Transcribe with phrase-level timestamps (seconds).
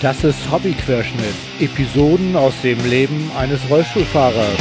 [0.00, 1.34] Das ist Hobbyquerschnitt.
[1.58, 4.60] Episoden aus dem Leben eines Rollstuhlfahrers.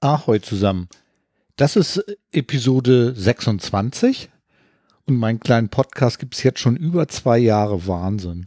[0.00, 0.88] Ahoi zusammen.
[1.56, 2.02] Das ist
[2.32, 4.30] Episode 26
[5.04, 7.86] und meinen kleinen Podcast gibt es jetzt schon über zwei Jahre.
[7.86, 8.46] Wahnsinn.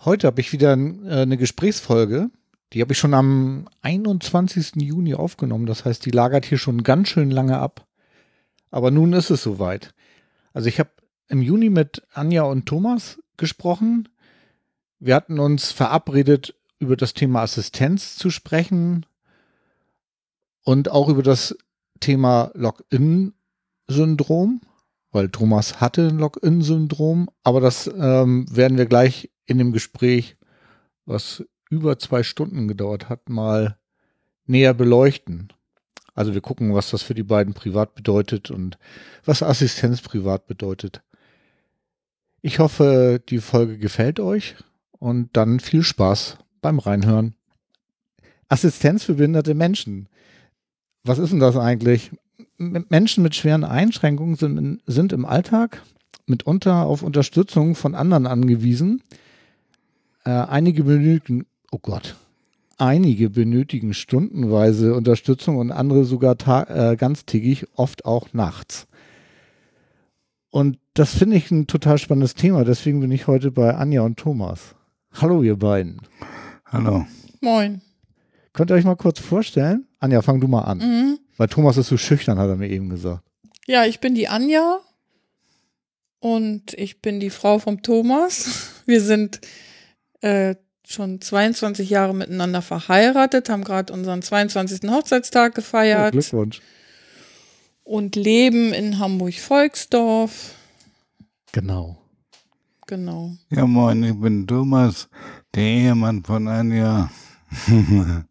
[0.00, 2.30] Heute habe ich wieder äh, eine Gesprächsfolge
[2.74, 4.82] die habe ich schon am 21.
[4.82, 5.66] Juni aufgenommen.
[5.66, 7.86] Das heißt, die lagert hier schon ganz schön lange ab.
[8.72, 9.94] Aber nun ist es soweit.
[10.52, 10.90] Also ich habe
[11.28, 14.08] im Juni mit Anja und Thomas gesprochen.
[14.98, 19.06] Wir hatten uns verabredet, über das Thema Assistenz zu sprechen
[20.64, 21.56] und auch über das
[22.00, 24.60] Thema Login-Syndrom,
[25.12, 30.36] weil Thomas hatte ein Login-Syndrom, aber das ähm, werden wir gleich in dem Gespräch,
[31.06, 33.76] was über zwei Stunden gedauert hat, mal
[34.46, 35.48] näher beleuchten.
[36.14, 38.78] Also wir gucken, was das für die beiden privat bedeutet und
[39.24, 41.02] was Assistenz privat bedeutet.
[42.40, 44.54] Ich hoffe, die Folge gefällt euch
[44.92, 47.34] und dann viel Spaß beim Reinhören.
[48.48, 50.08] Assistenz für behinderte Menschen.
[51.02, 52.12] Was ist denn das eigentlich?
[52.58, 55.82] Menschen mit schweren Einschränkungen sind, sind im Alltag
[56.26, 59.02] mitunter auf Unterstützung von anderen angewiesen.
[60.24, 62.14] Äh, einige benötigen oh Gott,
[62.78, 66.36] einige benötigen stundenweise Unterstützung und andere sogar
[66.70, 68.86] äh, ganztägig, oft auch nachts.
[70.50, 72.64] Und das finde ich ein total spannendes Thema.
[72.64, 74.76] Deswegen bin ich heute bei Anja und Thomas.
[75.14, 76.00] Hallo, ihr beiden.
[76.66, 77.06] Hallo.
[77.40, 77.82] Moin.
[78.52, 79.88] Könnt ihr euch mal kurz vorstellen?
[79.98, 80.78] Anja, fang du mal an.
[80.78, 81.18] Mhm.
[81.36, 83.24] Weil Thomas ist so schüchtern, hat er mir eben gesagt.
[83.66, 84.78] Ja, ich bin die Anja
[86.20, 88.82] und ich bin die Frau vom Thomas.
[88.86, 89.40] Wir sind
[90.20, 90.54] äh,
[90.86, 94.90] schon 22 Jahre miteinander verheiratet, haben gerade unseren 22.
[94.90, 95.98] Hochzeitstag gefeiert.
[95.98, 96.60] Ja, Glückwunsch.
[97.82, 100.54] Und leben in Hamburg-Volksdorf.
[101.52, 101.98] Genau.
[102.86, 103.32] Genau.
[103.50, 105.08] Ja, moin, ich bin Thomas,
[105.54, 107.10] der Ehemann von Anja.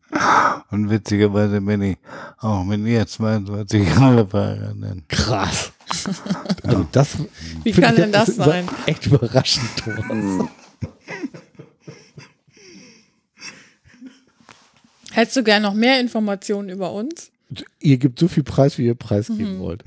[0.70, 1.98] Und witzigerweise bin ich
[2.40, 5.10] auch mit ihr 22 Jahre verheiratet.
[5.10, 5.72] Krass.
[6.64, 7.18] Also das
[7.64, 8.68] Wie kann denn das sein?
[8.88, 10.50] Echt überraschend, Thomas.
[15.14, 17.32] Hättest du gerne noch mehr Informationen über uns?
[17.80, 19.60] Ihr gebt so viel Preis, wie ihr preisgeben mhm.
[19.60, 19.84] wollt.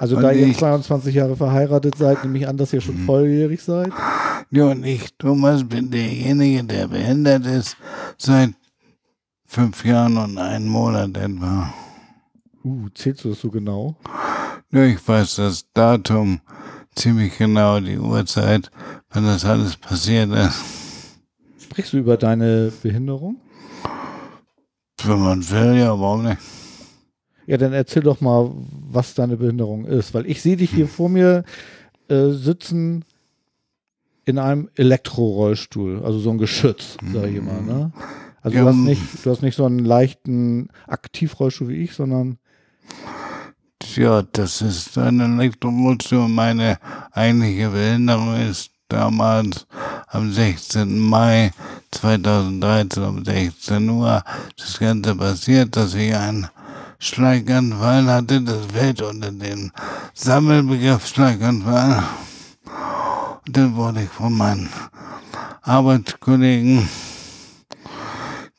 [0.00, 3.06] Also und da ihr 22 Jahre verheiratet seid, nehme ich an, dass ihr schon mhm.
[3.06, 3.92] volljährig seid.
[4.50, 7.76] Ja, und ich, Thomas, bin derjenige, der behindert ist
[8.18, 8.50] seit
[9.46, 11.72] fünf Jahren und einen Monat etwa.
[12.64, 13.94] Uh, zählst du das so genau?
[14.72, 16.40] Ja, ich weiß das Datum
[16.96, 18.72] ziemlich genau, die Uhrzeit,
[19.10, 20.58] wann das alles passiert ist.
[21.62, 23.36] Sprichst du über deine Behinderung?
[25.04, 26.38] Wenn man will, ja, warum nicht?
[27.46, 28.50] Ja, dann erzähl doch mal,
[28.88, 31.44] was deine Behinderung ist, weil ich sehe dich hier vor mir
[32.08, 33.04] äh, sitzen
[34.24, 37.92] in einem Elektrorollstuhl, also so ein Geschütz, sag ich mal, ne?
[38.40, 42.38] Also ja, du hast nicht, du hast nicht so einen leichten Aktivrollstuhl wie ich, sondern
[43.96, 46.28] ja, das ist ein Elektrorollstuhl.
[46.28, 46.78] Meine
[47.12, 49.66] eigentliche Behinderung ist damals
[50.12, 50.98] am 16.
[50.98, 51.52] Mai
[51.90, 54.22] 2013 um 16 Uhr
[54.56, 56.48] das Ganze passiert, dass ich einen
[56.98, 58.42] Schlaganfall hatte.
[58.42, 59.72] Das fällt unter den
[60.12, 62.02] Sammelbegriff Schlaganfall.
[63.46, 64.68] Und dann wurde ich von meinen
[65.62, 66.86] Arbeitskollegen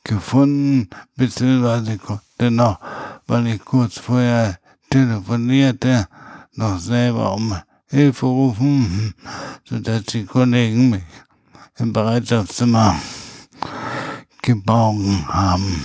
[0.02, 2.80] gefunden, beziehungsweise konnte noch,
[3.28, 4.58] weil ich kurz vorher
[4.90, 6.08] telefonierte,
[6.54, 9.14] noch selber um Hilfe rufen,
[9.64, 11.02] sodass die Kollegen mich
[11.78, 12.96] im Bereitschaftszimmer
[14.42, 15.84] geborgen haben.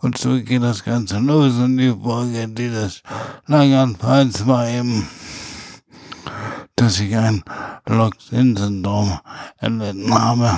[0.00, 3.02] Und so geht das Ganze los und die Folge dieses
[3.46, 5.08] Langanfalls war eben,
[6.76, 7.42] dass ich ein
[7.86, 9.18] Locked-In-Syndrom
[9.58, 10.56] erlitten habe,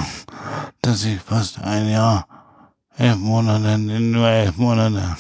[0.81, 2.27] dass ich fast ein Jahr,
[2.97, 5.17] elf Monate, nur elf Monate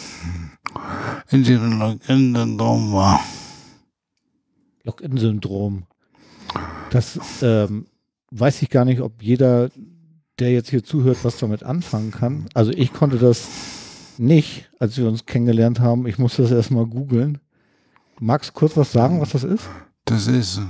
[1.31, 3.21] in diesem Lock-In-Syndrom war.
[4.85, 5.85] Lock-in-Syndrom.
[6.91, 7.87] Das ähm,
[8.33, 9.71] weiß ich gar nicht, ob jeder,
[10.39, 12.47] der jetzt hier zuhört, was damit anfangen kann.
[12.55, 13.47] Also ich konnte das
[14.19, 16.07] nicht, als wir uns kennengelernt haben.
[16.07, 17.39] Ich musste das erstmal googeln.
[18.19, 19.69] Magst du kurz was sagen, was das ist?
[20.05, 20.61] Das ist,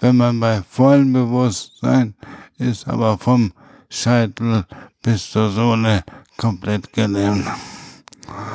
[0.00, 2.14] wenn man bei vollem Bewusstsein
[2.58, 3.52] ist, aber vom
[3.88, 4.64] Scheitel
[5.02, 6.02] bis zur Sohle
[6.36, 7.46] komplett gelähmt.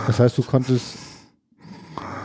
[0.08, 0.98] Das heißt, du konntest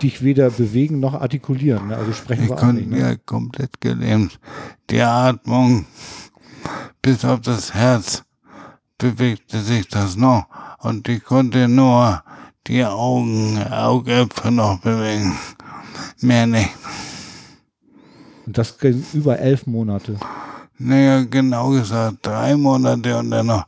[0.03, 1.89] dich weder bewegen noch artikulieren.
[1.89, 1.97] Ne?
[1.97, 2.91] Also sprechen ich wir konnte nicht.
[2.91, 2.99] Ne?
[2.99, 4.39] Ja, komplett gelähmt.
[4.91, 5.87] Die Atmung
[7.03, 8.25] bis auf das Herz
[8.99, 10.47] bewegte sich das noch
[10.81, 12.23] und ich konnte nur
[12.67, 15.37] die Augen, Augäpfel noch bewegen.
[16.21, 16.71] Mehr nicht.
[18.47, 20.17] Und das ging über elf Monate.
[20.79, 23.65] Naja, genau gesagt, drei Monate und dann noch,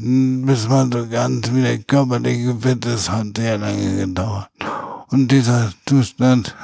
[0.00, 4.48] bis man so ganz wieder körperlich fit ist, hat sehr lange gedauert.
[5.08, 6.54] Und dieser Zustand,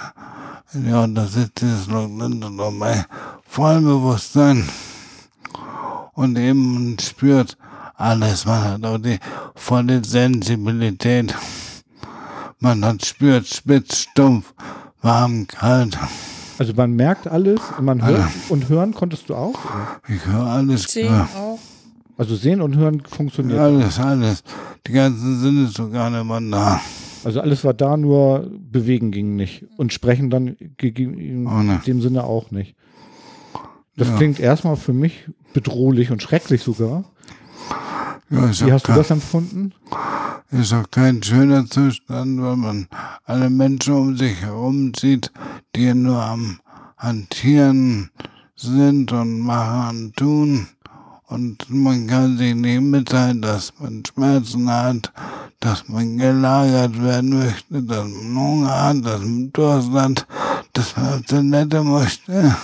[0.73, 3.05] ja, das ist dieses Lockdown bei
[3.47, 4.69] vollem Bewusstsein.
[6.15, 7.57] Und eben spürt
[7.95, 9.19] alles, man hat auch die
[9.55, 11.35] volle Sensibilität.
[12.59, 14.53] Man hat spürt spitz, stumpf,
[15.03, 15.99] warm, kalt.
[16.59, 19.55] Also man merkt alles, man hört und hören konntest du auch?
[19.65, 20.01] Oder?
[20.15, 20.83] Ich höre alles.
[20.85, 21.59] Sehen auch.
[22.19, 23.59] Also sehen und hören funktioniert.
[23.59, 24.45] Alles, alles.
[24.87, 26.81] Die ganzen Sinnesorgane waren da.
[27.25, 29.65] Also alles war da, nur bewegen ging nicht.
[29.77, 31.87] Und sprechen dann in Auch nicht.
[31.87, 32.75] dem Sinne auch nicht.
[33.97, 34.17] Das Ja.
[34.17, 37.05] klingt erstmal für mich bedrohlich und schrecklich sogar.
[38.31, 39.73] Ja, Wie hast du kein, das empfunden?
[40.53, 42.87] ist auch kein schöner Zustand, weil man
[43.25, 45.33] alle Menschen um sich herum sieht,
[45.75, 46.61] die nur am
[46.97, 48.11] Hantieren
[48.55, 50.67] sind und machen und tun.
[51.31, 55.13] Und man kann sich nicht mitteilen, dass man Schmerzen hat,
[55.61, 60.27] dass man gelagert werden möchte, dass man Hunger hat, dass man Durst hat,
[60.73, 62.57] dass man auf Toilette möchte.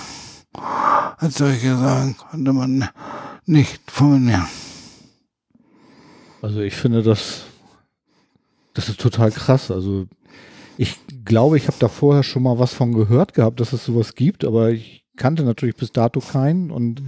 [1.16, 2.88] Als solche Sachen konnte man
[3.44, 4.48] nicht formulieren.
[6.42, 7.44] Also ich finde das,
[8.74, 9.70] das ist total krass.
[9.70, 10.08] Also
[10.76, 14.16] ich glaube, ich habe da vorher schon mal was von gehört gehabt, dass es sowas
[14.16, 17.00] gibt, aber ich kannte natürlich bis dato keinen und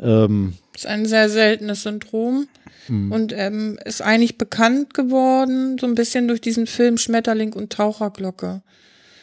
[0.00, 2.48] ähm, ist ein sehr seltenes Syndrom
[2.88, 7.72] mh, und ähm, ist eigentlich bekannt geworden, so ein bisschen durch diesen Film Schmetterling und
[7.72, 8.62] Taucherglocke.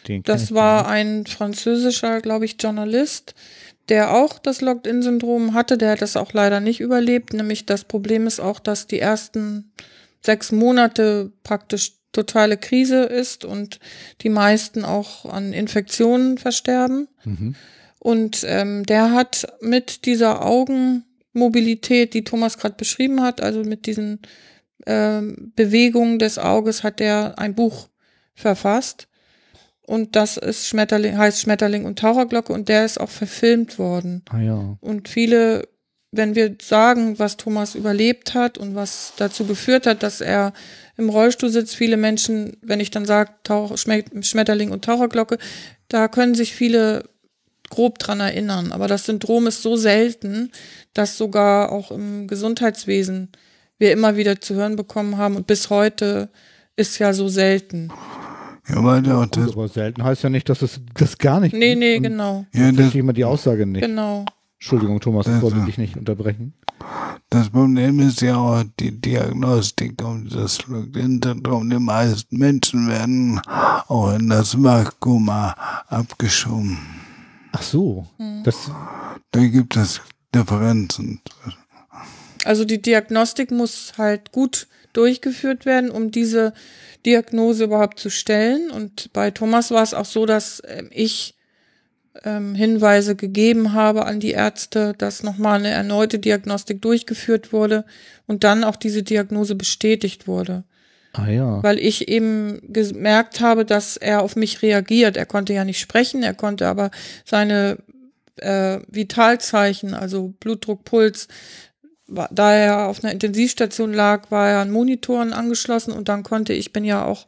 [0.07, 3.33] den Das war ein französischer, glaube ich, Journalist,
[3.89, 5.80] der auch das Locked-In-Syndrom hatte.
[5.80, 7.33] Der hat das auch leider nicht überlebt.
[7.33, 9.71] Nämlich das Problem ist auch, dass die ersten
[10.24, 13.80] sechs Monate praktisch totale Krise ist und
[14.21, 17.07] die meisten auch an Infektionen versterben.
[17.25, 17.56] Mhm.
[18.00, 20.45] Und ähm, der hat mit dieser
[21.38, 24.19] Augenmobilität, die Thomas gerade beschrieben hat, also mit diesen
[24.86, 27.89] ähm, Bewegungen des Auges, hat der ein Buch
[28.34, 29.07] verfasst.
[29.86, 34.24] Und das ist Schmetterling, heißt Schmetterling und Taucherglocke und der ist auch verfilmt worden.
[34.30, 34.78] Ah ja.
[34.81, 35.69] Und viele,
[36.12, 40.51] wenn wir sagen, was Thomas überlebt hat und was dazu geführt hat, dass er
[40.98, 45.38] im Rollstuhl sitzt, viele Menschen, wenn ich dann sage Tauch, Schmetterling und Taucherglocke,
[45.88, 47.06] da können sich viele
[47.78, 48.72] grob dran erinnern.
[48.72, 50.52] Aber das Syndrom ist so selten,
[50.94, 53.30] dass sogar auch im Gesundheitswesen
[53.78, 56.30] wir immer wieder zu hören bekommen haben und bis heute
[56.76, 57.90] ist ja so selten.
[58.68, 61.70] Ja, weil der das, aber selten heißt ja nicht, dass es das gar nicht Nee,
[61.76, 61.80] gibt.
[61.80, 62.46] nee, Und genau.
[62.54, 63.82] ja, Verstehe das, ich immer die Aussage nicht.
[63.84, 64.26] Genau.
[64.60, 66.54] Entschuldigung, Thomas, ich Das- wollte dich nicht unterbrechen.
[67.30, 70.56] das Problem ist ja auch die Diagnostik um das
[70.94, 71.70] Syndrom.
[71.70, 73.40] Die meisten Menschen werden
[73.88, 76.80] auch in das Vakuum abgeschoben.
[77.52, 78.44] Ach so, Hm.
[78.44, 78.70] das,
[79.32, 80.02] Da gibt es
[80.34, 81.22] Differenzen.
[82.46, 86.54] Also die Diagnostik muss halt gut durchgeführt werden, um diese
[87.06, 88.72] Diagnose überhaupt zu stellen.
[88.72, 91.36] Und bei Thomas war es auch so, dass ähm, ich
[92.24, 97.86] ähm, Hinweise gegeben habe an die Ärzte, dass nochmal eine erneute Diagnostik durchgeführt wurde
[98.26, 100.64] und dann auch diese Diagnose bestätigt wurde.
[101.18, 101.64] Ah ja.
[101.64, 105.18] Weil ich eben gemerkt habe, dass er auf mich reagiert.
[105.18, 106.92] Er konnte ja nicht sprechen, er konnte aber
[107.26, 107.78] seine
[108.38, 111.28] äh, Vitalzeichen, also Blutdruck, Puls,
[112.07, 116.71] da er auf einer Intensivstation lag, war er an Monitoren angeschlossen und dann konnte ich,
[116.71, 117.26] bin ja auch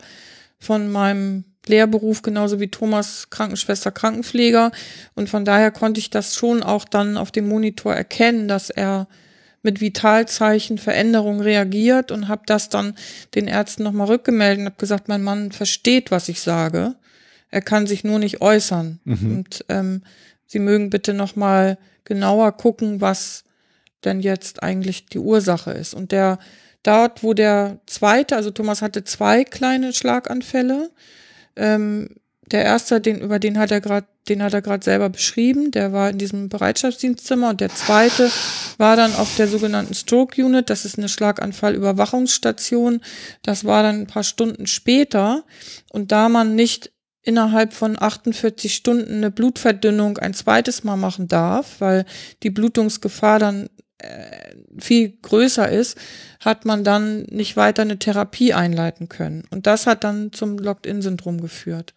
[0.58, 4.72] von meinem Lehrberuf genauso wie Thomas Krankenschwester Krankenpfleger
[5.16, 9.08] und von daher konnte ich das schon auch dann auf dem Monitor erkennen, dass er
[9.62, 12.96] mit Vitalzeichen Veränderungen reagiert und habe das dann
[13.36, 16.96] den Ärzten nochmal rückgemeldet und habe gesagt, mein Mann versteht, was ich sage.
[17.52, 19.00] Er kann sich nur nicht äußern.
[19.04, 19.32] Mhm.
[19.32, 20.04] Und ähm,
[20.46, 23.44] Sie mögen bitte nochmal genauer gucken, was
[24.04, 25.94] denn jetzt eigentlich die Ursache ist.
[25.94, 26.40] Und der
[26.84, 30.90] dort, wo der zweite, also Thomas hatte zwei kleine Schlaganfälle.
[31.56, 32.16] Ähm,
[32.52, 35.94] der erste, den, über den hat er gerade, den hat er gerade selber beschrieben, der
[35.94, 38.30] war in diesem Bereitschaftsdienstzimmer und der zweite
[38.78, 43.02] war dann auf der sogenannten Stroke Unit, das ist eine Schlaganfallüberwachungsstation.
[43.42, 45.44] Das war dann ein paar Stunden später
[45.92, 46.92] und da man nicht
[47.22, 52.06] innerhalb von 48 Stunden eine Blutverdünnung ein zweites Mal machen darf, weil
[52.44, 55.98] die Blutungsgefahr dann äh, viel größer ist,
[56.40, 59.44] hat man dann nicht weiter eine Therapie einleiten können.
[59.52, 61.94] Und das hat dann zum Locked-In-Syndrom geführt.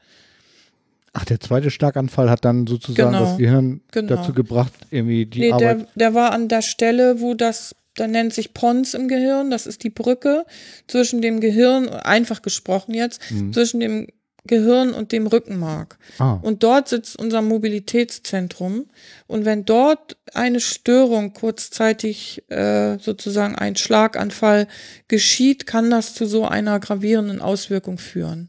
[1.14, 3.24] Ach, der zweite Schlaganfall hat dann sozusagen Genau.
[3.26, 4.16] das Gehirn Genau.
[4.16, 5.80] dazu gebracht, irgendwie die Nee, Arbeit.
[5.80, 9.50] der, der war an der Stelle, wo das da nennt sich Pons im Gehirn.
[9.50, 10.46] Das ist die Brücke
[10.88, 13.52] zwischen dem Gehirn, einfach gesprochen jetzt, Mhm.
[13.52, 14.06] zwischen dem
[14.46, 15.98] Gehirn und dem Rückenmark.
[16.18, 18.86] Ah, Und dort sitzt unser Mobilitätszentrum.
[19.26, 24.68] Und wenn dort eine Störung kurzzeitig äh, sozusagen ein Schlaganfall
[25.08, 28.48] geschieht, kann das zu so einer gravierenden Auswirkung führen.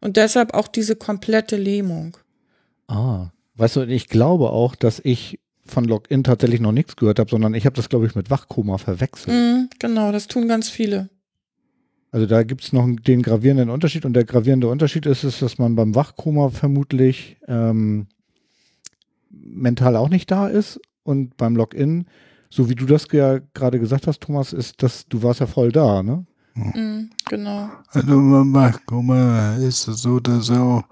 [0.00, 2.16] Und deshalb auch diese komplette Lähmung.
[2.88, 3.30] ah.
[3.56, 7.54] Weißt du, ich glaube auch, dass ich von Login tatsächlich noch nichts gehört habe, sondern
[7.54, 9.36] ich habe das, glaube ich, mit Wachkoma verwechselt.
[9.36, 11.10] Mhm, genau, das tun ganz viele.
[12.10, 15.58] Also da gibt es noch den gravierenden Unterschied und der gravierende Unterschied ist es, dass
[15.58, 18.06] man beim Wachkoma vermutlich ähm,
[19.30, 22.06] mental auch nicht da ist und beim Login,
[22.48, 25.70] so wie du das ja gerade gesagt hast, Thomas, ist, dass du warst ja voll
[25.70, 26.24] da, ne?
[26.74, 27.70] Mhm, genau.
[27.92, 30.82] Also man macht, guck mal, ist es so, dass auch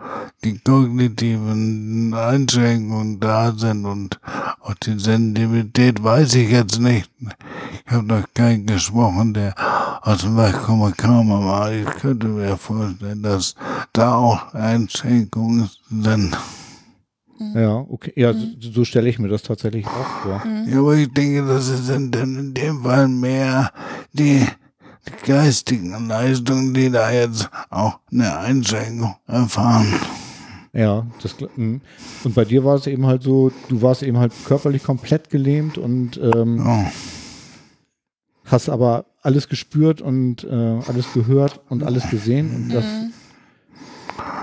[0.44, 4.20] die kognitiven Einschränkungen da sind und
[4.60, 7.10] auch die Sensibilität weiß ich jetzt nicht.
[7.86, 9.54] Ich habe noch keinen gesprochen, der
[10.02, 13.54] aus dem Wachkoma kam, aber ich könnte mir vorstellen, dass
[13.92, 16.36] da auch Einschränkungen sind.
[17.54, 18.12] Ja, okay.
[18.16, 18.56] Ja, Mhm.
[18.60, 20.42] so, so stelle ich mir das tatsächlich auch vor.
[20.66, 23.72] Ja, aber ich denke, das sind dann in dem Fall mehr
[24.12, 24.46] die,
[25.08, 29.86] die geistigen Leistungen, die da jetzt auch eine Einschränkung erfahren.
[30.72, 31.80] Ja, das mhm.
[32.24, 35.78] und bei dir war es eben halt so, du warst eben halt körperlich komplett gelähmt
[35.78, 36.90] und ähm, Ja.
[38.44, 42.84] hast aber alles gespürt und äh, alles gehört und alles gesehen und das,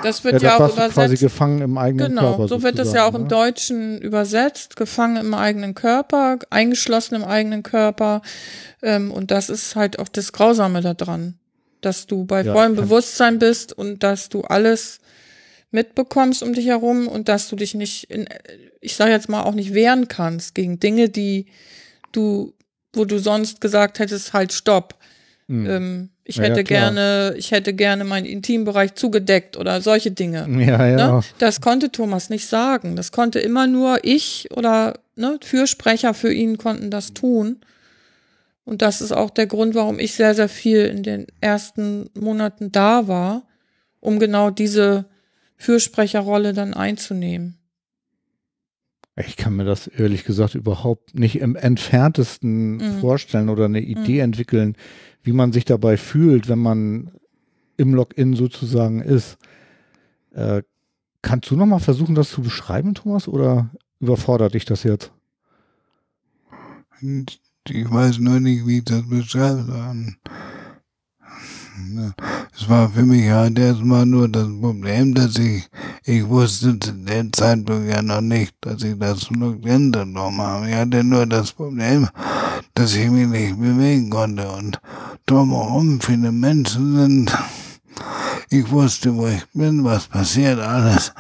[0.04, 1.22] Das ja, wird das ja, auch du quasi übersetzt.
[1.22, 2.48] gefangen im eigenen Genau, Körper.
[2.48, 3.28] so wird es ja auch im ne?
[3.28, 8.22] Deutschen übersetzt, gefangen im eigenen Körper, eingeschlossen im eigenen Körper.
[8.82, 11.36] Ähm, und das ist halt auch das Grausame daran,
[11.82, 15.00] dass du bei Ja, vollem Bewusstsein bist und dass du alles
[15.72, 18.28] mitbekommst um dich herum und dass du dich nicht, in,
[18.80, 21.48] ich sage jetzt mal, auch nicht wehren kannst gegen Dinge, die
[22.12, 22.54] du,
[22.94, 24.96] wo du sonst gesagt hättest, halt stopp.
[25.48, 25.70] Mhm.
[25.70, 26.80] Ähm, ich Ja, ja, hätte klar.
[26.94, 30.48] gerne, ich hätte gerne meinen Intimbereich zugedeckt oder solche Dinge.
[30.66, 31.12] Ja, ja.
[31.16, 31.22] Ne?
[31.38, 32.96] Das konnte Thomas nicht sagen.
[32.96, 37.58] Das konnte immer nur ich oder ne, Fürsprecher für ihn konnten das tun.
[38.66, 42.72] Und das ist auch der Grund, warum ich sehr, sehr viel in den ersten Monaten
[42.72, 43.44] da war,
[44.00, 45.06] um genau diese
[45.58, 47.58] Fürsprecherrolle dann einzunehmen.
[49.16, 53.00] Ich kann mir das ehrlich gesagt überhaupt nicht im entferntesten Mhm.
[53.00, 54.76] vorstellen oder eine Idee entwickeln,
[55.22, 57.12] wie man sich dabei fühlt, wenn man
[57.78, 59.38] im Login sozusagen ist.
[60.32, 60.64] Äh,
[61.22, 65.12] kannst du noch mal versuchen, das zu beschreiben, Thomas, oder überfordert dich das jetzt?
[67.02, 70.16] Ich weiß nur nicht, wie ich das beschreiben soll.
[72.56, 75.68] Es war für mich halt erstmal nur das Problem, dass ich,
[76.06, 80.70] ich wusste zu dem Zeitpunkt ja noch nicht, dass ich das Login-Syndrom habe.
[80.70, 82.08] Ich hatte nur das Problem,
[82.76, 84.80] dass ich mich nicht bewegen konnte und
[85.26, 87.38] drumherum viele Menschen sind.
[88.50, 91.12] Ich wusste, wo ich bin, was passiert, alles,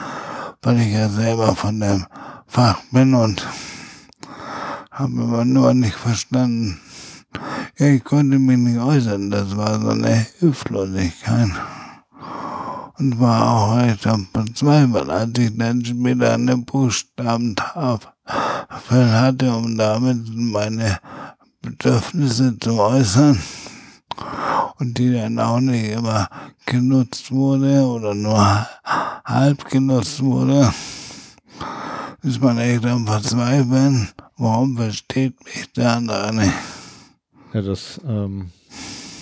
[0.62, 2.06] weil ich ja selber von dem
[2.46, 3.48] Fach bin und
[4.92, 6.80] habe aber nur nicht verstanden.
[7.78, 11.50] Ja, ich konnte mich nicht äußern, das war so eine Hilflosigkeit.
[12.98, 18.12] Und war auch echt am Verzweifeln, als ich dann später eine Buchstabentafel
[18.92, 21.00] hatte, um damit meine
[21.62, 23.40] Bedürfnisse zu äußern.
[24.80, 26.30] Und die dann auch nicht immer
[26.66, 28.68] genutzt wurde oder nur
[29.25, 30.72] halb genutzt wurde
[32.24, 34.08] ist man echt am Verzweifeln.
[34.38, 36.54] Warum versteht mich der andere nicht?
[37.54, 38.50] Ja, das, ähm,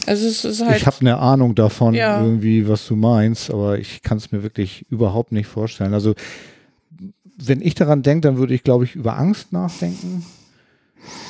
[0.08, 2.20] Also es ist halt, ich habe eine Ahnung davon, Ja.
[2.22, 5.94] irgendwie, was du meinst, aber ich kann es mir wirklich überhaupt nicht vorstellen.
[5.94, 6.16] Also,
[7.38, 10.26] wenn ich daran denke, dann würde ich, glaube ich, über Angst nachdenken.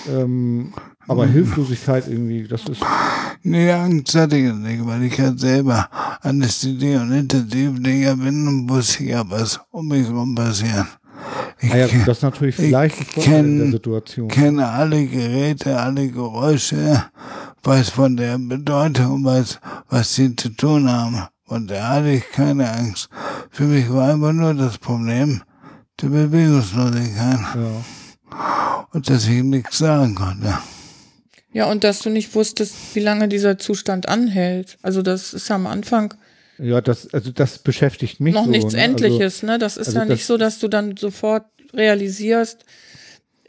[0.09, 0.73] Ähm,
[1.07, 2.81] aber Hilflosigkeit irgendwie, das ist,
[3.43, 5.89] Nee, Angst hatte ich nicht, weil ich halt selber
[6.21, 10.85] Anästhesie und Intensivdinger bin und wusste ja, was um mich herum passiert.
[11.59, 14.27] Ich naja, ke- das ist natürlich ich vielleicht Vorteil in der kenn- Situation.
[14.29, 17.03] kenne alle Geräte, alle Geräusche,
[17.63, 19.59] weiß von der Bedeutung, weiß,
[19.89, 21.23] was sie zu tun haben.
[21.45, 23.09] Und da hatte ich keine Angst.
[23.51, 25.41] Für mich war einfach nur das Problem
[26.01, 28.85] der Bewegungslosigkeit Ja.
[28.91, 30.57] und dass ich nichts sagen konnte.
[31.53, 34.77] ja, und dass du nicht wusstest, wie lange dieser Zustand anhält.
[34.81, 36.13] Also das ist ja am Anfang
[36.61, 38.79] ja, das, also das beschäftigt mich noch so, nichts ne?
[38.81, 39.57] Also, Endliches, ne?
[39.59, 42.65] Das ist also ja nicht das- so, dass du dann sofort realisierst,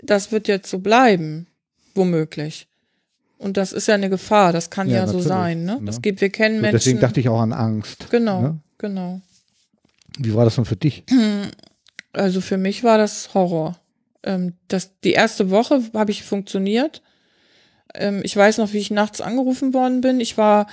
[0.03, 1.47] das wird jetzt so bleiben,
[1.95, 2.69] womöglich.
[3.39, 5.77] Und das ist ja eine Gefahr, das kann Ja, ja, so sein, ne?
[5.81, 5.87] ne?
[5.87, 6.77] Das geht, wir kennen so, Menschen.
[6.79, 8.07] deswegen dachte ich auch an Angst.
[8.11, 8.59] genau, Ne?
[8.79, 9.21] genau.
[10.19, 11.05] Wie war das denn für dich?
[12.15, 13.79] Also für mich war das Horror.
[14.23, 17.01] Ähm, das, die erste Woche habe ich funktioniert,
[17.95, 20.21] Ähm, ich weiß noch, wie ich nachts angerufen worden bin.
[20.21, 20.67] Ich war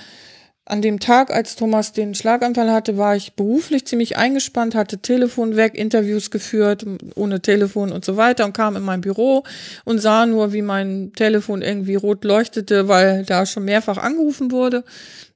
[0.70, 5.56] an dem Tag, als Thomas den Schlaganfall hatte, war ich beruflich ziemlich eingespannt, hatte Telefon
[5.56, 6.86] weg, Interviews geführt,
[7.16, 9.44] ohne Telefon und so weiter und kam in mein Büro
[9.84, 14.84] und sah nur, wie mein Telefon irgendwie rot leuchtete, weil da schon mehrfach angerufen wurde.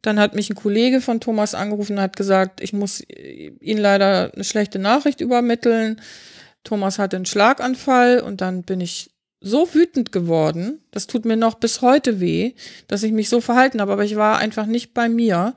[0.03, 4.33] Dann hat mich ein Kollege von Thomas angerufen und hat gesagt, ich muss Ihnen leider
[4.35, 6.00] eine schlechte Nachricht übermitteln.
[6.62, 9.13] Thomas hatte einen Schlaganfall und dann bin ich
[9.45, 12.55] so wütend geworden, das tut mir noch bis heute weh,
[12.89, 15.55] dass ich mich so verhalten habe, aber ich war einfach nicht bei mir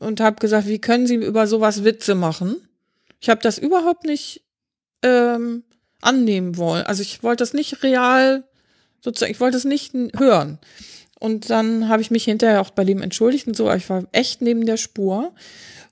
[0.00, 2.56] und habe gesagt, wie können Sie über sowas Witze machen?
[3.20, 4.42] Ich habe das überhaupt nicht
[5.02, 5.62] ähm,
[6.00, 6.84] annehmen wollen.
[6.84, 8.42] Also ich wollte das nicht real,
[9.00, 10.58] sozusagen, ich wollte es nicht hören.
[11.20, 14.42] Und dann habe ich mich hinterher auch bei dem entschuldigt und so, ich war echt
[14.42, 15.32] neben der Spur.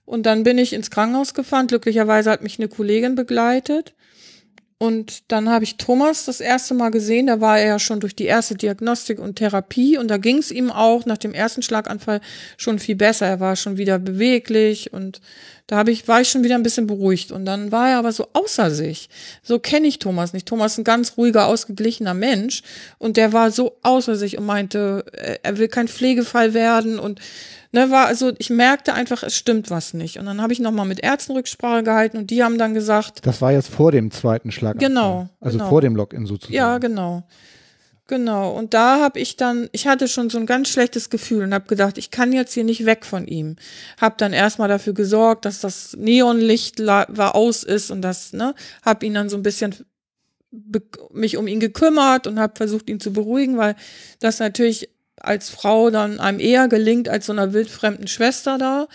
[0.05, 1.67] Und dann bin ich ins Krankenhaus gefahren.
[1.67, 3.93] Glücklicherweise hat mich eine Kollegin begleitet.
[4.78, 7.28] Und dann habe ich Thomas das erste Mal gesehen.
[7.28, 9.97] Da war er ja schon durch die erste Diagnostik und Therapie.
[9.97, 12.21] Und da ging es ihm auch nach dem ersten Schlaganfall
[12.59, 13.26] schon viel besser.
[13.26, 15.23] Er war schon wieder beweglich und
[15.66, 17.33] da habe ich, war ich schon wieder ein bisschen beruhigt.
[17.33, 19.09] Und dann war er aber so außer sich.
[19.42, 20.47] So kenne ich Thomas nicht.
[20.47, 22.62] Thomas ist ein ganz ruhiger, ausgeglichener Mensch.
[22.99, 25.06] Und der war so außer sich und meinte,
[25.42, 27.21] er will kein Pflegefall werden und
[27.76, 30.18] ne, war also, ich merkte einfach, es stimmt was nicht.
[30.18, 33.25] Und dann habe ich nochmal mit Ärzten Rücksprache gehalten und die haben dann gesagt.
[33.25, 34.78] Das war jetzt vor dem zweiten Schlag.
[34.78, 35.28] Genau.
[35.40, 35.68] Also genau.
[35.68, 36.54] vor dem Login sozusagen.
[36.54, 37.23] Ja, genau.
[38.09, 38.52] Genau.
[38.52, 41.66] Und da habe ich dann, ich hatte schon so ein ganz schlechtes Gefühl und habe
[41.66, 43.56] gedacht, ich kann jetzt hier nicht weg von ihm.
[44.00, 48.54] Hab dann erstmal dafür gesorgt, dass das Neonlicht war aus ist und das, ne,
[48.85, 49.75] hab ihn dann so ein bisschen
[51.12, 53.75] mich um ihn gekümmert und habe versucht, ihn zu beruhigen, weil
[54.21, 54.88] das natürlich
[55.26, 58.88] als Frau dann einem eher gelingt als so einer wildfremden Schwester da.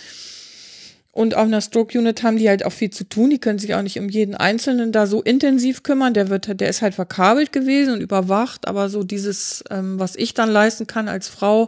[1.13, 3.29] Und auf einer Stroke Unit haben die halt auch viel zu tun.
[3.29, 6.13] Die können sich auch nicht um jeden Einzelnen da so intensiv kümmern.
[6.13, 8.65] Der wird, der ist halt verkabelt gewesen und überwacht.
[8.65, 11.67] Aber so dieses, ähm, was ich dann leisten kann als Frau,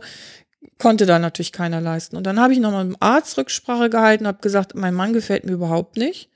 [0.78, 2.16] konnte da natürlich keiner leisten.
[2.16, 5.44] Und dann habe ich nochmal mit dem Arzt Rücksprache gehalten, habe gesagt, mein Mann gefällt
[5.44, 6.30] mir überhaupt nicht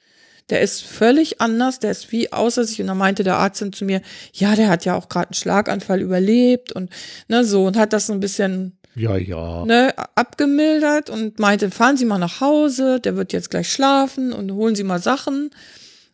[0.50, 2.80] der ist völlig anders, der ist wie außer sich.
[2.82, 4.02] Und dann meinte der Arzt dann zu mir,
[4.34, 6.90] ja, der hat ja auch gerade einen Schlaganfall überlebt und
[7.28, 9.64] ne, so und hat das so ein bisschen ja, ja.
[9.66, 14.52] Ne, abgemildert und meinte, fahren Sie mal nach Hause, der wird jetzt gleich schlafen und
[14.52, 15.52] holen Sie mal Sachen.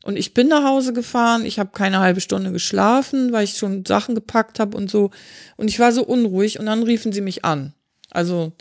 [0.04, 3.86] Und ich bin nach Hause gefahren, ich habe keine halbe Stunde geschlafen, weil ich schon
[3.86, 5.12] Sachen gepackt habe und so.
[5.56, 7.74] Und ich war so unruhig und dann riefen sie mich an.
[8.12, 8.52] Also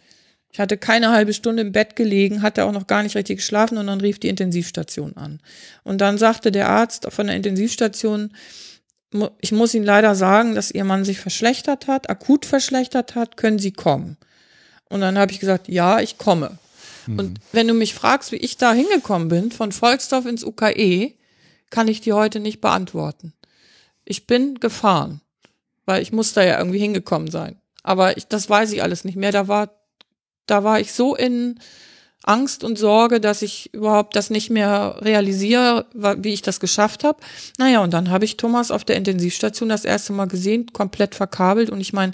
[0.52, 3.78] ich hatte keine halbe Stunde im Bett gelegen, hatte auch noch gar nicht richtig geschlafen
[3.78, 5.40] und dann rief die Intensivstation an.
[5.82, 8.34] Und dann sagte der Arzt von der Intensivstation,
[9.40, 13.58] ich muss Ihnen leider sagen, dass Ihr Mann sich verschlechtert hat, akut verschlechtert hat, können
[13.58, 14.18] Sie kommen?
[14.90, 16.58] Und dann habe ich gesagt, ja, ich komme.
[17.06, 17.18] Mhm.
[17.18, 21.14] Und wenn du mich fragst, wie ich da hingekommen bin, von Volksdorf ins UKE,
[21.70, 23.32] kann ich dir heute nicht beantworten.
[24.04, 25.22] Ich bin gefahren,
[25.86, 27.58] weil ich muss da ja irgendwie hingekommen sein.
[27.82, 29.32] Aber ich, das weiß ich alles nicht mehr.
[29.32, 29.81] Da war
[30.46, 31.58] da war ich so in
[32.24, 37.18] Angst und Sorge, dass ich überhaupt das nicht mehr realisiere, wie ich das geschafft habe.
[37.58, 41.70] Naja, und dann habe ich Thomas auf der Intensivstation das erste Mal gesehen, komplett verkabelt.
[41.70, 42.12] Und ich meine,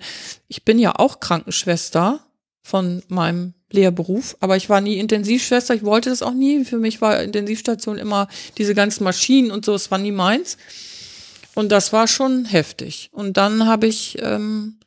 [0.49, 2.21] ich bin ja auch Krankenschwester
[2.63, 6.65] von meinem Lehrberuf, aber ich war nie Intensivschwester, ich wollte das auch nie.
[6.65, 10.57] Für mich war Intensivstation immer diese ganzen Maschinen und so, es war nie meins.
[11.55, 13.11] Und das war schon heftig.
[13.13, 14.79] Und dann habe ich ähm,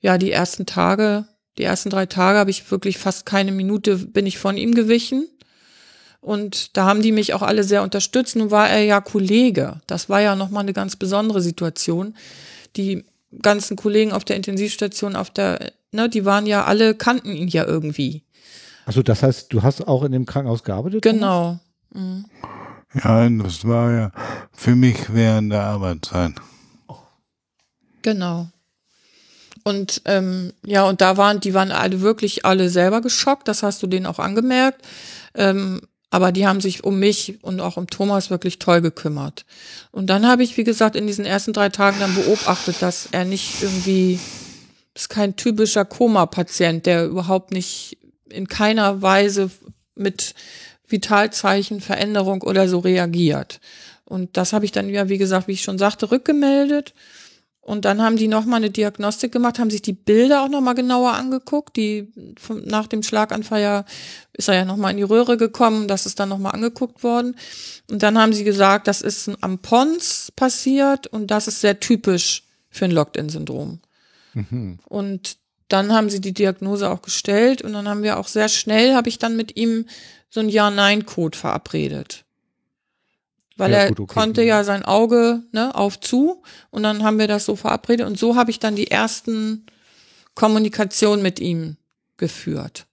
[0.00, 1.26] ja die ersten Tage
[1.58, 5.28] die ersten drei Tage habe ich wirklich fast keine Minute bin ich von ihm gewichen.
[6.20, 8.36] Und da haben die mich auch alle sehr unterstützt.
[8.36, 9.80] Nun war er ja Kollege.
[9.86, 12.14] Das war ja nochmal eine ganz besondere Situation.
[12.76, 13.04] Die
[13.42, 17.64] ganzen Kollegen auf der Intensivstation, auf der, ne, die waren ja alle, kannten ihn ja
[17.64, 18.22] irgendwie.
[18.86, 21.02] Also das heißt, du hast auch in dem Krankenhaus gearbeitet?
[21.02, 21.58] Genau.
[21.92, 22.24] Mhm.
[22.94, 24.12] Ja, das war ja
[24.52, 26.32] für mich während der Arbeitszeit.
[28.02, 28.48] Genau.
[29.68, 33.82] Und ähm, ja, und da waren, die waren alle wirklich alle selber geschockt, das hast
[33.82, 34.80] du denen auch angemerkt.
[35.34, 39.44] Ähm, aber die haben sich um mich und auch um Thomas wirklich toll gekümmert.
[39.90, 43.26] Und dann habe ich, wie gesagt, in diesen ersten drei Tagen dann beobachtet, dass er
[43.26, 44.18] nicht irgendwie,
[44.94, 47.98] ist kein typischer Koma-Patient, der überhaupt nicht
[48.30, 49.50] in keiner Weise
[49.96, 50.34] mit
[50.86, 53.60] Vitalzeichen, Veränderung oder so reagiert.
[54.06, 56.94] Und das habe ich dann ja, wie gesagt, wie ich schon sagte, rückgemeldet.
[57.68, 61.12] Und dann haben die nochmal eine Diagnostik gemacht, haben sich die Bilder auch nochmal genauer
[61.12, 61.76] angeguckt.
[61.76, 63.84] Die vom, nach dem Schlaganfall ja,
[64.32, 67.36] ist er ja nochmal in die Röhre gekommen, das ist dann nochmal angeguckt worden.
[67.90, 72.44] Und dann haben sie gesagt, das ist am Pons passiert und das ist sehr typisch
[72.70, 73.80] für ein Locked-In-Syndrom.
[74.32, 74.78] Mhm.
[74.86, 75.36] Und
[75.68, 79.10] dann haben sie die Diagnose auch gestellt und dann haben wir auch sehr schnell, habe
[79.10, 79.84] ich dann mit ihm
[80.30, 82.24] so ein Ja-Nein-Code verabredet
[83.58, 84.14] weil ja, er gut, okay.
[84.14, 88.18] konnte ja sein Auge ne, auf zu und dann haben wir das so verabredet und
[88.18, 89.66] so habe ich dann die ersten
[90.34, 91.76] Kommunikation mit ihm
[92.16, 92.86] geführt.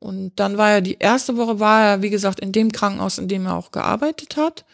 [0.00, 3.28] Und dann war er die erste Woche war er, wie gesagt, in dem Krankenhaus, in
[3.28, 4.64] dem er auch gearbeitet hat.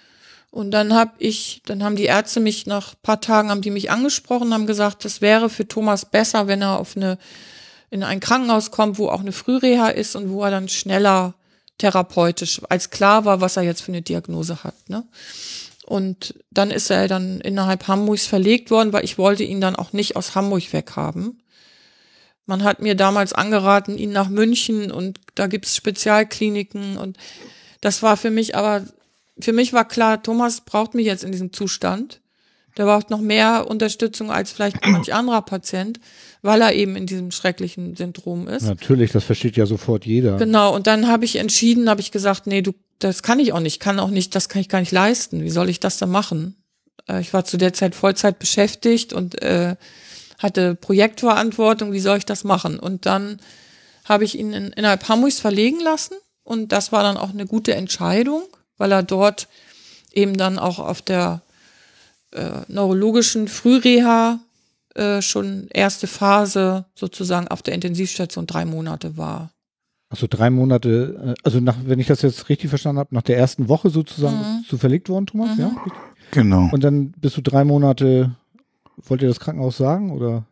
[0.50, 3.90] Und dann habe ich, dann haben die Ärzte mich nach paar Tagen haben die mich
[3.90, 7.18] angesprochen, haben gesagt, das wäre für Thomas besser, wenn er auf eine
[7.90, 11.34] in ein Krankenhaus kommt, wo auch eine Frühreha ist und wo er dann schneller
[11.78, 14.88] therapeutisch, als klar war, was er jetzt für eine Diagnose hat.
[14.88, 15.04] Ne?
[15.84, 19.92] Und dann ist er dann innerhalb Hamburgs verlegt worden, weil ich wollte ihn dann auch
[19.92, 21.42] nicht aus Hamburg weghaben.
[22.46, 27.16] Man hat mir damals angeraten, ihn nach München und da gibt's Spezialkliniken und
[27.80, 28.84] das war für mich aber,
[29.38, 32.20] für mich war klar, Thomas braucht mich jetzt in diesem Zustand.
[32.76, 36.00] Der braucht noch mehr Unterstützung als vielleicht manch anderer Patient,
[36.42, 38.64] weil er eben in diesem schrecklichen Syndrom ist.
[38.64, 40.36] Natürlich, das versteht ja sofort jeder.
[40.36, 43.60] Genau, und dann habe ich entschieden, habe ich gesagt, nee, du, das kann ich auch
[43.60, 45.42] nicht, kann auch nicht, das kann ich gar nicht leisten.
[45.42, 46.56] Wie soll ich das dann machen?
[47.08, 49.76] Äh, ich war zu der Zeit Vollzeit beschäftigt und äh,
[50.38, 52.78] hatte Projektverantwortung, wie soll ich das machen?
[52.78, 53.40] Und dann
[54.04, 57.74] habe ich ihn in, innerhalb Hamburgs verlegen lassen und das war dann auch eine gute
[57.74, 58.42] Entscheidung,
[58.76, 59.48] weil er dort
[60.12, 61.42] eben dann auch auf der
[62.34, 64.40] äh, neurologischen Frühreha
[64.94, 69.50] äh, schon erste Phase sozusagen auf der Intensivstation drei Monate war.
[70.08, 73.36] Also drei Monate, äh, also nach, wenn ich das jetzt richtig verstanden habe, nach der
[73.36, 74.60] ersten Woche sozusagen mhm.
[74.60, 75.62] bist du verlegt worden, Thomas, mhm.
[75.62, 75.76] ja?
[76.30, 76.68] Genau.
[76.70, 78.36] Und dann bist du drei Monate,
[78.96, 80.46] wollt ihr das Krankenhaus sagen oder?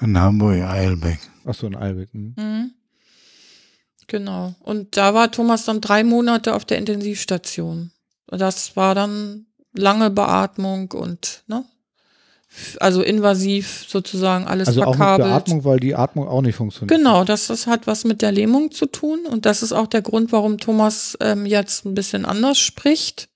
[0.00, 1.18] In Hamburg, Eilbeck.
[1.44, 2.14] Achso, in Eilbeck.
[2.14, 2.34] Mhm.
[2.36, 2.70] mhm.
[4.06, 4.54] Genau.
[4.60, 7.92] Und da war Thomas dann drei Monate auf der Intensivstation.
[8.26, 11.64] Das war dann lange Beatmung und, ne?
[12.80, 15.00] Also invasiv sozusagen alles also verkabelt.
[15.02, 16.90] Also auch mit Beatmung, weil die Atmung auch nicht funktioniert.
[16.90, 20.02] Genau, das, das hat was mit der Lähmung zu tun und das ist auch der
[20.02, 23.28] Grund, warum Thomas ähm, jetzt ein bisschen anders spricht,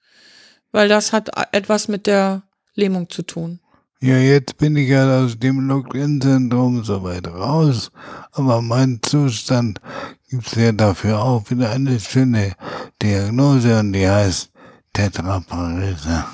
[0.73, 2.43] weil das hat etwas mit der
[2.75, 3.61] Lähmung zu tun.
[4.01, 7.91] Ja, jetzt bin ich ja aus dem Lock-in-Syndrom soweit raus,
[8.33, 9.81] aber mein Zustand
[10.29, 12.55] gibt's ja dafür auch wieder eine schöne
[13.01, 14.51] Diagnose und die heißt
[14.95, 16.25] Tetraparese.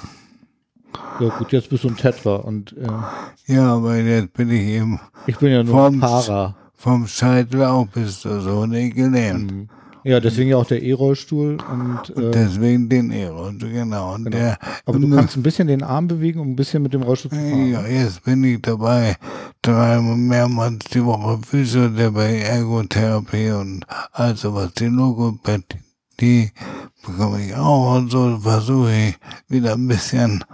[1.18, 5.00] Ja gut, jetzt bist du ein Tetra und äh, ja, aber jetzt bin ich eben.
[5.26, 6.54] Ich bin ja nur vom, Para.
[6.74, 9.50] Vom Scheitel auch bis zur Sohne gelähmt.
[9.50, 9.68] Mhm.
[10.02, 14.14] Ja, deswegen ja auch der E-Rollstuhl und, äh, und deswegen den E-Rollstuhl, genau.
[14.14, 14.36] Und genau.
[14.36, 17.30] Der, aber du kannst ein bisschen den Arm bewegen, um ein bisschen mit dem Rollstuhl
[17.30, 17.70] zu fahren.
[17.70, 19.16] Ja, jetzt bin ich dabei,
[19.60, 25.78] dreimal mehrmals die Woche Physiotherapie, Ergotherapie und also was die Logopädie
[26.20, 26.50] die
[27.06, 30.44] bekomme ich auch und so versuche ich wieder ein bisschen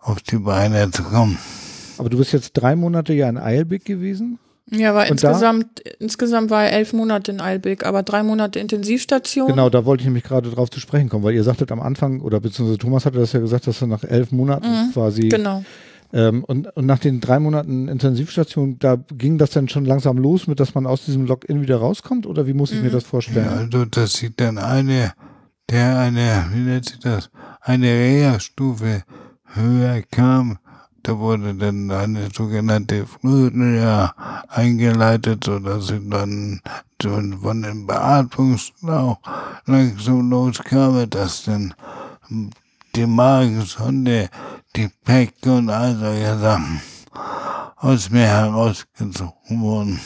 [0.00, 1.38] auf die Beine zu kommen.
[1.98, 4.38] Aber du bist jetzt drei Monate ja in Eilbig gewesen?
[4.70, 9.48] Ja, aber insgesamt, insgesamt war er elf Monate in Eilbig, aber drei Monate Intensivstation.
[9.48, 12.20] Genau, da wollte ich nämlich gerade drauf zu sprechen kommen, weil ihr sagtet am Anfang,
[12.20, 15.64] oder beziehungsweise Thomas hatte das ja gesagt, dass er nach elf Monaten mhm, quasi genau.
[16.12, 20.46] Ähm, und, und nach den drei Monaten Intensivstation, da ging das dann schon langsam los,
[20.46, 22.26] mit dass man aus diesem Login wieder rauskommt?
[22.26, 22.84] Oder wie muss ich mhm.
[22.84, 23.46] mir das vorstellen?
[23.46, 25.12] Ja, also, dass sie dann eine,
[25.68, 29.04] der eine, wie nennt sich das, eine Reha-Stufe
[29.54, 30.58] höher kam,
[31.02, 34.14] da wurde dann eine sogenannte Flutreha
[34.48, 36.60] eingeleitet, so dass sie dann
[37.00, 39.18] von dem Beatmungsschlauch
[39.64, 41.74] langsam loskam, dass dann
[42.94, 44.28] die Magensonde
[44.76, 46.80] die Päcke und all solche Sachen
[47.76, 50.00] aus mir herausgezogen wurden.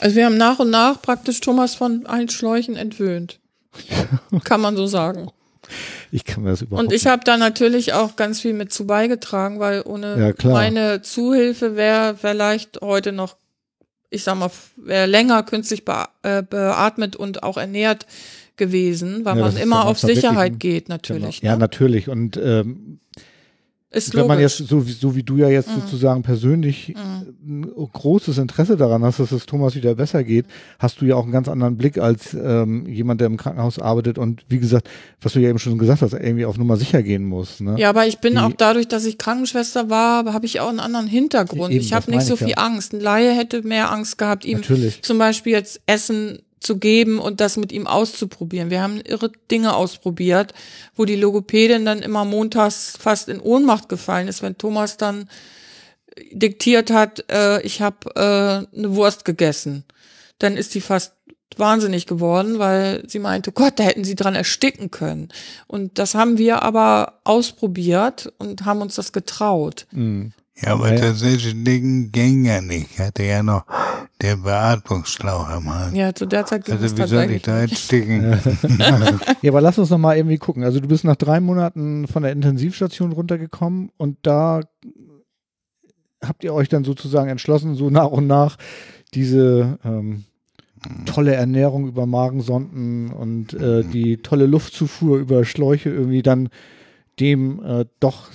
[0.00, 3.40] Also wir haben nach und nach praktisch Thomas von allen Schläuchen entwöhnt.
[4.44, 5.30] kann man so sagen.
[6.10, 8.86] Ich kann mir das überhaupt Und ich habe da natürlich auch ganz viel mit zu
[8.86, 13.36] beigetragen, weil ohne ja, meine Zuhilfe wäre vielleicht heute noch,
[14.10, 15.84] ich sag mal, wäre länger künstlich
[16.22, 18.06] äh, beatmet und auch ernährt
[18.56, 21.40] gewesen, weil ja, man immer auf Sicherheit geht, natürlich.
[21.40, 21.52] Genau.
[21.52, 21.54] Ne?
[21.54, 22.08] Ja, natürlich.
[22.08, 22.98] Und ähm,
[23.92, 25.82] ist Wenn man jetzt, so wie, so wie du ja jetzt mhm.
[25.82, 27.66] sozusagen persönlich mhm.
[27.66, 30.46] ein großes Interesse daran hast, dass es Thomas wieder besser geht,
[30.78, 34.16] hast du ja auch einen ganz anderen Blick als ähm, jemand, der im Krankenhaus arbeitet
[34.16, 34.88] und wie gesagt,
[35.20, 37.60] was du ja eben schon gesagt hast, irgendwie auf Nummer sicher gehen muss.
[37.60, 37.74] Ne?
[37.78, 40.80] Ja, aber ich bin Die, auch dadurch, dass ich Krankenschwester war, habe ich auch einen
[40.80, 41.74] anderen Hintergrund.
[41.74, 42.56] Eben, ich habe nicht so viel ja.
[42.56, 42.94] Angst.
[42.94, 45.02] Ein Laie hätte mehr Angst gehabt, ihm Natürlich.
[45.02, 48.70] zum Beispiel jetzt Essen zu geben und das mit ihm auszuprobieren.
[48.70, 50.54] Wir haben irre Dinge ausprobiert,
[50.94, 55.28] wo die Logopädin dann immer montags fast in Ohnmacht gefallen ist, wenn Thomas dann
[56.30, 59.84] diktiert hat, äh, ich habe äh, eine Wurst gegessen.
[60.38, 61.14] Dann ist sie fast
[61.56, 65.28] wahnsinnig geworden, weil sie meinte, Gott, da hätten sie dran ersticken können.
[65.66, 69.86] Und das haben wir aber ausprobiert und haben uns das getraut.
[69.92, 70.32] Mhm.
[70.56, 71.00] Ja, aber ja.
[71.00, 72.90] tatsächlich Ding ging ja nicht.
[72.92, 73.64] Ich hatte ja noch
[74.20, 75.94] den Beatmungsschlauch am Hals.
[75.94, 78.22] Ja, zu der Zeit ging Also wie soll ich da jetzt sticken?
[79.42, 80.62] ja, aber lass uns noch mal irgendwie gucken.
[80.62, 84.60] Also du bist nach drei Monaten von der Intensivstation runtergekommen und da
[86.24, 88.56] habt ihr euch dann sozusagen entschlossen, so nach und nach
[89.14, 90.24] diese ähm,
[91.06, 96.48] tolle Ernährung über Magensonden und äh, die tolle Luftzufuhr über Schläuche irgendwie dann
[97.20, 98.30] dem äh, doch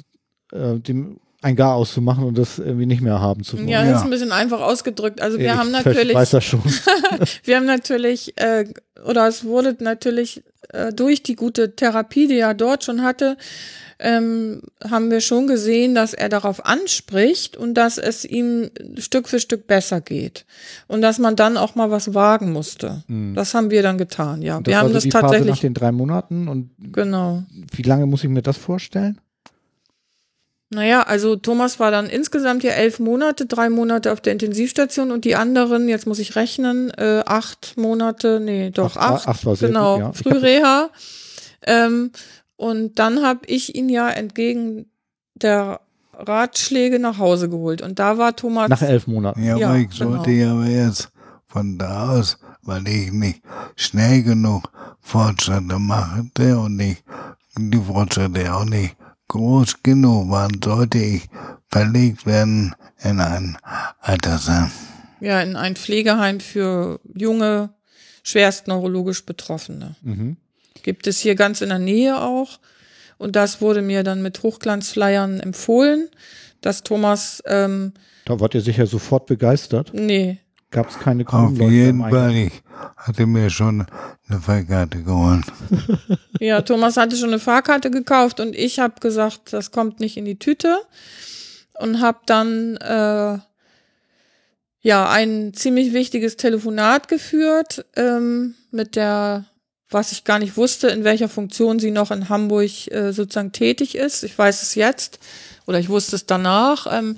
[0.51, 3.67] äh, dem ein Gar auszumachen und das irgendwie nicht mehr haben zu wollen.
[3.67, 3.97] Ja, das Ja.
[3.97, 5.21] ist ein bisschen einfach ausgedrückt.
[5.21, 6.62] Also wir ich haben natürlich, weiß das schon.
[7.43, 8.65] wir haben natürlich, äh,
[9.06, 13.38] oder es wurde natürlich äh, durch die gute Therapie, die er dort schon hatte,
[14.00, 19.39] ähm, haben wir schon gesehen, dass er darauf anspricht und dass es ihm Stück für
[19.39, 20.45] Stück besser geht.
[20.88, 23.04] Und dass man dann auch mal was wagen musste.
[23.34, 24.60] Das haben wir dann getan, ja.
[24.60, 24.63] Mhm.
[24.63, 27.43] Das wir haben so das die Phase nach tatsächlich, den drei Monaten und genau.
[27.73, 29.19] wie lange muss ich mir das vorstellen?
[30.69, 35.23] Naja, also Thomas war dann insgesamt ja elf Monate, drei Monate auf der Intensivstation und
[35.23, 39.45] die anderen, jetzt muss ich rechnen, äh, acht Monate, nee, doch Acht war- acht, acht
[39.45, 40.13] war sehr genau, gut, ja.
[40.13, 40.89] Frühreha.
[41.65, 42.12] Ähm,
[42.58, 44.88] und dann habe ich ihn ja entgegen
[45.36, 45.80] der
[46.13, 49.43] Ratschläge nach Hause geholt und da war Thomas Nach elf Monaten.
[49.43, 51.10] Ja, Ja, aber ich sollte ja aber jetzt
[51.45, 53.41] von da aus, weil ich nicht
[53.77, 57.01] schnell genug Fortschritte machte und ich
[57.58, 58.96] die Fortschritte auch nicht
[59.27, 61.23] groß genug waren, sollte ich
[61.69, 63.57] verlegt werden in ein
[63.99, 64.71] Altersheim.
[65.19, 67.69] ja in ein Pflegeheim für junge,
[68.23, 69.95] schwerst neurologisch Betroffene.
[70.01, 70.37] Mhm.
[70.83, 72.59] Gibt es hier ganz in der Nähe auch.
[73.17, 76.07] Und das wurde mir dann mit Hochglanzflyern empfohlen,
[76.61, 77.93] dass Thomas, ähm,
[78.25, 79.91] Da wart ihr sicher sofort begeistert.
[79.93, 80.39] nee,
[80.71, 82.21] Gab es keine Auf Kronleuchter jeden am Eingang?
[82.23, 82.63] Fall, ich
[82.97, 83.86] hatte mir schon
[84.27, 85.45] eine Fahrkarte geholt.
[86.39, 90.25] ja, Thomas hatte schon eine Fahrkarte gekauft und ich habe gesagt, das kommt nicht in
[90.25, 90.77] die Tüte
[91.80, 93.38] und habe dann äh,
[94.82, 99.45] ja ein ziemlich wichtiges Telefonat geführt ähm, mit der,
[99.89, 103.95] was ich gar nicht wusste, in welcher Funktion sie noch in Hamburg äh, sozusagen tätig
[103.95, 104.23] ist.
[104.23, 105.19] Ich weiß es jetzt
[105.65, 106.88] oder ich wusste es danach.
[106.91, 107.17] Ähm,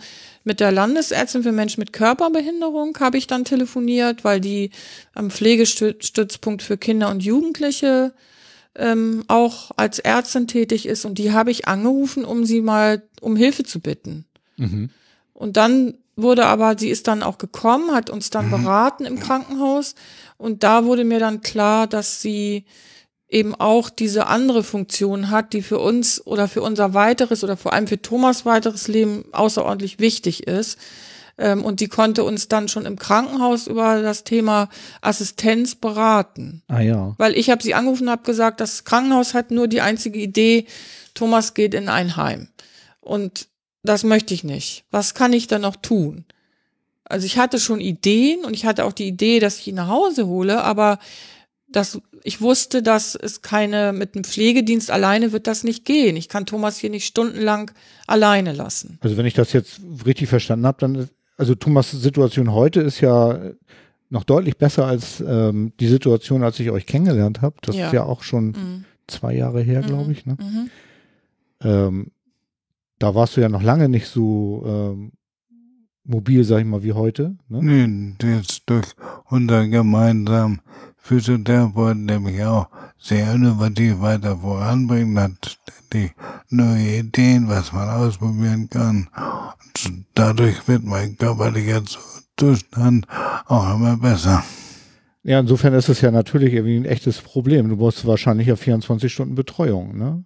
[0.49, 4.71] mit der Landesärztin für Menschen mit Körperbehinderung habe ich dann telefoniert, weil die
[5.13, 8.13] am Pflegestützpunkt für Kinder und Jugendliche
[8.73, 13.35] ähm, auch als Ärztin tätig ist und die habe ich angerufen, um sie mal um
[13.35, 14.25] Hilfe zu bitten.
[14.57, 14.89] Mhm.
[15.33, 19.93] Und dann wurde aber, sie ist dann auch gekommen, hat uns dann beraten im Krankenhaus
[20.37, 22.65] und da wurde mir dann klar, dass sie
[23.29, 27.73] eben auch diese andere Funktion hat, die für uns oder für unser weiteres oder vor
[27.73, 30.79] allem für Thomas weiteres Leben außerordentlich wichtig ist.
[31.37, 34.67] Ähm, Und die konnte uns dann schon im Krankenhaus über das Thema
[35.01, 36.63] Assistenz beraten.
[36.67, 37.15] Ah ja.
[37.17, 40.65] Weil ich habe sie angerufen und habe gesagt, das Krankenhaus hat nur die einzige Idee,
[41.13, 42.49] Thomas geht in ein Heim.
[42.99, 43.47] Und
[43.83, 44.85] das möchte ich nicht.
[44.91, 46.25] Was kann ich dann noch tun?
[47.05, 49.87] Also ich hatte schon Ideen und ich hatte auch die Idee, dass ich ihn nach
[49.87, 50.99] Hause hole, aber
[51.71, 56.15] das, ich wusste, dass es keine, mit einem Pflegedienst alleine wird das nicht gehen.
[56.15, 57.71] Ich kann Thomas hier nicht stundenlang
[58.07, 58.97] alleine lassen.
[59.01, 62.99] Also wenn ich das jetzt richtig verstanden habe, dann ist, also Thomas' Situation heute ist
[63.01, 63.39] ja
[64.09, 67.55] noch deutlich besser als ähm, die Situation, als ich euch kennengelernt habe.
[67.61, 67.87] Das Ja.
[67.87, 68.85] ist ja auch schon Mhm.
[69.07, 70.25] zwei Jahre her, glaube ich.
[70.25, 70.37] Ne?
[70.39, 70.69] Mhm.
[71.61, 72.11] Ähm,
[72.97, 75.11] da warst du ja noch lange nicht so ähm,
[76.03, 77.37] mobil, sag ich mal, wie heute.
[77.47, 78.15] Ne?
[78.19, 78.87] Nee, jetzt durch
[79.25, 80.61] unser gemeinsamen
[81.09, 82.67] Physiotherapeuten, der mich auch
[82.99, 85.57] sehr innovativ weiter voranbringt, hat
[85.89, 86.13] ständig
[86.49, 89.09] neue Ideen, was man ausprobieren kann.
[89.85, 91.97] Und dadurch wird mein körperlicher Zu-
[92.37, 93.07] Zustand
[93.47, 94.43] auch immer besser.
[95.23, 97.69] Ja, insofern ist es ja natürlich irgendwie ein echtes Problem.
[97.69, 100.23] Du brauchst wahrscheinlich ja 24 Stunden Betreuung, ne?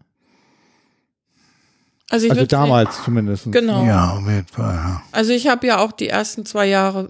[2.09, 3.51] Also, ich Also damals zumindest.
[3.53, 3.85] Genau.
[3.85, 4.75] Ja, auf jeden Fall.
[4.75, 5.01] Ja.
[5.13, 7.07] Also ich habe ja auch die ersten zwei Jahre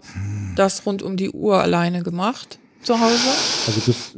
[0.55, 3.30] das rund um die Uhr alleine gemacht zu Hause.
[3.67, 4.13] Also bis,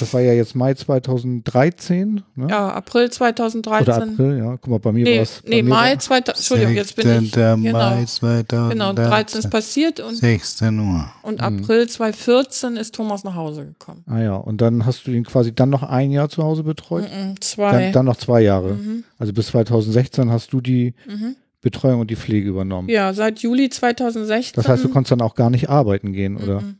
[0.00, 2.46] das war ja jetzt Mai 2013, ne?
[2.50, 3.94] Ja, April 2013.
[3.94, 4.56] Oder April, ja.
[4.56, 5.42] Guck mal, bei mir war nee, es.
[5.46, 6.36] nee Mai 2000.
[6.36, 7.30] Entschuldigung, jetzt bin ich.
[7.30, 7.62] 16.
[7.62, 8.70] Genau, Mai 2013.
[8.70, 11.08] genau 13 ist passiert und, 16 Uhr.
[11.22, 14.04] und April 2014 ist Thomas nach Hause gekommen.
[14.06, 17.04] Ah ja, und dann hast du ihn quasi dann noch ein Jahr zu Hause betreut?
[17.04, 17.84] Mhm, zwei.
[17.84, 18.74] Dann, dann noch zwei Jahre.
[18.74, 21.36] Mhm, Also bis 2016 hast du die mhm.
[21.60, 22.88] Betreuung und die Pflege übernommen.
[22.88, 24.52] Ja, seit Juli 2016.
[24.54, 26.60] Das heißt, du konntest dann auch gar nicht arbeiten gehen, oder?
[26.60, 26.76] Mhm.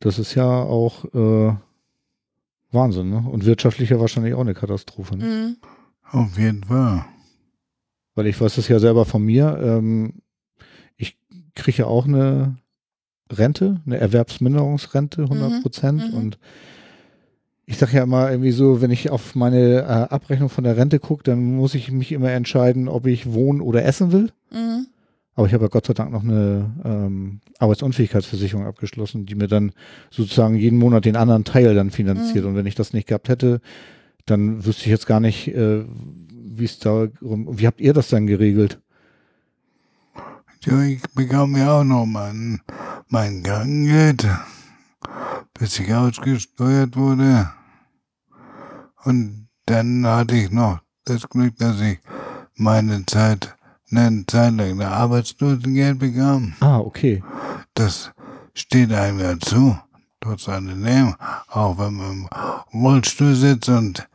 [0.00, 1.54] Das ist ja auch äh,
[2.72, 3.24] Wahnsinn, ne?
[3.28, 5.16] Und wirtschaftlich ja wahrscheinlich auch eine Katastrophe.
[5.16, 5.24] Ne?
[5.24, 5.56] Mhm.
[6.10, 7.04] Auf jeden Fall.
[8.14, 9.58] Weil ich weiß das ja selber von mir.
[9.60, 10.22] Ähm,
[10.96, 11.18] ich
[11.54, 12.56] kriege ja auch eine
[13.30, 16.12] Rente, eine Erwerbsminderungsrente, 100 Prozent.
[16.12, 16.18] mhm.
[16.18, 16.38] Und
[17.66, 21.00] ich sage ja immer irgendwie so, wenn ich auf meine äh, Abrechnung von der Rente
[21.00, 24.30] gucke, dann muss ich mich immer entscheiden, ob ich wohnen oder essen will.
[24.52, 24.86] Mhm.
[25.36, 29.72] Aber ich habe ja Gott sei Dank noch eine ähm, Arbeitsunfähigkeitsversicherung abgeschlossen, die mir dann
[30.10, 32.44] sozusagen jeden Monat den anderen Teil dann finanziert.
[32.44, 32.50] Mhm.
[32.50, 33.60] Und wenn ich das nicht gehabt hätte,
[34.24, 35.84] dann wüsste ich jetzt gar nicht, äh,
[36.32, 37.46] wie es da rum.
[37.58, 38.80] Wie habt ihr das dann geregelt?
[40.64, 42.60] Ja, ich bekam ja auch noch mein,
[43.08, 44.26] mein Krankengeld,
[45.52, 47.50] bis ich ausgesteuert wurde.
[49.04, 52.00] Und dann hatte ich noch das Glück, dass ich
[52.54, 53.55] meine Zeit,
[53.90, 56.54] eine Zeit lang ein Arbeitslosengeld bekam.
[56.60, 57.22] Ah, okay.
[57.74, 58.10] Das
[58.54, 59.78] steht einem ja zu,
[60.20, 61.14] trotz alledem,
[61.48, 62.28] auch wenn man
[62.72, 64.08] im Rollstuhl sitzt und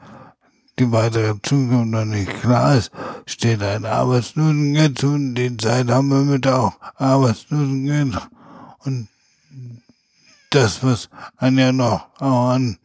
[0.80, 2.92] die weitere Zukunft noch nicht klar ist,
[3.26, 8.18] steht ein Arbeitslosengeld zu und die Zeit haben wir mit auch Arbeitslosengeld
[8.80, 9.08] und
[10.50, 12.78] das, was ein ja noch auch an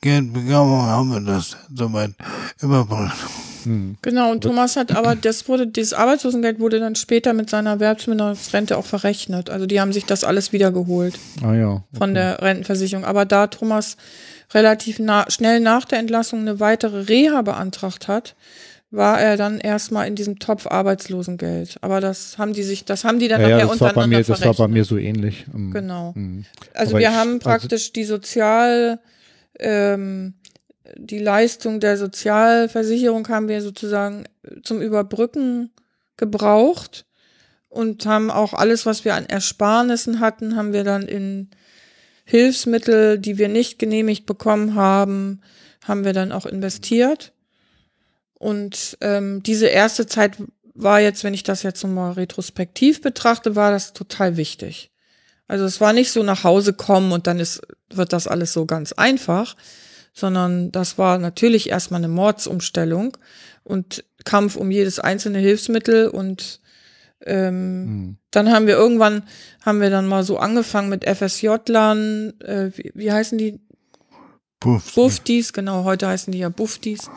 [0.00, 2.14] Geld bekam, haben wir das soweit
[2.60, 3.16] überbrückt.
[3.68, 3.96] Hm.
[4.02, 8.76] Genau, und Thomas hat aber, das wurde, dieses Arbeitslosengeld wurde dann später mit seiner Erwerbsminderungsrente
[8.76, 9.50] auch verrechnet.
[9.50, 11.84] Also die haben sich das alles wiedergeholt Ah ja.
[11.96, 12.14] von okay.
[12.14, 13.04] der Rentenversicherung.
[13.04, 13.96] Aber da Thomas
[14.54, 18.34] relativ na schnell nach der Entlassung eine weitere Reha beantragt hat,
[18.90, 21.76] war er dann erstmal in diesem Topf Arbeitslosengeld.
[21.82, 24.02] Aber das haben die sich, das haben die dann ja, ja, nachher das war bei
[24.04, 25.44] untereinander mir, das war bei mir so ähnlich.
[25.54, 26.14] Ähm, Genau.
[26.14, 26.46] hm.
[26.72, 28.98] Also Aber wir ich- haben also- praktisch die Sozial,
[29.60, 30.34] ähm,
[30.96, 34.24] die Leistung der Sozialversicherung haben wir sozusagen
[34.62, 35.70] zum Überbrücken
[36.16, 37.04] gebraucht
[37.68, 41.50] und haben auch alles, was wir an Ersparnissen hatten, haben wir dann in
[42.24, 45.40] Hilfsmittel, die wir nicht genehmigt bekommen haben,
[45.84, 47.32] haben wir dann auch investiert.
[48.34, 50.36] Und ähm, diese erste Zeit
[50.74, 54.90] war jetzt, wenn ich das jetzt nochmal retrospektiv betrachte, war das total wichtig.
[55.48, 58.66] Also es war nicht so nach Hause kommen und dann ist, wird das alles so
[58.66, 59.56] ganz einfach,
[60.18, 63.16] sondern das war natürlich erstmal eine Mordsumstellung
[63.64, 66.60] und Kampf um jedes einzelne Hilfsmittel und
[67.24, 68.16] ähm, Hm.
[68.30, 69.22] dann haben wir irgendwann,
[69.64, 73.60] haben wir dann mal so angefangen mit FSJ-Lern, äh, wie, wie heißen die?
[74.60, 77.10] Puff, Buftis, genau, heute heißen die ja Buftis,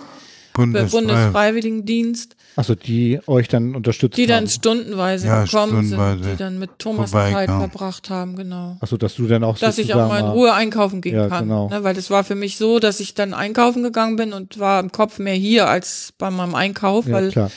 [0.54, 4.48] Bundesfrei Bundesfreiwilligendienst, Also die euch dann unterstützt die dann haben.
[4.50, 7.12] stundenweise Ja, gekommen stundenweise sind, die dann mit Thomas.
[7.12, 8.78] Zeit verbracht haben, genau.
[8.82, 11.46] Also dass du dann auch dass ich auch mal in Ruhe einkaufen gehen Ja, kann.
[11.46, 11.70] genau.
[11.70, 14.80] Ne, weil das war für mich so, dass ich dann einkaufen gegangen bin und war
[14.82, 17.52] im Kopf mehr hier als bei meinem Einkauf, Ja, weil klar.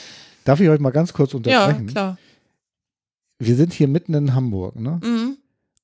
[0.45, 1.87] Darf ich euch mal ganz kurz ja, unterbrechen?
[1.87, 2.17] klar.
[3.39, 4.99] Wir sind hier mitten in Hamburg, ne?
[5.03, 5.37] Mhm.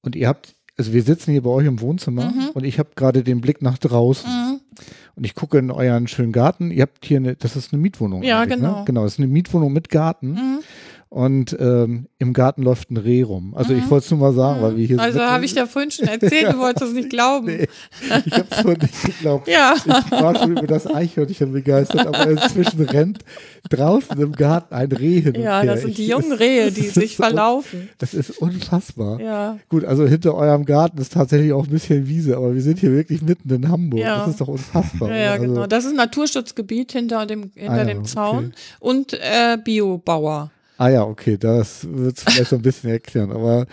[0.04, 2.50] Und ihr habt, also wir sitzen hier bei euch im Wohnzimmer Mhm.
[2.54, 4.51] und ich habe gerade den Blick nach draußen Mhm.
[5.16, 6.72] Und ich gucke in euren schönen Garten.
[6.72, 8.24] Ihr habt hier eine, das ist eine Mietwohnung.
[8.24, 8.80] Ja, eigentlich, genau.
[8.80, 8.86] Ne?
[8.86, 10.60] Genau, das ist eine Mietwohnung mit Garten Mhm.
[11.14, 13.54] Und ähm, im Garten läuft ein Reh rum.
[13.54, 13.90] Also ich Mhm.
[13.90, 16.08] wollte es nur mal sagen, weil wir hier Also mitten- habe ich ja vorhin schon
[16.08, 17.48] erzählt, du wolltest es nicht glauben.
[17.48, 17.68] Nee,
[18.26, 19.48] ich habe es nicht geglaubt.
[19.50, 19.76] Ja.
[19.76, 23.20] Ich war schon über das Eichhörnchen begeistert, aber inzwischen rennt
[23.70, 26.88] draußen im Garten ein Reh hin und Ja, das sind die Ich- jungen Rehe, die
[26.88, 27.90] sich verlaufen.
[27.98, 29.20] Das ist unfassbar.
[29.20, 29.58] Ja.
[29.68, 32.94] Gut, also hinter eurem Garten ist tatsächlich auch ein bisschen Wiese, aber wir sind hier
[32.94, 34.00] wirklich mitten in Hamburg.
[34.00, 34.20] Ja.
[34.20, 35.10] Das ist doch unfassbar.
[35.10, 35.68] Ja, ja, also, genau.
[35.68, 38.08] Das ist ein Naturschutzgebiet hinter dem, hinter Ah ja, dem okay.
[38.08, 40.52] Zaun und äh, Biobauer.
[40.82, 43.68] Ah ja, okay, das wird es vielleicht so ein bisschen erklären, aber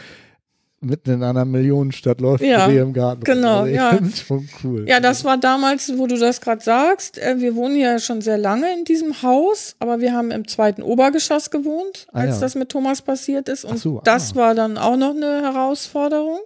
[0.81, 3.25] mitten in einer Millionenstadt läuft Ja, im Garten.
[3.25, 3.99] genau, also ja.
[4.27, 4.85] schon cool.
[4.87, 7.17] Ja, das war damals, wo du das gerade sagst.
[7.17, 10.83] Äh, wir wohnen ja schon sehr lange in diesem Haus, aber wir haben im zweiten
[10.83, 12.41] Obergeschoss gewohnt, Ah, als ja.
[12.43, 13.65] das mit Thomas passiert ist.
[13.65, 14.37] Und so, das ah.
[14.37, 16.41] war dann auch noch eine Herausforderung.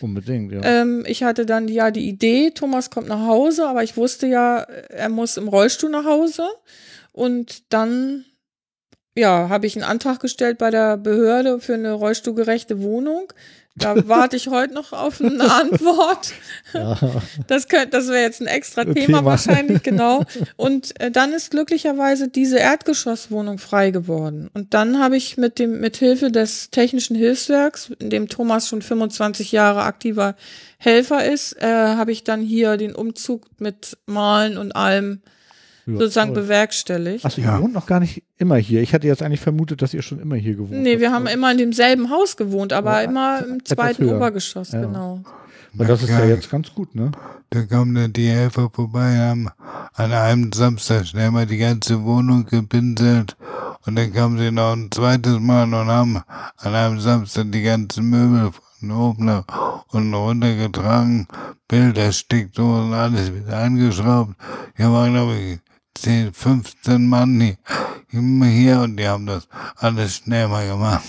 [0.00, 0.62] Unbedingt, ja.
[0.64, 4.62] Ähm, ich hatte dann ja die Idee, Thomas kommt nach Hause, aber ich wusste ja,
[4.88, 6.42] er muss im Rollstuhl nach Hause.
[7.12, 8.24] Und dann,
[9.16, 13.32] ja, habe ich einen Antrag gestellt bei der Behörde für eine rollstuhlgerechte Wohnung.
[13.78, 16.32] Da warte ich heute noch auf eine Antwort.
[16.74, 16.98] ja.
[17.46, 19.24] Das könnte, das wäre jetzt ein extra Thema, Thema.
[19.24, 20.24] wahrscheinlich, genau.
[20.56, 24.50] Und äh, dann ist glücklicherweise diese Erdgeschosswohnung frei geworden.
[24.54, 28.82] Und dann habe ich mit dem, mit Hilfe des Technischen Hilfswerks, in dem Thomas schon
[28.82, 30.34] 25 Jahre aktiver
[30.78, 35.22] Helfer ist, äh, habe ich dann hier den Umzug mit Malen und allem
[35.94, 36.42] Ja, sozusagen toll.
[36.44, 37.24] bewerkstelligt.
[37.24, 37.60] Achso, ihr Ja.
[37.60, 38.82] wohnt noch gar nicht immer hier.
[38.82, 41.00] Ich hatte jetzt eigentlich vermutet, dass ihr schon immer hier gewohnt Nee, habt.
[41.00, 44.16] wir haben immer in demselben Haus gewohnt, aber Ja, immer im zweiten höher.
[44.16, 44.80] Obergeschoss, Ja.
[44.82, 45.22] genau.
[45.74, 47.10] Aber das ist ja jetzt ganz gut, ne?
[47.50, 49.48] Da kamen dann die Helfer vorbei, haben
[49.94, 53.36] an einem Samstag schnell mal die ganze Wohnung gepinselt
[53.86, 56.22] und dann kamen sie noch ein zweites Mal und haben
[56.56, 58.50] an einem Samstag die ganzen Möbel
[58.80, 59.44] von oben nach
[59.88, 61.26] unten runtergetragen,
[61.68, 64.34] Bilder, Steckdosen, alles wieder angeschraubt.
[64.76, 65.58] Hier waren, glaube ich,
[66.02, 67.56] 10, 15 Mann hier,
[68.12, 71.04] immer hier und die haben das alles schnell mal gemacht.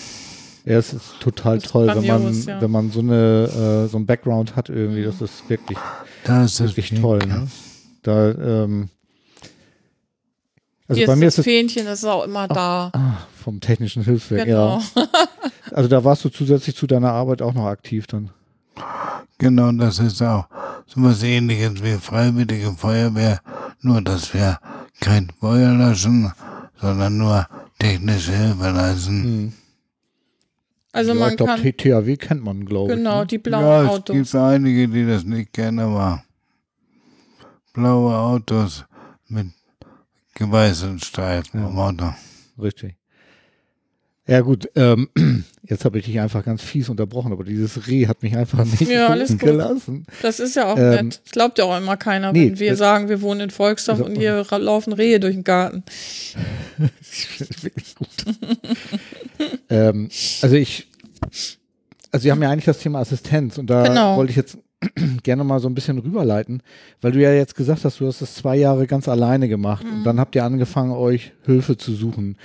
[0.65, 2.61] Ja, es ist total Das ist toll, wenn man, ja.
[2.61, 5.03] wenn man so eine, äh, so ein Background hat irgendwie.
[5.03, 5.77] Das ist wirklich,
[6.25, 7.47] Das ist wirklich toll, ne?
[8.03, 8.89] Da, ähm,
[10.87, 12.91] also Hier bei ist mir das ist es Fähnchen ist auch immer da.
[12.93, 14.79] ah, vom technischen Hilfswerk, Genau.
[14.95, 15.03] ja.
[15.71, 18.31] Also da warst du zusätzlich zu deiner Arbeit auch noch aktiv dann.
[19.37, 20.45] Genau, das ist auch
[20.87, 23.39] so was ähnliches wie Freiwillige Feuerwehr,
[23.81, 24.59] nur dass wir
[24.99, 26.31] kein Feuer löschen,
[26.79, 27.47] sondern nur
[27.79, 29.23] technische Hilfe leisten.
[29.23, 29.53] Hm.
[30.91, 33.27] Also ja, man ich glaube, kann, THW kennt man, glaube genau, ich.
[33.27, 34.15] die blauen ja, es Autos.
[34.15, 36.23] gibt einige, die das nicht kennen, aber
[37.73, 38.85] blaue Autos
[39.27, 39.47] mit
[40.33, 41.67] geweißten Streifen Ja.
[41.67, 42.05] am Auto.
[42.05, 42.15] Ne?
[42.59, 42.95] Richtig.
[44.29, 45.09] Ja gut, ähm,
[45.63, 48.81] jetzt habe ich dich einfach ganz fies unterbrochen, aber dieses Reh hat mich einfach nicht
[48.89, 49.39] Ja, alles gut.
[49.39, 50.05] gelassen.
[50.21, 51.21] Das ist ja auch Ähm, nett.
[51.25, 54.15] Das glaubt ja auch immer keiner, nee, wenn wir sagen, wir wohnen in Volksdorf und
[54.15, 55.83] hier laufen Rehe durch den Garten.
[57.61, 58.07] Wirklich gut.
[59.69, 60.09] ähm,
[60.41, 60.87] also ich,
[62.11, 64.17] also wir haben ja eigentlich das Thema Assistenz und da Genau.
[64.17, 64.57] wollte ich jetzt
[65.23, 66.61] gerne mal so ein bisschen rüberleiten,
[67.01, 69.97] weil du ja jetzt gesagt hast, du hast das zwei Jahre ganz alleine gemacht Mhm.
[69.99, 72.37] und dann habt ihr angefangen, euch Hilfe zu suchen.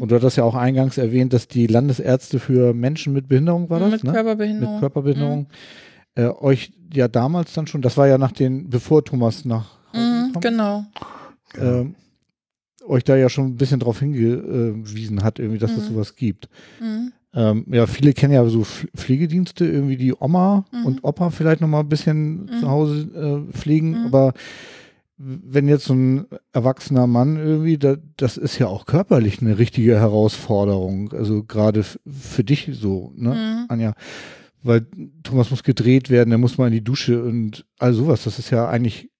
[0.00, 3.78] Und du hattest ja auch eingangs erwähnt, dass die Landesärzte für Menschen mit Behinderung war
[3.80, 4.12] das, mit ne?
[4.12, 4.72] Körperbehinderung.
[4.74, 5.46] mit Körperbehinderung,
[6.14, 10.02] äh, euch ja damals dann schon, das war ja nach den, bevor Thomas nach Hause
[10.28, 10.84] Mhm, kam, genau.
[11.58, 11.94] ähm,
[12.86, 15.94] euch da ja schon ein bisschen drauf hingewiesen hat, irgendwie, dass es Mhm.
[15.94, 16.48] sowas gibt.
[16.80, 17.12] Mhm.
[17.34, 20.86] Ähm, ja, viele kennen ja so Pf- Pflegedienste, irgendwie die Oma Mhm.
[20.86, 22.60] und Opa vielleicht noch mal ein bisschen Mhm.
[22.60, 24.06] zu Hause äh, pflegen, Mhm.
[24.06, 24.32] aber
[25.16, 29.94] wenn jetzt so ein erwachsener Mann irgendwie, da, das ist ja auch körperlich eine richtige
[29.98, 31.12] Herausforderung.
[31.12, 33.64] Also gerade für dich so, ne, Mhm.
[33.68, 33.94] Anja?
[34.64, 34.86] Weil
[35.22, 38.24] Thomas muss gedreht werden, der muss mal in die Dusche und all sowas.
[38.24, 39.10] Das ist ja eigentlich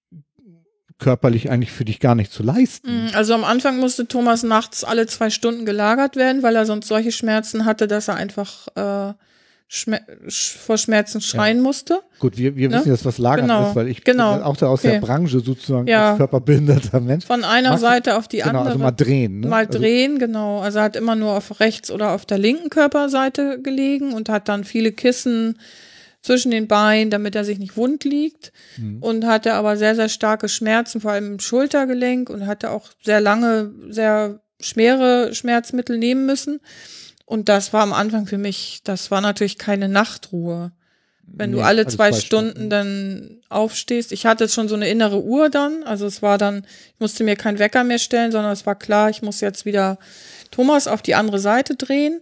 [1.03, 3.03] körperlich eigentlich für dich gar nicht zu leisten.
[3.05, 6.87] Mhm, Also am Anfang musste Thomas nachts alle zwei Stunden gelagert werden, weil er sonst
[6.87, 9.13] solche Schmerzen hatte, dass er einfach äh,
[9.67, 12.01] Schmer sch vor Schmerzen schreien musste.
[12.19, 12.77] Gut, wir, wir Ne?
[12.77, 14.33] wissen jetzt, was Lagern Genau, ist, weil ich genau.
[14.35, 14.91] bin auch da aus Okay.
[14.91, 16.09] der Branche sozusagen Ja.
[16.11, 17.25] als körperbehinderter Mensch.
[17.25, 18.65] Von einer Magst Seite auf die Genau, andere.
[18.67, 19.39] also mal drehen.
[19.39, 19.47] Ne?
[19.47, 20.59] Mal also, drehen, genau.
[20.59, 24.47] Also er hat immer nur auf rechts oder auf der linken Körperseite gelegen und hat
[24.47, 25.57] dann viele Kissen
[26.23, 28.51] zwischen den Beinen, damit er sich nicht wund liegt.
[28.77, 29.03] Mhm.
[29.03, 33.21] Und hatte aber sehr, sehr starke Schmerzen, vor allem im Schultergelenk und hatte auch sehr
[33.21, 36.59] lange, sehr schwere Schmerzmittel nehmen müssen.
[37.25, 40.71] Und das war am Anfang für mich, das war natürlich keine Nachtruhe.
[41.25, 42.69] Wenn du Nee, alle also zwei, zwei Stunden, Stunden.
[42.69, 44.11] dann aufstehst.
[44.11, 45.83] Ich hatte schon so eine innere Uhr dann.
[45.83, 49.09] Also es war dann, ich musste mir keinen Wecker mehr stellen, sondern es war klar,
[49.09, 49.99] ich muss jetzt wieder
[50.51, 52.21] Thomas auf die andere Seite drehen.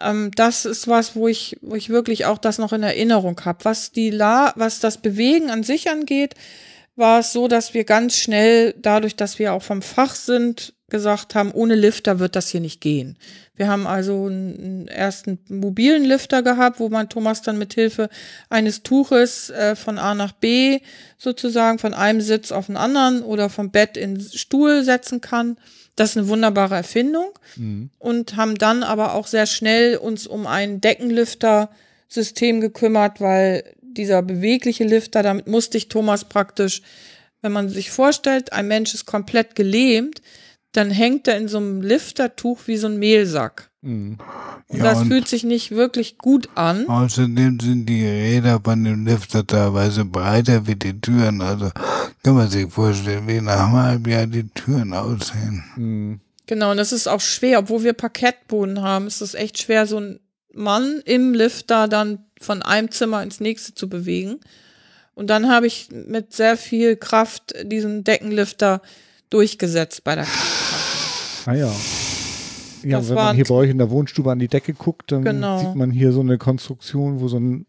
[0.00, 3.64] Ähm, das ist was, wo ich, wo ich wirklich auch das noch in Erinnerung habe.
[3.64, 6.34] Was die La, was das Bewegen an sich angeht,
[6.96, 11.34] war es so, dass wir ganz schnell, dadurch, dass wir auch vom Fach sind, gesagt
[11.34, 13.18] haben, ohne Lifter wird das hier nicht gehen.
[13.56, 18.08] Wir haben also einen, ersten mobilen Lifter gehabt, wo man Thomas dann mit Hilfe
[18.48, 20.80] eines Tuches äh, von A nach B
[21.18, 25.58] sozusagen von einem Sitz auf den anderen oder vom Bett in Stuhl setzen kann.
[25.98, 27.90] Das ist eine wunderbare Erfindung Mhm.
[27.98, 34.84] und haben dann aber auch sehr schnell uns um ein Deckenlifter-System gekümmert, weil dieser bewegliche
[34.84, 36.82] Lifter, damit musste ich Thomas praktisch,
[37.42, 40.22] wenn man sich vorstellt, ein Mensch ist komplett gelähmt,
[40.72, 43.67] dann hängt er in so einem Liftertuch wie so ein Mehlsack.
[43.80, 44.18] Mhm.
[44.68, 46.88] Und Ja, das fühlt sich nicht wirklich gut an.
[46.88, 51.40] Außerdem sind die Räder von dem Lifter teilweise breiter wie die Türen.
[51.40, 51.70] Also
[52.22, 55.64] kann man sich vorstellen, wie nach einem halben Jahr die Türen aussehen.
[55.76, 56.20] Mhm.
[56.46, 59.98] Genau, und das ist auch schwer, obwohl wir Parkettboden haben, ist es echt schwer, so
[59.98, 60.20] einen
[60.52, 64.40] Mann im Lifter dann von einem Zimmer ins nächste zu bewegen.
[65.14, 68.80] Und dann habe ich mit sehr viel Kraft diesen Deckenlifter
[69.30, 71.50] durchgesetzt bei der Krankenkasse.
[71.50, 72.07] Ah ja.
[72.88, 75.22] Ja, Das wenn man hier bei euch in der Wohnstube an die Decke guckt, dann
[75.22, 75.58] Genau.
[75.58, 77.66] sieht man hier so eine Konstruktion, wo so ein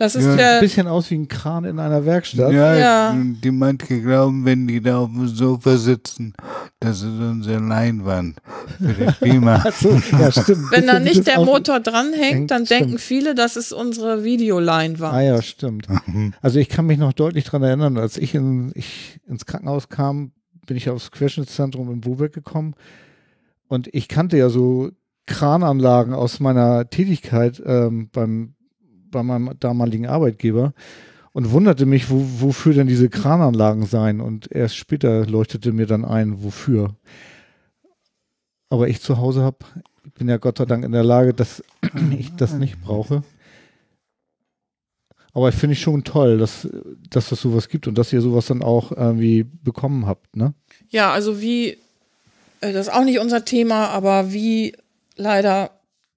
[0.00, 2.52] Das ist Ja, der, bisschen aus wie ein Kran in einer Werkstatt.
[2.52, 3.16] Ja, Ja.
[3.16, 6.34] die manche glauben, wenn die da auf dem Sofa sitzen,
[6.80, 8.36] das ist unsere Leinwand
[8.78, 9.62] für das Klima.
[9.64, 10.72] Ach so, ja, stimmt.
[10.72, 12.80] wenn da nicht der Motor dranhängt, hängt, dann stimmt.
[12.80, 15.14] denken viele, das ist unsere Videoleinwand.
[15.14, 15.86] Ah ja, stimmt.
[16.42, 20.32] Also ich kann mich noch deutlich dran erinnern, als ich, in, ich ins Krankenhaus kam,
[20.66, 22.74] bin ich aufs Querschnittszentrum in Bobeck gekommen
[23.68, 24.90] und ich kannte ja so
[25.26, 28.54] Krananlagen aus meiner Tätigkeit ähm, beim,
[29.10, 30.74] bei meinem damaligen Arbeitgeber
[31.32, 36.04] und wunderte mich, wo, wofür denn diese Krananlagen seien und erst später leuchtete mir dann
[36.04, 36.94] ein, wofür.
[38.68, 39.58] Aber ich zu Hause habe,
[40.14, 41.62] bin ja Gott sei Dank in der Lage, dass
[42.18, 43.22] ich das nicht brauche.
[45.32, 46.68] Aber ich finde ich schon toll, dass,
[47.10, 50.54] dass es sowas gibt und dass ihr sowas dann auch irgendwie bekommen habt, ne?
[50.90, 51.76] Ja, also wie, äh,
[52.72, 54.76] das ist auch nicht unser Thema, aber wie
[55.16, 55.70] leider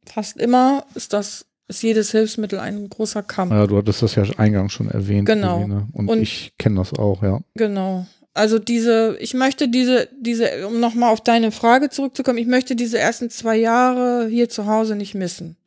[0.06, 3.52] fast immer ist das, ist jedes Hilfsmittel ein großer Kampf.
[3.52, 5.26] Ja, du hattest das ja eingangs schon erwähnt.
[5.28, 5.60] Genau.
[5.60, 5.88] Irene.
[5.94, 7.42] Und, Und- ich kenne das auch, ja.
[7.56, 8.06] Genau.
[8.34, 13.00] Also diese, ich möchte diese, diese, um nochmal auf deine Frage zurückzukommen, ich möchte diese
[13.00, 15.58] ersten zwei Jahre hier zu Hause nicht missen.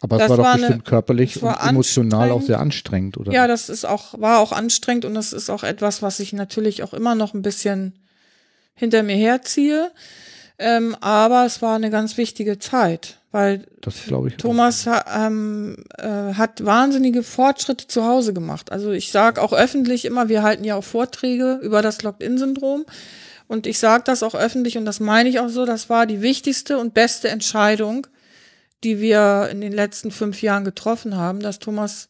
[0.00, 3.16] Aber Das es war doch war eine- bestimmt körperlich das und emotional auch sehr anstrengend,
[3.16, 3.32] oder?
[3.32, 6.82] Ja, das ist auch, war auch anstrengend und das ist auch etwas, was ich natürlich
[6.84, 7.94] auch immer noch ein bisschen
[8.74, 9.90] hinter mir herziehe.
[10.58, 13.66] Ähm, aber es war eine ganz wichtige Zeit, weil.
[14.38, 18.70] Thomas ha- ähm, äh, hat wahnsinnige Fortschritte zu Hause gemacht.
[18.70, 22.84] Also ich sage auch öffentlich immer, wir halten ja auch Vorträge über das Locked-In-Syndrom.
[23.46, 26.22] Und ich sage das auch öffentlich und das meine ich auch so, das war die
[26.22, 28.06] wichtigste und beste Entscheidung,
[28.84, 32.08] die wir in den letzten fünf Jahren getroffen haben, dass Thomas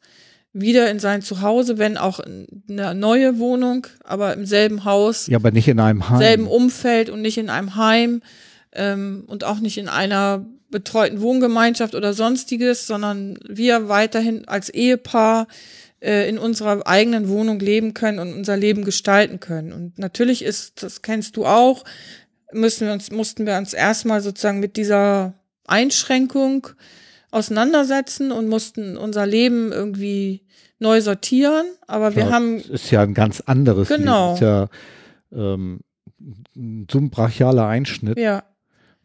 [0.55, 5.36] wieder in sein Zuhause, wenn auch in eine neue Wohnung, aber im selben Haus, Ja,
[5.36, 6.18] aber nicht in einem Heim.
[6.18, 8.22] selben Umfeld und nicht in einem Heim
[8.72, 15.48] ähm, und auch nicht in einer betreuten Wohngemeinschaft oder sonstiges, sondern wir weiterhin als Ehepaar
[16.00, 19.72] äh, in unserer eigenen Wohnung leben können und unser Leben gestalten können.
[19.72, 21.84] Und natürlich ist, das kennst du auch,
[22.52, 25.34] müssen wir uns, mussten wir uns erstmal sozusagen mit dieser
[25.66, 26.68] Einschränkung
[27.35, 30.43] auseinandersetzen und mussten unser Leben irgendwie
[30.78, 31.66] neu sortieren.
[31.87, 34.35] Aber wir Ja, haben es ist ja ein ganz anderes Genau.
[34.35, 34.35] Leben.
[34.35, 34.68] Ist ja
[35.32, 35.80] ähm,
[36.91, 38.45] so ein brachialer Einschnitt, ja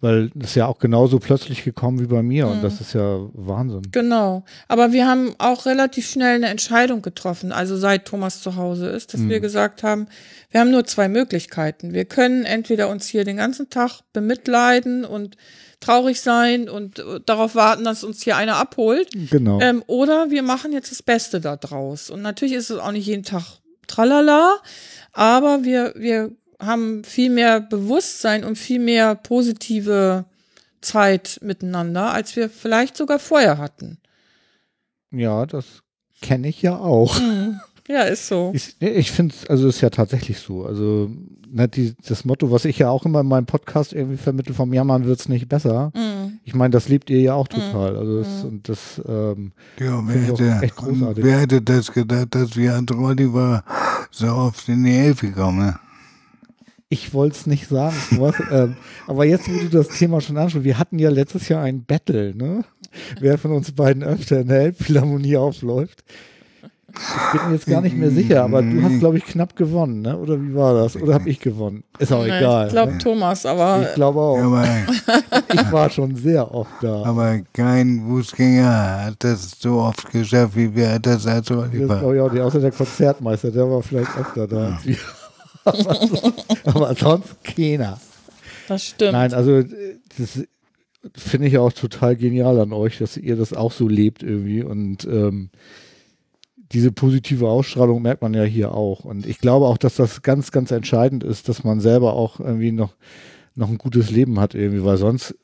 [0.02, 2.52] weil das ist ja auch genauso plötzlich gekommen wie bei mir Mhm.
[2.54, 3.82] und das ist ja Wahnsinn.
[3.92, 4.46] Genau.
[4.70, 9.14] Aber wir haben auch relativ schnell eine Entscheidung getroffen, also seit Thomas zu Hause ist,
[9.14, 10.08] dass wir gesagt haben,
[10.52, 11.92] wir haben nur zwei Möglichkeiten.
[11.94, 15.36] Wir können entweder uns hier den ganzen Tag bemitleiden und
[15.80, 19.10] traurig sein und äh, darauf warten, dass uns hier einer abholt.
[19.14, 19.60] Genau.
[19.62, 22.10] Ähm, oder wir machen jetzt das Beste da draus.
[22.10, 23.44] Und natürlich ist es auch nicht jeden Tag
[23.88, 24.58] tralala,
[25.14, 30.26] aber wir, wir haben viel mehr Bewusstsein und viel mehr positive
[30.82, 33.98] Zeit miteinander, als wir vielleicht sogar vorher hatten.
[35.12, 35.66] ja, das
[36.22, 37.18] kenne ich ja auch.
[37.90, 38.52] Ja, ist so.
[38.54, 40.64] Ich, ich finde, also es ist ja tatsächlich so.
[40.64, 41.10] Also
[41.50, 44.72] ne, die, das Motto, was ich ja auch immer in meinem Podcast irgendwie vermittle, vom
[44.74, 45.92] Jammern wird's nicht besser.
[45.96, 46.40] Mhm.
[46.44, 47.98] Ich meine, das lebt ihr ja auch total.
[47.98, 51.24] Also das, und das, ähm, Ja, wer hätte, echt großartig.
[51.24, 53.64] wer hätte das gedacht, dass wir als Oliver
[54.12, 55.76] so oft in die Hilfe kommen?
[56.92, 58.76] ich wollte es nicht sagen, Thomas, ähm,
[59.06, 62.36] aber jetzt, wo du das Thema schon anschaust, wir hatten ja letztes Jahr ein Battle,
[62.36, 62.66] ne?
[63.20, 66.04] Wer von uns beiden öfter in der Elbphilharmonie aufläuft.
[66.94, 70.02] Ich bin mir jetzt gar nicht mehr sicher, aber du hast, glaube ich, knapp gewonnen,
[70.02, 70.18] ne?
[70.18, 70.96] Oder wie war das?
[70.96, 71.84] Oder habe ich gewonnen?
[72.00, 72.68] Ist auch Nee, egal.
[72.68, 72.98] Ich glaube?
[72.98, 74.38] Thomas, aber Ich glaube auch.
[74.38, 74.66] Ja, aber,
[75.54, 77.04] Ich war schon sehr oft da.
[77.04, 82.00] aber kein Fußgänger hat das so oft geschafft, wie wir das als Das Oliver.
[82.00, 84.98] glaube ich auch nicht, außer der Konzertmeister, der war vielleicht öfter da als wir.
[85.66, 86.24] aber, sonst,
[86.66, 88.00] aber sonst keiner.
[88.68, 89.12] das stimmt.
[89.14, 89.66] Nein, also äh,
[90.18, 90.42] das
[91.16, 95.06] finde ich auch total genial an euch, dass ihr das auch so lebt irgendwie und
[95.06, 95.50] ähm,
[96.72, 99.06] diese positive Ausstrahlung merkt man ja hier auch.
[99.06, 102.72] Und ich glaube auch, dass das ganz, ganz entscheidend ist, dass man selber auch irgendwie
[102.72, 102.96] noch,
[103.56, 105.36] noch ein gutes Leben hat irgendwie, weil sonst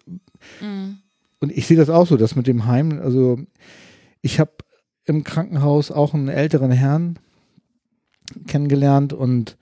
[0.62, 1.00] Mhm.
[1.40, 3.40] und ich sehe das auch so, dass mit dem Heim, also
[4.22, 4.52] ich habe
[5.06, 7.18] im Krankenhaus auch einen älteren Herrn
[8.48, 9.58] kennengelernt und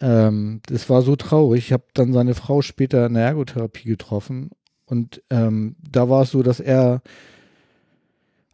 [0.00, 1.66] ähm, das war so traurig.
[1.66, 4.50] Ich habe dann seine Frau später in der Ergotherapie getroffen
[4.86, 7.02] und ähm, da war es so, dass er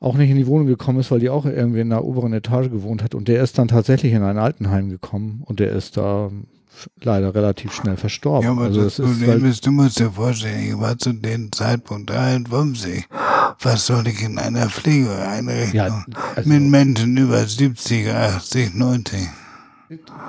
[0.01, 2.71] auch nicht in die Wohnung gekommen ist, weil die auch irgendwie in der oberen Etage
[2.71, 6.31] gewohnt hat und der ist dann tatsächlich in ein Altenheim gekommen und der ist da
[7.03, 8.45] leider relativ schnell verstorben.
[8.45, 10.99] Ja, aber also das das ist Problem halt, ist, du musst dir vorstellen, ich war
[10.99, 13.05] zu dem Zeitpunkt 53.
[13.63, 19.19] Was soll ich in einer Pflegeeinrichtung Ja, also- mit Menschen über 70, 80, 90?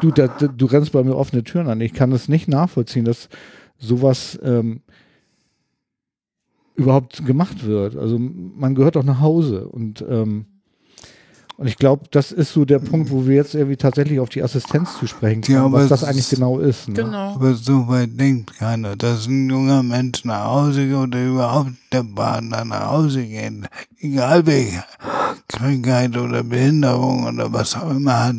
[0.01, 1.81] Du, da, du rennst bei mir offene Türen an.
[1.81, 3.27] Ich kann es nicht nachvollziehen, dass
[3.79, 4.81] sowas ähm,
[6.77, 7.97] überhaupt gemacht wird.
[7.97, 10.45] Also man gehört doch nach Hause und ähm,
[11.59, 14.43] und ich glaube, das ist so der Punkt, wo wir jetzt irgendwie tatsächlich auf die
[14.43, 16.87] Assistenz zu sprechen kommen, Ja, aber was das eigentlich genau ist.
[16.87, 16.93] Ne?
[16.93, 17.33] Genau.
[17.33, 22.03] Aber so weit denkt keiner, dass ein junger Mensch nach Hause geht oder überhaupt der
[22.03, 23.53] Partner nach Hause geht.
[23.99, 24.83] Egal welche
[25.47, 28.35] Krankheit oder Behinderung oder was auch immer hat.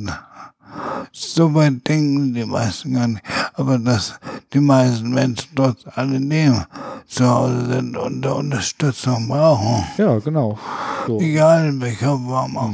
[1.12, 3.23] So weit denken die meisten gar nicht.
[3.55, 4.19] Aber dass
[4.53, 6.64] die meisten Menschen trotz alledem
[7.07, 9.85] zu Hause sind und Unterstützung brauchen.
[9.97, 10.59] Ja, genau.
[11.07, 11.21] So.
[11.21, 12.73] Egal in welcher Form auch.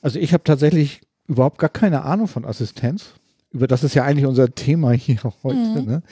[0.00, 3.14] Also ich habe tatsächlich überhaupt gar keine Ahnung von Assistenz.
[3.50, 5.82] Über das ist ja eigentlich unser Thema hier heute.
[5.82, 6.02] Ne?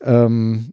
[0.00, 0.72] Ähm,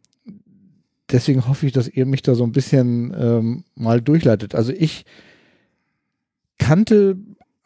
[1.10, 4.56] deswegen hoffe ich, dass ihr mich da so ein bisschen ähm, mal durchleitet.
[4.56, 5.06] Also ich
[6.58, 7.18] kannte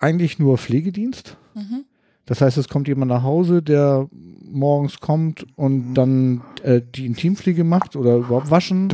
[0.05, 1.37] eigentlich nur Pflegedienst.
[1.55, 1.85] Mhm.
[2.25, 4.07] Das heißt, es kommt jemand nach Hause, der
[4.51, 8.89] morgens kommt und dann äh, die Intimpflege macht oder überhaupt waschen,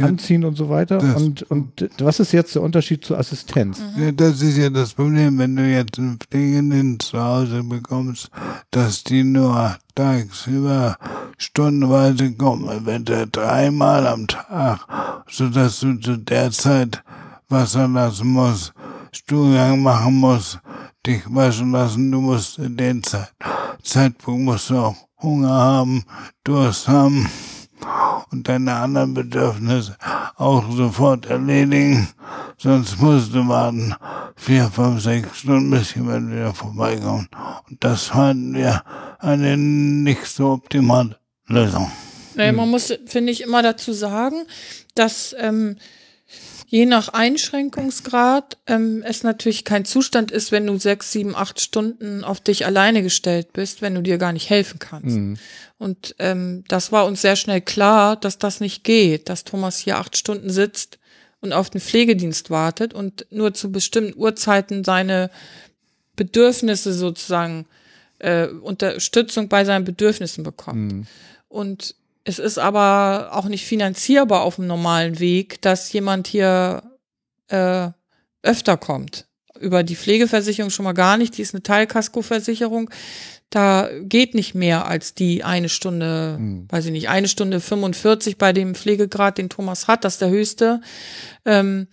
[0.00, 1.00] anziehen und so weiter.
[1.16, 3.80] Und, und was ist jetzt der Unterschied zur Assistenz?
[3.80, 4.02] Mhm.
[4.02, 8.30] Ja, das ist ja das Problem, wenn du jetzt einen Pflegenden zu Hause bekommst,
[8.70, 10.96] dass die nur tagsüber
[11.36, 14.80] stundenweise kommen, eventuell dreimal am Tag,
[15.28, 17.02] sodass du zu der Zeit
[17.48, 18.72] Wasser lassen musst,
[19.12, 20.58] Stuhlgang machen musst,
[21.06, 23.32] dich waschen lassen, du musst in den Zeit,
[23.82, 26.04] Zeitpunkt musst du auch Hunger haben,
[26.44, 27.28] Durst haben
[28.30, 29.96] und deine anderen Bedürfnisse
[30.36, 32.08] auch sofort erledigen.
[32.56, 33.94] Sonst musst du warten
[34.36, 37.28] vier, fünf, sechs Stunden, bis jemand wieder vorbeikommt.
[37.68, 38.82] Und das fanden wir
[39.18, 41.90] eine nicht so optimale Lösung.
[42.34, 44.46] Naja, man muss, finde ich, immer dazu sagen,
[44.94, 45.76] dass ähm,
[46.72, 52.24] je nach Einschränkungsgrad ähm, es natürlich kein Zustand ist, wenn du sechs, sieben, acht Stunden
[52.24, 55.16] auf dich alleine gestellt bist, wenn du dir gar nicht helfen kannst.
[55.16, 55.36] Mhm.
[55.76, 59.98] Und ähm, das war uns sehr schnell klar, dass das nicht geht, dass Thomas hier
[59.98, 60.98] acht Stunden sitzt
[61.42, 65.30] und auf den Pflegedienst wartet und nur zu bestimmten Uhrzeiten seine
[66.16, 67.66] Bedürfnisse sozusagen
[68.18, 70.92] äh, Unterstützung bei seinen Bedürfnissen bekommt.
[70.92, 71.06] Mhm.
[71.50, 76.82] Und es ist aber auch nicht finanzierbar auf dem normalen Weg, dass jemand hier
[77.48, 77.90] äh,
[78.42, 79.26] öfter kommt.
[79.58, 82.90] Über die Pflegeversicherung schon mal gar nicht, die ist eine Teilkaskoversicherung.
[83.50, 86.66] Da geht nicht mehr als die eine Stunde, Hm.
[86.70, 90.30] weiß ich nicht, eine Stunde 45 bei dem Pflegegrad, den Thomas hat, das ist der
[90.30, 90.80] höchste.
[91.44, 91.86] Ähm,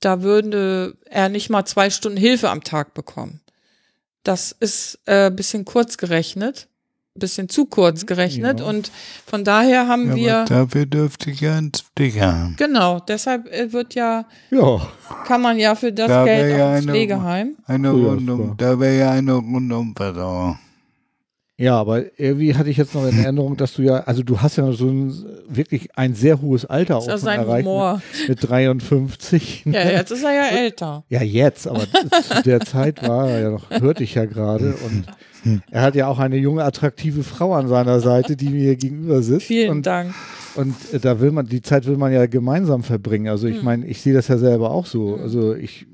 [0.00, 3.40] da würde er nicht mal zwei Stunden Hilfe am Tag bekommen.
[4.22, 6.67] Das ist äh, bisschen kurz gerechnet,
[7.18, 8.66] bisschen zu kurz gerechnet Ja.
[8.66, 8.90] und
[9.26, 12.54] von daher haben Ja, wir aber dafür dürfte ich ja Sticker haben.
[12.56, 14.80] genau, deshalb äh, wird ja Ja,
[15.26, 17.56] kann man ja für das Da Geld ja auch ins eine- Pflegeheim.
[17.66, 20.58] Eine ja, Rundum, da wäre ja eine Rundumversorgung.
[21.58, 24.56] Ja, aber irgendwie hatte ich jetzt noch in Erinnerung, dass du ja, also du hast
[24.56, 25.12] ja so ein
[25.48, 28.00] wirklich ein sehr hohes Alter auch ist sein erreicht Humor.
[28.20, 29.64] mit, mit 53.
[29.66, 31.04] Ja, jetzt ist er ja älter.
[31.08, 31.80] Ja, jetzt, aber
[32.22, 34.74] zu der Zeit war er ja noch, hörte ich ja gerade.
[34.86, 35.04] Und
[35.70, 39.46] er hat ja auch eine junge, attraktive Frau an seiner Seite, die mir gegenüber sitzt.
[39.46, 40.14] Vielen und, Dank.
[40.54, 43.28] Und äh, da will man, die Zeit will man ja gemeinsam verbringen.
[43.28, 43.54] Also Hm.
[43.54, 45.16] ich meine, ich sehe das ja selber auch so.
[45.16, 45.86] Also ich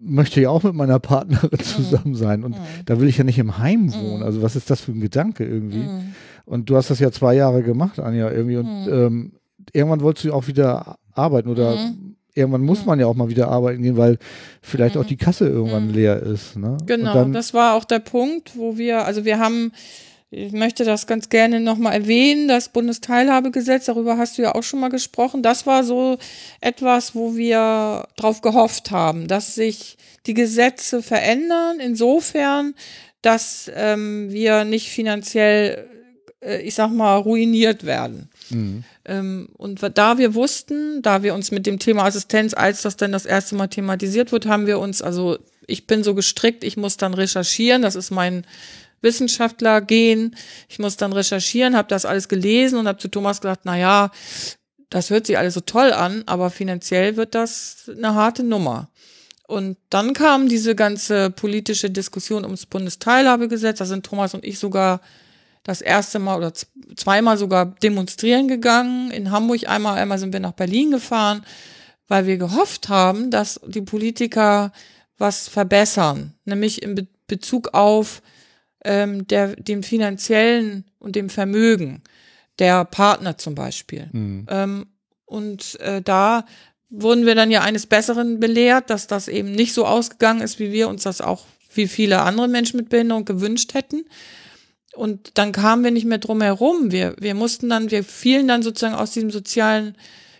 [0.00, 1.60] möchte ja auch mit meiner Partnerin Hm.
[1.60, 2.44] zusammen sein.
[2.44, 4.22] Und da will ich ja nicht im Heim wohnen.
[4.22, 5.84] Also was ist das für ein Gedanke irgendwie?
[6.46, 8.56] Und du hast das ja zwei Jahre gemacht, Anja, irgendwie.
[8.56, 9.32] Und ähm,
[9.72, 12.16] irgendwann wolltest du auch wieder arbeiten oder Mhm.
[12.34, 14.18] irgendwann muss man ja auch mal wieder arbeiten gehen, weil
[14.62, 16.56] vielleicht auch die Kasse irgendwann leer ist.
[16.56, 16.76] Ne?
[16.86, 19.72] Genau, das war auch der Punkt, wo wir, also wir haben,
[20.30, 24.78] ich möchte das ganz gerne nochmal erwähnen, das Bundesteilhabegesetz, darüber hast du ja auch schon
[24.78, 25.42] mal gesprochen.
[25.42, 26.18] Das war so
[26.60, 32.74] etwas, wo wir drauf gehofft haben, dass sich die Gesetze verändern, insofern,
[33.22, 35.88] dass ähm, wir nicht finanziell,
[36.40, 38.28] äh, ich sag mal, ruiniert werden.
[38.50, 38.84] Mhm.
[39.06, 43.10] Ähm, und da wir wussten, da wir uns mit dem Thema Assistenz, als das dann
[43.10, 46.96] das erste Mal thematisiert wird, haben wir uns, also ich bin so gestrickt, ich muss
[46.96, 48.44] dann recherchieren, das ist mein
[49.02, 50.36] Wissenschaftler gehen,
[50.68, 54.10] ich muss dann recherchieren, habe das alles gelesen und habe zu Thomas gesagt, na ja,
[54.90, 58.88] das hört sich alles so toll an, aber finanziell wird das eine harte Nummer.
[59.46, 65.00] Und dann kam diese ganze politische Diskussion ums Bundesteilhabegesetz, da sind Thomas und ich sogar
[65.62, 66.52] das erste Mal oder
[66.96, 69.10] zweimal sogar demonstrieren gegangen.
[69.10, 71.44] In Hamburg einmal, einmal sind wir nach Berlin gefahren,
[72.08, 74.72] weil wir gehofft haben, dass die Politiker
[75.18, 78.22] was verbessern, nämlich in Be Bezug auf
[78.84, 82.02] ähm, der, dem finanziellen und dem Vermögen
[82.58, 84.08] der Partner zum Beispiel.
[84.12, 84.46] Mhm.
[84.48, 84.86] Ähm,
[85.24, 86.44] und äh, da
[86.90, 90.72] wurden wir dann ja eines Besseren belehrt, dass das eben nicht so ausgegangen ist, wie
[90.72, 94.04] wir uns das auch, wie viele andere Menschen mit Behinderung gewünscht hätten.
[94.94, 96.90] Und dann kamen wir nicht mehr drum herum.
[96.90, 99.96] Wir, wir mussten dann, wir fielen dann sozusagen aus diesem sozialen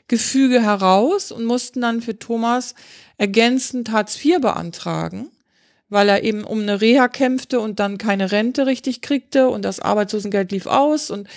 [0.09, 2.75] Gefüge heraus und mussten dann für Thomas
[3.17, 5.31] ergänzend Hartz IV beantragen,
[5.91, 9.81] weil er eben um eine Reha kämpfte und dann keine Rente richtig kriegte und das
[9.81, 11.29] Arbeitslosengeld lief aus und,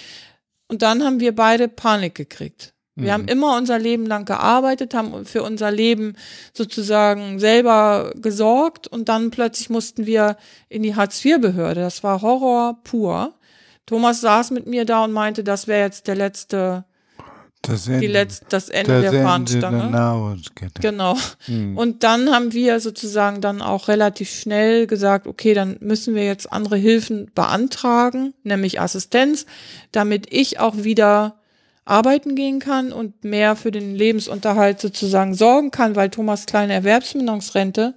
[0.68, 2.74] und dann haben wir beide Panik gekriegt.
[2.96, 6.16] Wir haben immer unser Leben lang gearbeitet, haben für unser Leben
[6.54, 10.38] sozusagen selber gesorgt und dann plötzlich mussten wir
[10.70, 11.82] in die Hartz-IV-Behörde.
[11.82, 13.34] Das war Horror pur.
[13.88, 16.86] Thomas saß mit mir da und meinte, das wäre jetzt der letzte,
[17.64, 19.90] Das die Ende, letzte, das Ende das der Ende der Fahnenstange.
[19.90, 20.82] Nahrungskette.
[20.82, 21.18] Genau.
[21.48, 21.78] Mhm.
[21.78, 26.52] Und dann haben wir sozusagen dann auch relativ schnell gesagt, okay, dann müssen wir jetzt
[26.52, 29.46] andere Hilfen beantragen, nämlich Assistenz,
[29.94, 31.36] damit ich auch wieder
[31.86, 37.94] arbeiten gehen kann und mehr für den Lebensunterhalt sozusagen sorgen kann, weil Thomas kleine Erwerbsminderungsrente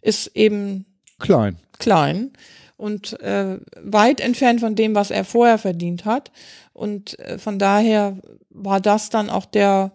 [0.00, 0.86] ist eben
[1.18, 1.56] Klein.
[1.78, 2.32] klein
[2.76, 6.30] und äh, weit entfernt von dem, was er vorher verdient hat.
[6.74, 8.18] Und äh, von daher
[8.50, 9.92] war das dann auch der,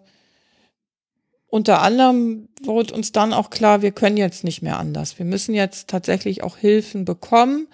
[1.46, 5.18] unter anderem wurde uns dann auch klar, wir können jetzt nicht mehr anders.
[5.18, 7.68] Wir müssen jetzt tatsächlich auch Hilfen bekommen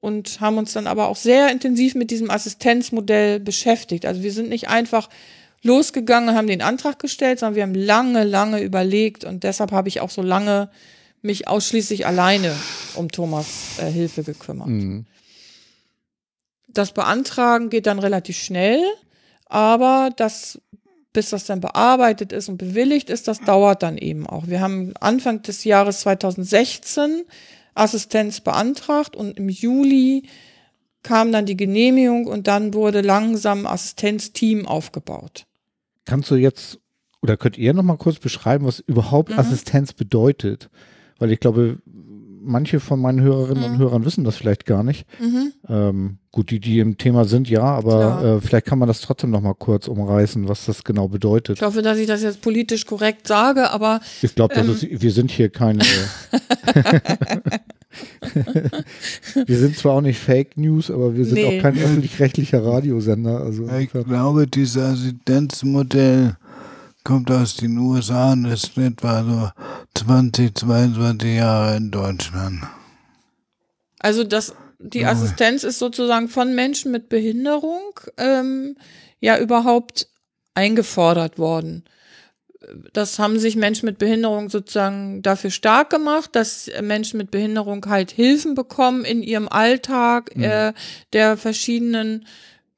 [0.00, 4.04] und haben uns dann aber auch sehr intensiv mit diesem Assistenzmodell beschäftigt.
[4.06, 5.08] Also wir sind nicht einfach
[5.62, 10.00] losgegangen haben den Antrag gestellt, sondern wir haben lange, lange überlegt und deshalb habe ich
[10.00, 10.70] auch so lange
[11.22, 12.52] mich ausschließlich alleine
[12.94, 14.66] um Thomas äh, Hilfe gekümmert.
[14.66, 15.06] Mhm.
[16.74, 18.82] Das Beantragen geht dann relativ schnell,
[19.46, 20.60] aber das,
[21.12, 24.46] bis das dann bearbeitet ist und bewilligt ist, das dauert dann eben auch.
[24.46, 27.24] Wir haben Anfang des Jahres 2016
[27.74, 30.24] Assistenz beantragt und im Juli
[31.02, 35.46] kam dann die Genehmigung und dann wurde langsam Assistenzteam aufgebaut.
[36.04, 36.78] Kannst du jetzt
[37.22, 39.38] oder könnt ihr noch mal kurz beschreiben, was überhaupt Mhm.
[39.38, 40.70] Assistenz bedeutet?
[41.18, 41.78] Weil ich glaube,
[42.44, 43.78] manche von meinen Hörerinnen und Mhm.
[43.78, 45.06] Hörern wissen das vielleicht gar nicht.
[45.20, 45.52] Mhm.
[45.68, 49.30] Ähm, gut, die, die im Thema sind, ja, aber äh, vielleicht kann man das trotzdem
[49.30, 51.58] noch mal kurz umreißen, was das genau bedeutet.
[51.58, 54.76] Ich hoffe, dass ich das jetzt politisch korrekt sage, aber Ich glaube, Ähm.
[54.80, 55.80] wir sind hier keine.
[59.46, 61.58] wir sind zwar auch nicht Fake News, aber wir sind Nee.
[61.58, 63.40] auch kein öffentlich-rechtlicher Radiosender.
[63.40, 66.36] Also Ich glaube, dieses Assistenzmodell
[67.04, 69.24] kommt aus den USA und ist etwa
[69.94, 72.62] so 20, 22 Jahre in Deutschland.
[73.98, 75.04] Also das, die.
[75.06, 78.76] Assistenz ist sozusagen von Menschen mit Behinderung ähm,
[79.20, 80.08] ja überhaupt
[80.54, 81.84] eingefordert worden.
[82.92, 88.10] Das haben sich Menschen mit Behinderung sozusagen dafür stark gemacht, dass Menschen mit Behinderung halt
[88.12, 90.72] Hilfen bekommen in ihrem Alltag, äh,
[91.12, 92.26] der verschiedenen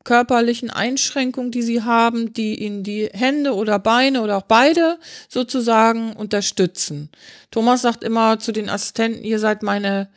[0.04, 4.98] körperlichen Einschränkungen, die sie haben, die ihnen die Hände oder Beine oder auch beide
[5.28, 7.10] sozusagen unterstützen.
[7.50, 10.08] Thomas sagt immer zu den Assistenten, ihr seid meine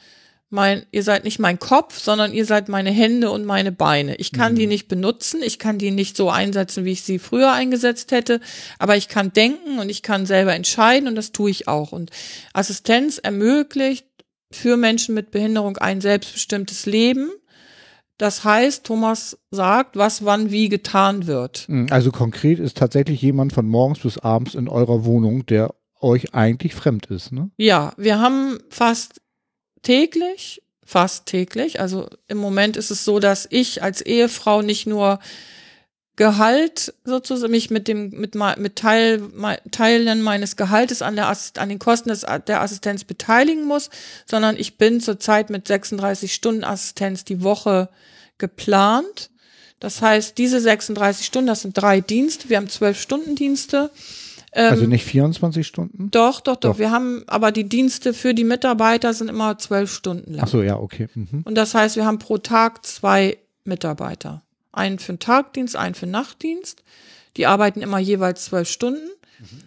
[0.50, 4.16] mein, ihr seid nicht mein Kopf, sondern ihr seid meine Hände und meine Beine.
[4.16, 7.52] Ich kann die nicht benutzen, ich kann die nicht so einsetzen, wie ich sie früher
[7.52, 8.40] eingesetzt hätte,
[8.80, 11.92] aber ich kann denken und ich kann selber entscheiden und das tue ich auch.
[11.92, 12.12] Und
[12.54, 14.06] Assistenz ermöglicht
[14.50, 17.30] für Menschen mit Behinderung ein selbstbestimmtes Leben.
[18.18, 21.68] Das heißt, Thomas sagt, was wann wie getan wird.
[21.92, 26.76] Also konkret ist tatsächlich jemand von morgens bis abends in eurer Wohnung, der euch eigentlich
[26.76, 27.52] fremd ist, ne?
[27.58, 29.22] Ja, wir haben fast
[29.82, 35.20] täglich, fast täglich, also im Moment ist es so, dass ich als Ehefrau nicht nur
[36.18, 39.22] Gehalt sozusagen mich mit dem mit mit Teil
[39.72, 43.92] Teilen meines Gehaltes an der Assist, an den Kosten des, der Assistenz beteiligen muss,
[44.26, 47.90] sondern ich bin zurzeit mit 36 Stunden Assistenz die Woche
[48.40, 49.30] geplant.
[49.80, 52.50] Das heißt, diese 36 Stunden, das sind drei Dienste.
[52.50, 53.92] Wir haben zwölf Stunden Dienste.
[54.54, 56.10] Ähm, Also nicht 24 Stunden?
[56.10, 56.80] doch, doch, doch, Doch.
[56.80, 60.46] Wir haben, aber die Dienste für die Mitarbeiter sind immer zwölf Stunden lang.
[60.46, 61.10] Ach so, ja, okay.
[61.14, 61.44] Mhm.
[61.44, 64.42] Und das heißt, wir haben pro Tag zwei Mitarbeiter.
[64.78, 66.84] Einen für den Tagdienst, einen für den Nachtdienst.
[67.36, 69.10] Die arbeiten immer jeweils zwölf Stunden.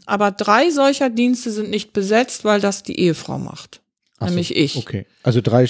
[0.07, 3.81] Aber drei solcher Dienste sind nicht besetzt, weil das die Ehefrau macht.
[4.19, 4.77] Ach so, nämlich ich.
[4.77, 5.07] Okay.
[5.23, 5.69] Also drei,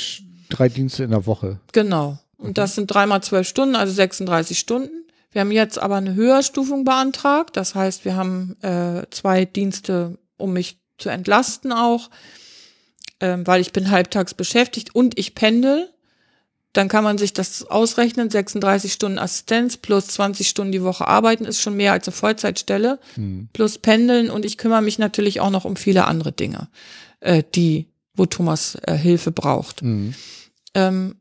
[0.48, 1.60] drei Dienste in der Woche.
[1.72, 2.18] Genau.
[2.36, 5.04] Und das sind dreimal zwölf Stunden, also 36 Stunden.
[5.32, 7.56] Wir haben jetzt aber eine Höherstufung beantragt.
[7.56, 12.10] Das heißt, wir haben äh, zwei Dienste, um mich zu entlasten auch,
[13.20, 15.90] ähm, weil ich bin halbtags beschäftigt und ich pendel.
[16.72, 18.30] Dann kann man sich das ausrechnen.
[18.30, 23.00] 36 Stunden Assistenz plus 20 Stunden die Woche arbeiten ist schon mehr als eine Vollzeitstelle.
[23.52, 26.68] Plus pendeln und ich kümmere mich natürlich auch noch um viele andere Dinge,
[27.20, 29.82] äh, die, wo Thomas äh, Hilfe braucht.
[29.82, 30.14] Mhm.
[30.74, 31.16] Ähm,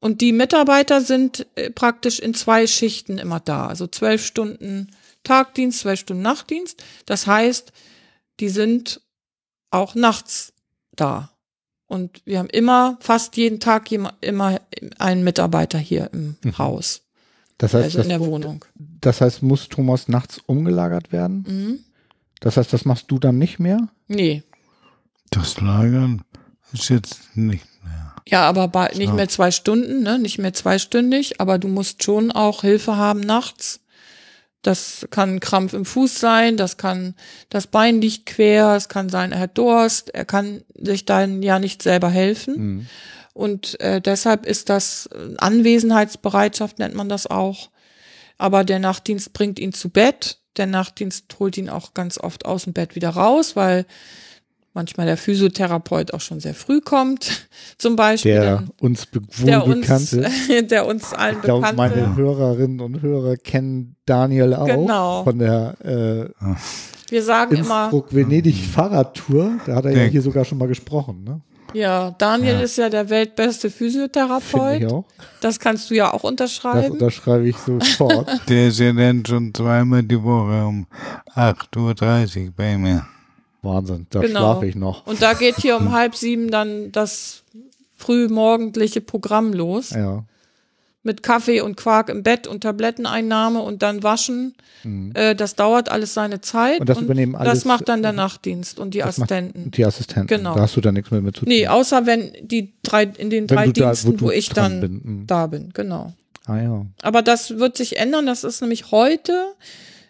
[0.00, 3.66] und die Mitarbeiter sind äh, praktisch in zwei Schichten immer da.
[3.66, 4.92] Also zwölf Stunden
[5.24, 6.82] Tagdienst, zwölf Stunden Nachtdienst.
[7.04, 7.72] Das heißt,
[8.40, 9.02] die sind
[9.70, 10.52] auch nachts
[10.92, 11.30] da.
[11.88, 14.60] Und wir haben immer, fast jeden Tag immer
[14.98, 17.00] einen Mitarbeiter hier im Haus,
[17.56, 18.64] Das heißt, also in der das, Wohnung.
[18.76, 21.44] das heißt, muss Thomas nachts umgelagert werden?
[21.48, 21.78] Mhm.
[22.40, 23.88] Das heißt, das machst du dann nicht mehr?
[24.06, 24.42] Nee.
[25.30, 26.22] Das Lagern
[26.72, 28.14] ist jetzt nicht mehr.
[28.26, 30.18] Ja, aber bei, nicht mehr zwei Stunden, ne?
[30.18, 33.80] nicht mehr zweistündig, aber du musst schon auch Hilfe haben nachts.
[34.62, 37.14] Das kann ein Krampf im Fuß sein, das kann,
[37.48, 41.58] das Bein liegt quer, es kann sein, er hat Durst, er kann sich dann ja
[41.58, 42.56] nicht selber helfen.
[42.56, 42.86] Mhm.
[43.34, 47.70] Und äh, deshalb ist das äh, Anwesenheitsbereitschaft, nennt man das auch.
[48.36, 50.38] Aber der Nachtdienst bringt ihn zu Bett.
[50.56, 53.86] Der Nachtdienst holt ihn auch ganz oft aus dem Bett wieder raus, weil
[54.78, 57.48] manchmal der Physiotherapeut auch schon sehr früh kommt,
[57.78, 58.32] zum Beispiel.
[58.34, 60.30] Der Dann- uns be der wohl uns, bekannte.
[60.68, 62.16] der uns allen Ich glaube, meine bekannte.
[62.22, 65.24] Hörerinnen und Hörer kennen Daniel auch Genau.
[65.24, 66.46] von der äh,
[67.10, 69.58] Wir sagen immer, Venedig Fahrradtour.
[69.66, 71.40] Da hat er ja hier sogar schon mal gesprochen, ne?
[71.74, 72.60] ja, Daniel Ja.
[72.60, 74.80] ist ja der weltbeste Physiotherapeut.
[74.80, 75.04] ich auch.
[75.42, 76.92] Das kannst du ja auch Das unterschreiben.
[76.92, 78.26] unterschreibe ich sofort.
[78.48, 80.86] Der ist ja dann schon zweimal die Woche um
[81.34, 83.06] 8.30 Uhr bei mir.
[83.62, 84.38] Wahnsinn, da Genau.
[84.40, 85.06] schlafe ich noch.
[85.06, 87.42] Und da geht hier um halb sieben dann das
[87.96, 89.90] frühmorgendliche Programm los.
[89.90, 90.24] Ja.
[91.04, 94.54] Mit Kaffee und Quark im Bett und Tabletteneinnahme und dann waschen.
[95.14, 96.74] Äh, das dauert alles seine Zeit.
[96.76, 96.80] Mhm.
[96.80, 99.70] Und das übernehmen alles- Das macht dann der Nachtdienst und die Assistenten.
[99.70, 100.26] Die Assistenten.
[100.26, 100.54] Genau.
[100.54, 101.48] Da hast du dann nichts mehr mit zu tun.
[101.48, 104.48] Nee, außer wenn die drei, in den Wenn drei du da- wo Diensten, wo, ich
[104.50, 105.26] dann bin, mhm.
[105.26, 106.12] da bin, genau.
[106.46, 106.86] Ah ja.
[107.02, 108.26] Aber das wird sich ändern.
[108.26, 109.52] Das ist nämlich heute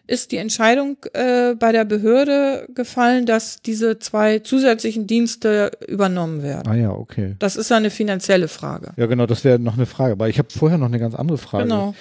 [0.08, 6.66] ist die Entscheidung äh, bei der Behörde gefallen, dass diese zwei zusätzlichen Dienste übernommen werden.
[6.66, 7.36] Ah ja, okay.
[7.38, 8.92] Das ist ja eine finanzielle Frage.
[8.96, 10.12] Ja, genau, das wäre noch eine Frage.
[10.12, 11.64] Aber ich habe vorher noch eine ganz andere Frage.
[11.64, 11.94] Genau.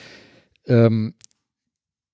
[0.66, 1.14] Ähm,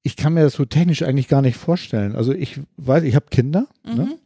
[0.01, 2.15] ich kann mir das so technisch eigentlich gar nicht vorstellen.
[2.15, 3.95] Also ich weiß, ich habe Kinder Mhm.
[3.95, 4.17] ne?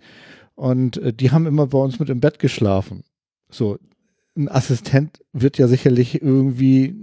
[0.56, 3.04] und äh, die haben immer bei uns mit im Bett geschlafen.
[3.50, 3.78] So,
[4.36, 6.96] ein Assistent wird ja sicherlich irgendwie,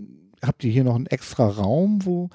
[0.42, 2.30] habt ihr hier noch einen extra Raum, wo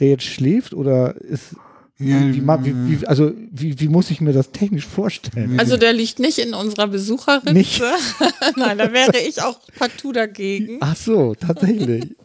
[0.00, 1.54] der jetzt schläft oder ist,
[1.98, 5.58] Ja, wie, wie, wie, also wie, wie muss ich mir das technisch vorstellen?
[5.60, 7.52] Also der liegt nicht in unserer Besucherritze.
[7.52, 7.80] Nicht?
[8.56, 10.78] Nein, da wäre ich auch partout dagegen.
[10.80, 12.16] Ach so, tatsächlich.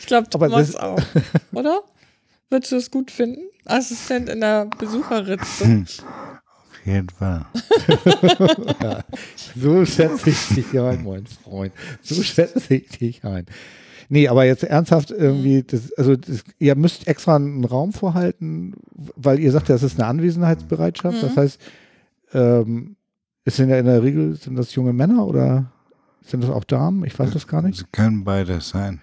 [0.00, 1.00] Ich glaube, Aber Thomas das- auch.
[1.52, 1.82] Oder?
[2.50, 3.42] Würdest du es gut finden?
[3.66, 5.84] Assistent in der Besucherritze.
[5.84, 7.44] auf jeden Fall.
[9.60, 11.72] So schätze ich dich ein, mein Freund.
[12.02, 13.46] So schätze ich dich ein.
[14.08, 18.72] Nee, aber jetzt ernsthaft irgendwie, das, also das, ihr müsst extra einen Raum vorhalten,
[19.16, 21.22] weil ihr sagt, ja, das ist eine Anwesenheitsbereitschaft.
[21.22, 21.60] Das heißt,
[22.32, 22.96] ähm,
[23.44, 25.66] es sind ja in der Regel, sind das junge Männer oder
[26.24, 27.04] sind das auch Damen?
[27.04, 27.80] Ich weiß das gar nicht.
[27.80, 29.00] Es können beides sein.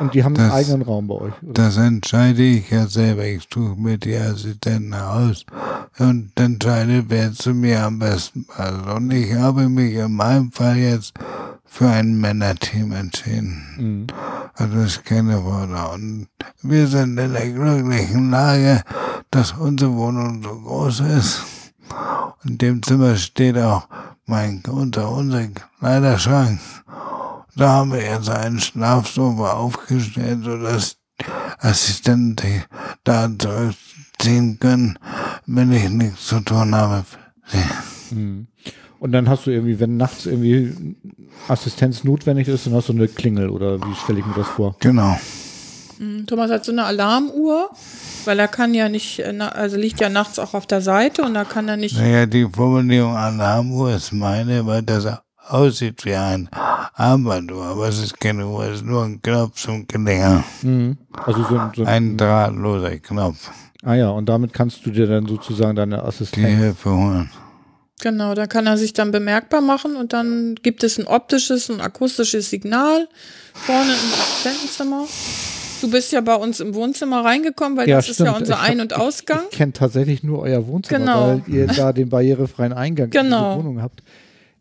[0.00, 1.32] Und die haben einen Das- eigenen Raum bei euch.
[1.42, 1.52] Oder?
[1.54, 3.24] Das entscheide ich ja selber.
[3.26, 5.44] Ich suche mir die Assistenten aus
[5.98, 8.86] und entscheide, wer zu mir am besten passt.
[8.94, 11.14] Und ich habe mich in meinem Fall jetzt
[11.72, 13.64] für ein Männerteam entschieden.
[13.78, 14.06] Mhm.
[14.52, 15.90] Also ich kenne Worte.
[15.94, 16.28] Und
[16.60, 18.82] wir sind in der glücklichen Lage,
[19.30, 21.42] dass unsere Wohnung so groß ist.
[22.44, 23.88] In dem Zimmer steht auch
[24.26, 25.48] mein, unser, unser
[25.78, 26.60] Kleiderschrank.
[27.56, 30.98] Da haben wir jetzt einen Schlafsofa aufgestellt, sodass
[31.58, 32.64] Assistenten
[33.02, 34.98] da zurückziehen können,
[35.46, 37.04] wenn ich nichts zu tun habe.
[38.10, 38.48] Mhm.
[39.02, 40.94] Und dann hast du irgendwie, wenn nachts irgendwie
[41.48, 44.76] Assistenz notwendig ist, dann hast du eine Klingel oder wie stelle ich mir das vor?
[44.78, 45.18] Genau.
[45.98, 47.68] Mhm, Thomas hat so eine Alarmuhr,
[48.26, 51.22] weil er kann ja nicht, äh, na- also liegt ja nachts auch auf der Seite
[51.22, 51.96] und da kann er nicht.
[51.98, 55.08] Naja, die Formulierung Alarmuhr ist meine, weil das
[55.48, 56.48] aussieht wie ein
[56.94, 60.44] Armbanduhr, aber es ist keine Uhr, es ist nur ein Knopf zum Klinger.
[60.62, 60.96] Mhm.
[61.26, 63.50] Also so, ein- so Ein drahtloser Knopf.
[63.82, 66.46] Ah ja, und damit kannst du dir dann sozusagen deine Die Assistenz.
[66.46, 67.30] Hilfe holen.
[68.02, 71.80] Genau, da kann er sich dann bemerkbar machen und dann gibt es ein optisches und
[71.80, 73.06] akustisches Signal
[73.54, 75.06] vorne im Assistentenzimmer.
[75.80, 78.78] Du bist ja bei uns im Wohnzimmer reingekommen, weil das ist ja unser Ich Ein-
[78.78, 79.40] hab- und Ausgang.
[79.46, 81.28] Ich, ich kenne tatsächlich nur euer Wohnzimmer, Genau.
[81.28, 83.52] weil ihr da den barrierefreien Eingang in Genau.
[83.54, 84.02] die Wohnung habt.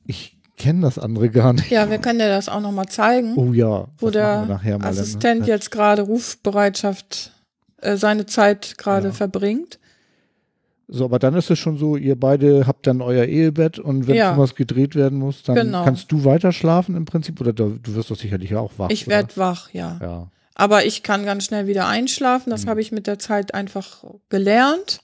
[0.06, 1.72] Ich kenne das andere gar nicht.
[1.72, 4.60] Ja, wir können dir das auch nochmal zeigen, Oh ja, wo der mal.
[4.64, 4.88] dann, ne?
[4.88, 7.32] Assistent jetzt gerade Rufbereitschaft
[7.82, 9.14] äh, seine Zeit gerade Ja.
[9.14, 9.80] verbringt.
[10.94, 14.16] So, aber dann ist es schon so, ihr beide habt dann euer Ehebett und wenn
[14.16, 14.38] Ja.
[14.38, 15.86] was gedreht werden muss, dann Genau.
[15.86, 18.90] kannst du weiter schlafen im Prinzip oder du, wirst doch sicherlich auch wach.
[18.90, 19.98] Ich werde wach, ja.
[20.02, 20.28] Ja.
[20.54, 22.50] Aber ich kann ganz schnell wieder einschlafen.
[22.50, 25.00] Das habe ich mit der Zeit einfach gelernt.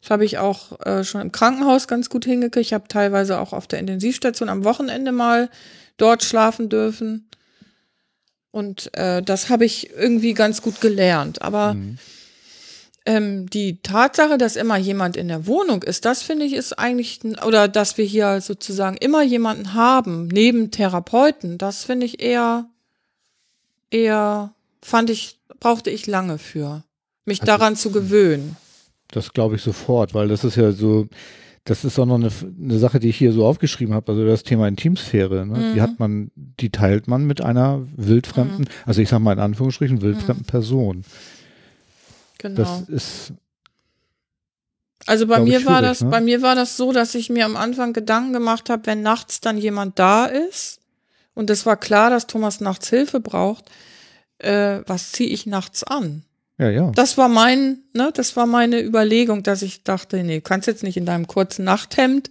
[0.00, 2.66] Das habe ich auch äh, schon im Krankenhaus ganz gut hingekriegt.
[2.66, 5.50] Ich habe teilweise auch auf der Intensivstation am Wochenende mal
[5.96, 7.28] dort schlafen dürfen.
[8.52, 11.42] Und äh, das habe ich irgendwie ganz gut gelernt.
[11.42, 11.98] Aber Mhm.
[13.04, 17.20] Ähm, die Tatsache, dass immer jemand in der Wohnung ist, das finde ich ist eigentlich,
[17.44, 22.66] oder dass wir hier sozusagen immer jemanden haben, neben Therapeuten, das finde ich eher,
[23.90, 26.84] eher, fand ich, brauchte ich lange für,
[27.24, 28.56] mich Also, daran zu gewöhnen.
[29.08, 31.06] Das glaube ich sofort, weil das ist ja so,
[31.64, 32.30] das ist auch noch eine,
[32.60, 35.46] eine Sache, die ich hier so aufgeschrieben habe, also das Thema Intimsphäre.
[35.46, 35.72] Ne?
[35.74, 35.82] Die Mhm.
[35.82, 40.44] hat man, die teilt man mit einer wildfremden, also ich sage mal in Anführungsstrichen, wildfremden
[40.46, 41.04] Person.
[42.42, 42.54] Genau.
[42.56, 43.32] Das ist,
[45.06, 46.10] Also bei mir war das, ne?
[46.10, 49.40] bei mir war das so, dass ich mir am Anfang Gedanken gemacht habe, wenn nachts
[49.40, 50.80] dann jemand da ist
[51.34, 53.70] und es war klar, dass Thomas nachts Hilfe braucht,
[54.38, 56.24] äh, was ziehe ich nachts an?
[56.58, 56.92] ja, ja.
[56.94, 60.82] Das war mein, ne, das war meine Überlegung, dass ich dachte, nee, du kannst jetzt
[60.82, 62.30] nicht in deinem kurzen Nachthemd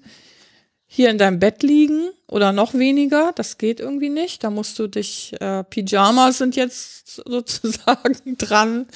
[0.86, 4.45] hier in deinem Bett liegen oder noch weniger, das geht irgendwie nicht.
[4.45, 8.88] Da musst du dich, äh, Pyjamas sind jetzt sozusagen dran.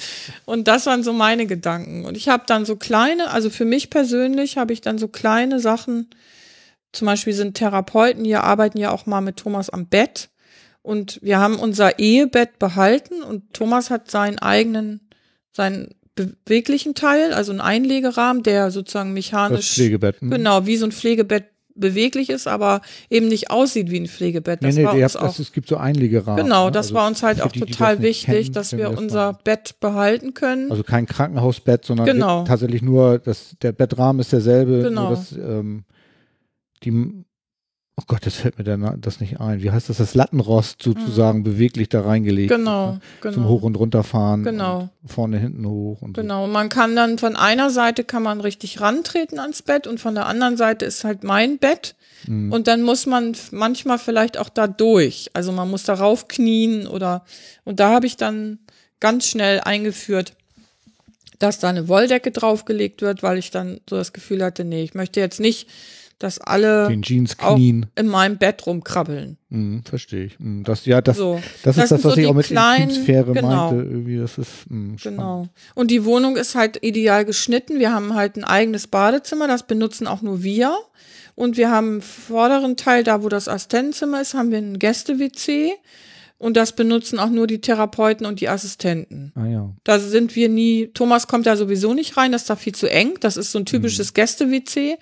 [0.46, 2.06] Und das waren so meine Gedanken.
[2.06, 5.60] Und ich habe dann so kleine, also für mich persönlich habe ich dann so kleine
[5.60, 6.08] Sachen,
[6.92, 10.30] zum Beispiel sind Therapeuten hier, arbeiten ja auch mal mit Thomas am Bett.
[10.80, 15.10] Und wir haben unser Ehebett behalten und Thomas hat seinen eigenen,
[15.52, 20.22] seinen beweglichen Teil, also einen Einlegerahmen, der sozusagen Das mechanisch, Pflegebett.
[20.22, 20.30] hm?
[20.30, 24.62] genau, wie so ein Pflegebett beweglich ist, aber eben nicht aussieht wie ein Pflegebett.
[24.62, 26.42] Nee, Das nee, war ihr uns habt, auch das, es gibt so Einlegerahmen.
[26.44, 26.72] Genau, ne?
[26.72, 28.88] das Also war uns halt auch die, die total das nicht wichtig, kennen, dass wir
[28.90, 30.70] das unser mal- Bett behalten können.
[30.70, 32.44] Also kein Krankenhausbett, sondern Genau.
[32.44, 34.82] tatsächlich nur, das, der Bettrahmen ist derselbe.
[34.82, 35.08] Genau.
[35.08, 35.84] Nur das, ähm,
[36.84, 37.24] die,
[37.98, 39.62] oh Gott, das fällt mir Na- das nicht ein.
[39.62, 39.96] Wie heißt das?
[39.96, 42.50] Das Lattenrost sozusagen beweglich da reingelegt.
[42.50, 42.56] Mhm.
[42.56, 43.00] Genau, ne?
[43.22, 43.34] genau.
[43.34, 44.44] Zum Hoch- und Runterfahren.
[44.44, 44.88] Genau.
[45.02, 46.02] Und vorne, hinten hoch.
[46.02, 49.86] Und Genau, und man kann dann von einer Seite kann man richtig rantreten ans Bett
[49.86, 51.94] und von der anderen Seite ist halt mein Bett.
[52.26, 52.52] Mhm.
[52.52, 55.30] Und dann muss man manchmal vielleicht auch da durch.
[55.32, 57.24] Also man muss darauf knien oder
[57.64, 58.58] und da habe ich dann
[59.00, 60.34] ganz schnell eingeführt,
[61.38, 64.94] dass da eine Wolldecke draufgelegt wird, weil ich dann so das Gefühl hatte, nee, ich
[64.94, 65.68] möchte jetzt nicht,
[66.18, 67.86] dass alle Den Jeans auch knien.
[67.96, 69.36] in meinem Bett rumkrabbeln.
[69.50, 70.38] Mhm, verstehe ich.
[70.40, 71.34] Mhm, Das, ja, das, So.
[71.62, 73.70] das, Das ist das, was so ich auch mit kleinen- Intimsphäre genau.
[73.72, 73.88] meinte.
[73.90, 74.96] Irgendwie, das ist mh.
[75.02, 75.48] Genau.
[75.74, 77.78] Und die Wohnung ist halt ideal geschnitten.
[77.78, 80.76] Wir haben halt ein eigenes Badezimmer, das benutzen auch nur wir.
[81.34, 85.72] Und wir haben im vorderen Teil, da wo das Assistentenzimmer ist, haben wir ein Gäste-WC.
[86.38, 89.32] Und das benutzen auch nur die Therapeuten und die Assistenten.
[89.34, 89.72] Ah ja.
[89.84, 92.90] Da sind wir nie, Thomas kommt da sowieso nicht rein, das ist da viel zu
[92.90, 93.14] eng.
[93.20, 94.98] Das ist so ein typisches Gäste-WC.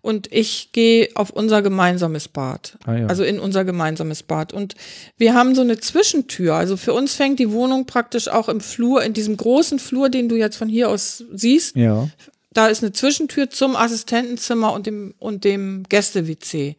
[0.00, 2.78] Und ich gehe auf unser gemeinsames Bad.
[2.86, 3.06] Ah ja.
[3.08, 4.52] Also in unser gemeinsames Bad.
[4.52, 4.76] Und
[5.16, 6.54] wir haben so eine Zwischentür.
[6.54, 10.28] Also für uns fängt die Wohnung praktisch auch im Flur, in diesem großen Flur, den
[10.28, 11.76] du jetzt von hier aus siehst.
[11.76, 12.08] ja.
[12.52, 16.76] Da ist eine Zwischentür zum Assistentenzimmer und dem, und dem Gäste-WC.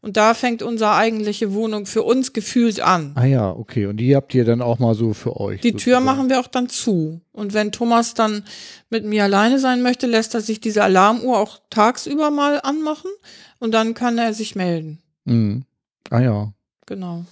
[0.00, 3.12] Und da fängt unsere eigentliche Wohnung für uns gefühlt an.
[3.16, 3.86] Ah ja, okay.
[3.86, 5.60] Und die habt ihr dann auch mal so für euch.
[5.60, 6.04] Die Tür sozusagen.
[6.04, 7.20] machen wir auch dann zu.
[7.32, 8.44] Und wenn Thomas dann
[8.90, 13.10] mit mir alleine sein möchte, lässt er sich diese Alarmuhr auch tagsüber mal anmachen
[13.58, 15.00] und dann kann er sich melden.
[15.24, 15.64] Mhm.
[16.10, 16.52] Ah ja.
[16.86, 17.24] Genau.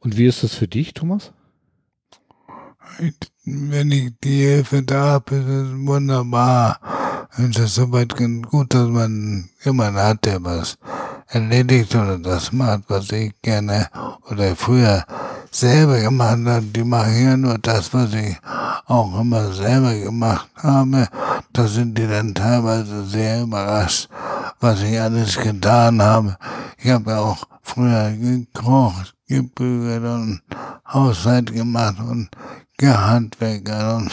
[0.00, 1.32] Und wie ist das für dich, Thomas?
[3.44, 6.78] Wenn ich die Hilfe da habe, ist es wunderbar.
[7.36, 10.78] Und es ist soweit ganz gut, dass man jemanden hat, der was
[11.26, 13.88] erledigt oder das macht, was ich gerne
[14.30, 15.04] oder früher
[15.50, 16.62] selber gemacht habe.
[16.62, 18.36] Die machen ja nur das, was ich
[18.86, 21.08] auch immer selber gemacht habe.
[21.52, 24.08] Da sind die dann teilweise sehr überrascht,
[24.60, 26.36] was ich alles getan habe.
[26.78, 30.42] Ich habe ja auch früher gekocht, gebügelt und
[30.86, 32.28] Haushalt gemacht und
[32.76, 34.10] gehandwerkert und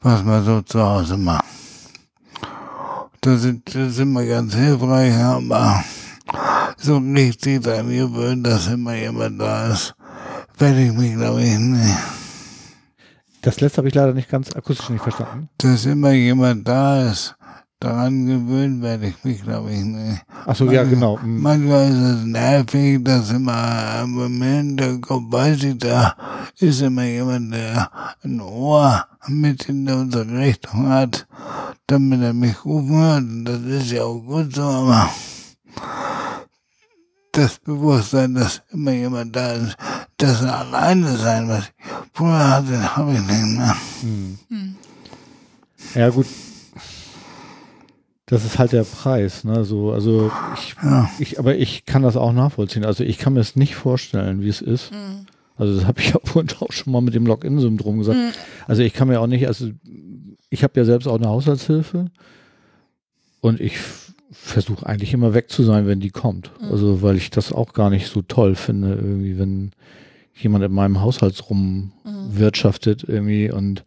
[0.00, 1.44] was man so zu Hause macht.
[3.20, 5.84] Das ist, das ist immer ganz hilfreich, aber
[6.78, 9.94] so richtig daran gewöhnt, dass immer jemand da ist,
[10.58, 11.98] werde ich mich, glaube ich, nicht.
[13.42, 15.48] Das letzte habe ich leider nicht ganz akustisch nicht verstanden.
[15.58, 17.34] Dass immer jemand da ist,
[17.80, 20.22] daran gewöhnt werde ich mich, glaube ich, nicht.
[20.46, 21.16] Ach so, ja, genau.
[21.16, 21.40] Mhm.
[21.40, 26.14] Manchmal ist es nervig, dass immer im Hinterkopf weiß ich, da
[26.58, 27.90] ist immer jemand, der
[28.22, 31.26] ein Ohr mit in unsere Richtung hat,
[31.86, 33.22] damit er mich rufen hört.
[33.22, 35.08] Und Das ist ja auch gut so, aber
[37.32, 39.76] das Bewusstsein, dass immer jemand da ist,
[40.18, 41.72] das alleine sein, was ich
[42.12, 43.76] früher hatte, habe ich nicht mehr.
[45.94, 46.26] Ja, gut.
[48.30, 49.64] Das ist halt der Preis, ne?
[49.64, 51.10] So, also ich, Ja.
[51.18, 52.84] ich, aber ich kann das auch nachvollziehen.
[52.84, 54.92] Also ich kann mir es nicht vorstellen, wie es ist.
[55.56, 58.16] Also das habe ich ja vorhin auch schon mal mit dem Login-Syndrom gesagt.
[58.68, 59.68] Also ich kann mir auch nicht, also
[60.48, 62.06] ich habe ja selbst auch eine Haushaltshilfe
[63.40, 63.78] und ich
[64.32, 66.52] versuche eigentlich immer weg zu sein, wenn die kommt.
[66.70, 69.72] Also weil ich das auch gar nicht so toll finde, irgendwie, wenn
[70.36, 71.92] jemand in meinem Haushaltsrum
[72.30, 73.84] wirtschaftet irgendwie und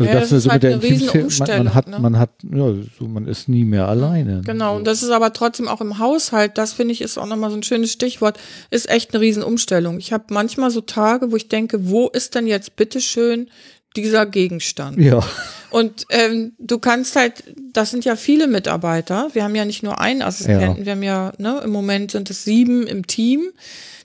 [0.00, 1.98] also Ja, das das ist so halt eine Intimsphäre, man, Riesenumstellung, hat, ne?
[1.98, 4.42] man hat, ja, so, man ist nie mehr alleine.
[4.44, 7.50] Genau, und das ist aber trotzdem auch im Haushalt, das finde ich ist auch nochmal
[7.50, 8.38] so ein schönes Stichwort,
[8.70, 9.98] ist echt eine Riesenumstellung.
[9.98, 13.48] Ich habe manchmal so Tage, wo ich denke, wo ist denn jetzt bitteschön
[13.96, 14.98] dieser Gegenstand?
[14.98, 15.22] Ja,
[15.70, 19.28] Und ähm, du kannst halt, das sind ja viele Mitarbeiter.
[19.32, 22.44] Wir haben ja nicht nur einen Assistenten, wir haben ja, ne, im Moment sind es
[22.44, 23.50] sieben im Team.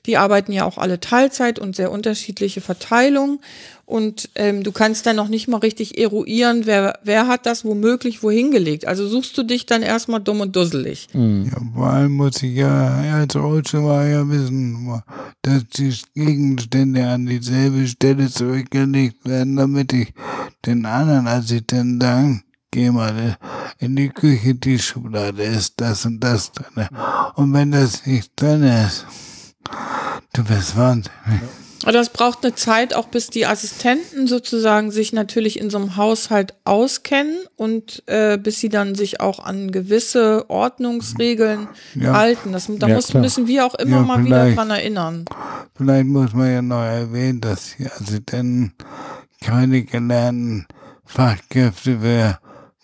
[0.06, 3.40] Die arbeiten ja auch alle Teilzeit und sehr unterschiedliche Verteilungen.
[3.86, 8.24] Und ähm, du kannst dann noch nicht mal richtig eruieren, wer, wer hat das womöglich
[8.24, 8.88] wohin gelegt.
[8.88, 11.10] Also suchst du dich dann erstmal dumm und dusselig.
[11.14, 15.02] Ja, vor allem muss ich ja als Rollstuhlfahrer ja wissen,
[15.42, 20.14] dass die Gegenstände an dieselbe Stelle zurückgelegt werden, damit ich
[20.66, 23.38] den anderen Assistenten sagen, geh mal
[23.80, 26.88] in die Küche, die Schublade ist das und das drin.
[27.36, 29.06] Und wenn das nicht drin ist,
[30.34, 31.12] du bist wahnsinnig.
[31.84, 36.54] Das braucht eine Zeit, auch bis die Assistenten sozusagen sich natürlich in so einem Haushalt
[36.64, 42.14] auskennen und äh, bis sie dann sich auch an gewisse Ordnungsregeln Ja.
[42.14, 42.52] halten.
[42.52, 45.26] Das, da Ja, muss, müssen wir auch immer Ja, mal wieder dran erinnern.
[45.76, 48.74] Vielleicht muss man ja noch erwähnen, dass die Assistenten
[49.44, 50.68] keine gelernten
[51.04, 52.38] Fachkräfte für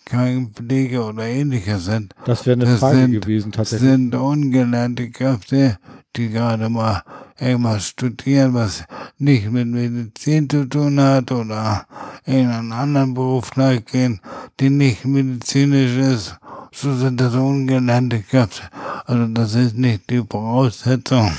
[0.06, 2.14] Krankenpflege oder ähnliches sind.
[2.24, 3.90] das wäre eine Das Frage sind- gewesen tatsächlich.
[3.90, 5.76] sind ungelernte Kräfte,
[6.16, 7.02] die gerade mal
[7.38, 8.84] irgendwas studieren, was
[9.18, 11.86] nicht mit Medizin zu tun hat oder
[12.24, 14.20] in einen anderen Beruf nachgehen,
[14.60, 16.38] die nicht medizinisch ist
[16.72, 18.62] so sind das ungelernte Kräfte.
[19.06, 21.32] Also das ist nicht die Voraussetzung,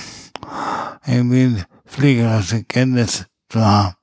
[1.05, 3.95] irgendwie pflegerische Kenntnis zu haben.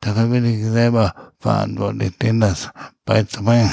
[0.00, 2.70] Dafür bin ich selber verantwortlich, denen das
[3.04, 3.70] beizubringen.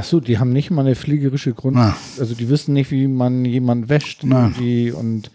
[0.00, 1.76] Ach so, die haben nicht mal eine fliegerische Grund.
[1.76, 1.94] Ja.
[2.18, 4.54] Also die wissen nicht, wie man jemanden wäscht Nein.
[4.56, 5.30] irgendwie und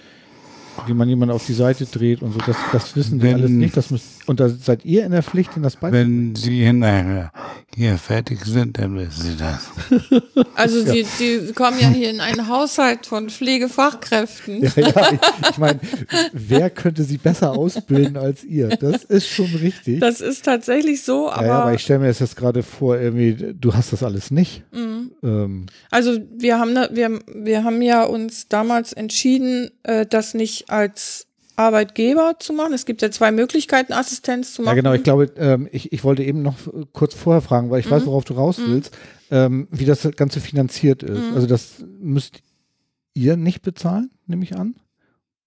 [0.87, 2.39] wie man jemanden auf die Seite dreht und so.
[2.45, 3.75] Das, das wissen die Wenn- alles nicht.
[3.77, 6.33] Das müsst, und da seid ihr in der Pflicht, ihnen das beizubringen.
[6.33, 7.31] Wenn Sie hinterher
[7.75, 9.69] hier fertig sind, dann wissen Sie das.
[10.57, 14.63] Also die, die kommen ja hier in einen Haushalt von Pflegefachkräften.
[14.63, 15.79] Ja, ja, ich, ich meine,
[16.31, 18.69] wer könnte sie besser ausbilden als ihr?
[18.69, 19.99] Das ist schon richtig.
[19.99, 22.97] Das ist tatsächlich so, ja, aber, ja, aber ich stelle mir das jetzt gerade vor,
[22.97, 24.63] irgendwie, du hast das alles nicht.
[24.71, 24.94] Mhm.
[25.25, 31.27] Ähm, also wir haben, wir, wir haben ja uns damals entschieden, äh, das nicht als
[31.57, 32.73] Arbeitgeber zu machen.
[32.73, 34.75] Es gibt ja zwei Möglichkeiten, Assistenz zu ja, machen.
[34.75, 36.55] genau, ich glaube, ähm, ich, ich wollte eben noch
[36.93, 37.91] kurz vorher fragen, weil ich Mhm.
[37.91, 38.95] weiß, worauf du raus willst,
[39.31, 41.29] ähm, wie das Ganze finanziert ist.
[41.29, 41.33] Mhm.
[41.33, 42.39] Also das müsst
[43.13, 44.75] ihr nicht bezahlen, nehme ich an?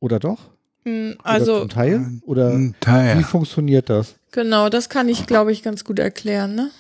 [0.01, 0.39] Oder doch?
[0.87, 2.07] Oder Also zum Teil?
[2.23, 3.23] Oder Ein wie Teil.
[3.23, 4.15] funktioniert das?
[4.33, 6.55] genau, das kann ich, glaube ich, ganz gut erklären.
[6.55, 6.71] Ne?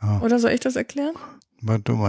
[0.00, 0.20] Ja.
[0.22, 1.14] Oder soll ich das erklären?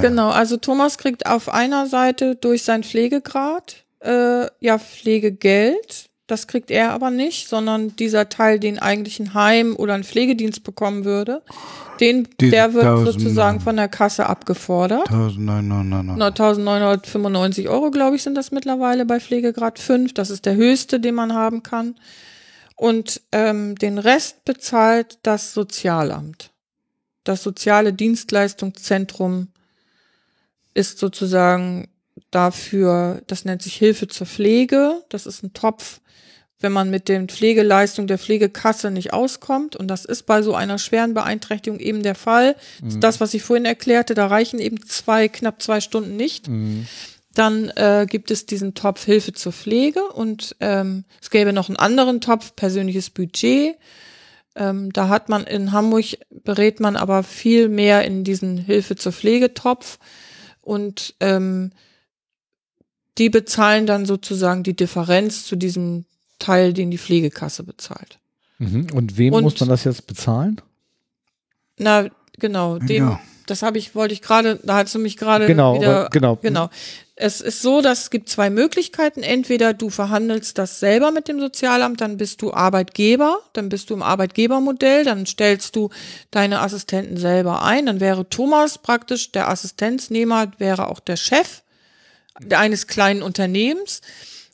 [0.02, 6.10] Genau, also Thomas kriegt auf einer Seite durch sein Pflegegrad äh, ja Pflegegeld.
[6.28, 10.64] Das kriegt er aber nicht, sondern dieser Teil, den eigentlich ein Heim oder ein Pflegedienst
[10.64, 11.42] bekommen würde,
[12.00, 15.10] den, Diese der wird 1000 sozusagen von der Kasse abgefordert.
[15.10, 16.16] 1999.
[16.18, 20.14] Na, 1995 Euro, glaube ich, sind das mittlerweile bei Pflegegrad 5.
[20.14, 21.96] Das ist der höchste, den man haben kann.
[22.76, 26.49] Und ähm, den Rest bezahlt das Sozialamt.
[27.30, 29.50] Das soziale Dienstleistungszentrum
[30.74, 31.88] ist sozusagen
[32.32, 35.04] dafür, das nennt sich Hilfe zur Pflege.
[35.10, 36.00] Das ist ein Topf,
[36.60, 39.76] wenn man mit den Pflegeleistungen der Pflegekasse nicht auskommt.
[39.76, 42.56] Und das ist bei so einer schweren Beeinträchtigung eben der Fall.
[42.82, 46.48] Das ist das, was ich vorhin erklärte, da reichen eben zwei, knapp zwei Stunden nicht.
[46.48, 46.88] Mhm.
[47.36, 51.78] Dann äh, gibt es diesen Topf Hilfe zur Pflege und ähm, es gäbe noch einen
[51.78, 53.76] anderen Topf persönliches Budget.
[54.60, 56.06] Ähm, da hat man in Hamburg
[56.44, 59.98] berät man aber viel mehr in diesen Hilfe zur Pflegetopf
[60.62, 61.72] und ähm,
[63.18, 66.06] die bezahlen dann sozusagen die Differenz zu diesem
[66.40, 68.20] Teil, den die Pflegekasse bezahlt.
[68.60, 68.88] Mhm.
[68.94, 70.62] Und wem Und- muss man das jetzt bezahlen?
[71.78, 72.08] Na,
[72.38, 73.20] genau, den, Ja.
[73.48, 76.36] das habe ich, wollte ich gerade, da hast du mich gerade Genau, wieder, aber- genau.
[76.38, 76.70] genau.
[77.22, 79.24] Es ist so, dass es gibt zwei Möglichkeiten.
[79.24, 83.96] Entweder du verhandelst das selber mit dem Sozialamt, dann bist du Arbeitgeber, dann bist du
[83.96, 85.90] im Arbeitgebermodell, dann stellst du
[86.32, 87.88] deine Assistenten selber ein.
[87.88, 91.62] Dann wäre Thomas praktisch der Assistenznehmer, wäre auch der Chef
[92.52, 94.00] eines kleinen Unternehmens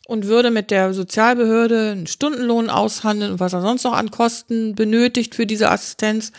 [0.08, 4.74] und würde mit der Sozialbehörde einen Stundenlohn aushandeln und was er sonst noch an Kosten
[4.74, 6.32] benötigt für diese Assistenz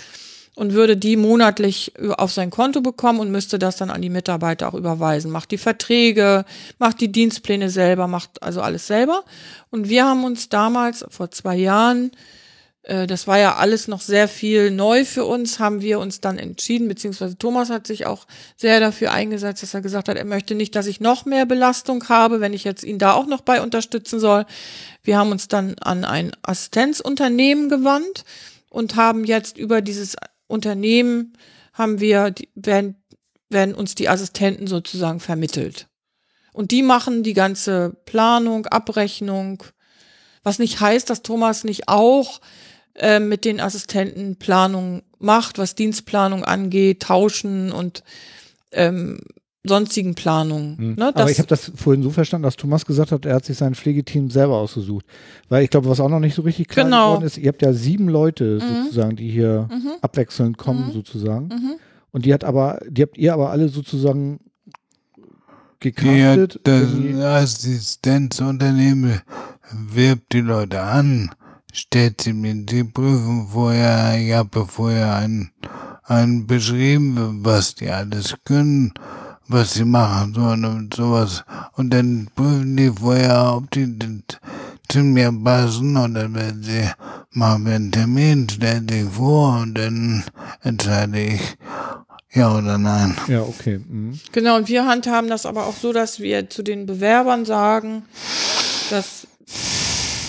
[0.56, 4.68] und würde die monatlich auf sein Konto bekommen und müsste das dann an die Mitarbeiter
[4.68, 5.30] auch überweisen.
[5.30, 6.46] Macht die Verträge,
[6.78, 9.22] macht die Dienstpläne selber, macht also alles selber.
[9.70, 12.10] Und wir haben uns damals, vor zwei Jahren,
[12.84, 16.38] äh, das war ja alles noch sehr viel neu für uns, haben wir uns dann
[16.38, 18.26] entschieden, beziehungsweise Thomas hat sich auch
[18.56, 22.08] sehr dafür eingesetzt, dass er gesagt hat, er möchte nicht, dass ich noch mehr Belastung
[22.08, 24.46] habe, wenn ich jetzt ihn da auch noch bei unterstützen soll.
[25.02, 28.24] Wir haben uns dann an ein Assistenzunternehmen gewandt
[28.70, 30.16] und haben jetzt über dieses
[30.46, 31.36] Unternehmen
[31.72, 32.96] haben wir, die, werden,
[33.48, 35.88] werden uns die Assistenten sozusagen vermittelt.
[36.52, 39.62] Und die machen die ganze Planung, Abrechnung,
[40.42, 42.40] was nicht heißt, dass Thomas nicht auch
[42.94, 48.04] äh, mit den Assistenten Planung macht, was Dienstplanung angeht, Tauschen und
[48.72, 49.20] ähm,
[49.68, 50.76] sonstigen Planungen.
[50.96, 51.06] Ne?
[51.06, 51.12] Hm.
[51.14, 53.74] Aber ich habe das vorhin so verstanden, dass Thomas gesagt hat, er hat sich sein
[53.74, 55.04] Pflegeteam selber ausgesucht.
[55.48, 57.08] Weil ich glaube, was auch noch nicht so richtig klar Genau.
[57.12, 59.90] geworden ist, ihr habt ja sieben Leute sozusagen, die hier Mhm.
[60.02, 61.48] abwechselnd kommen sozusagen.
[61.48, 61.72] Mhm.
[62.12, 64.40] Und die hat aber, die habt ihr aber alle sozusagen
[65.82, 66.60] Die gecastet.
[66.64, 66.88] das.
[67.22, 69.20] Assistenzunternehmen
[69.92, 71.30] wirbt die Leute an,
[71.72, 75.50] stellt sie mir die Prüfung vorher, ich habe vorher einen,
[76.04, 78.94] einen beschrieben, was die alles können,
[79.48, 81.44] was sie machen sollen und sowas.
[81.72, 83.98] Und dann prüfen die vorher, ob die
[84.88, 86.88] zu mir passen und dann werden sie,
[87.30, 90.24] machen wir einen Termin, stellen sich vor und dann
[90.62, 91.56] entscheide ich
[92.32, 93.16] ja oder nein.
[93.28, 93.78] Ja, okay.
[93.78, 94.20] Mhm.
[94.32, 98.04] Genau, und wir handhaben das aber auch so, dass wir zu den Bewerbern sagen,
[98.90, 99.26] dass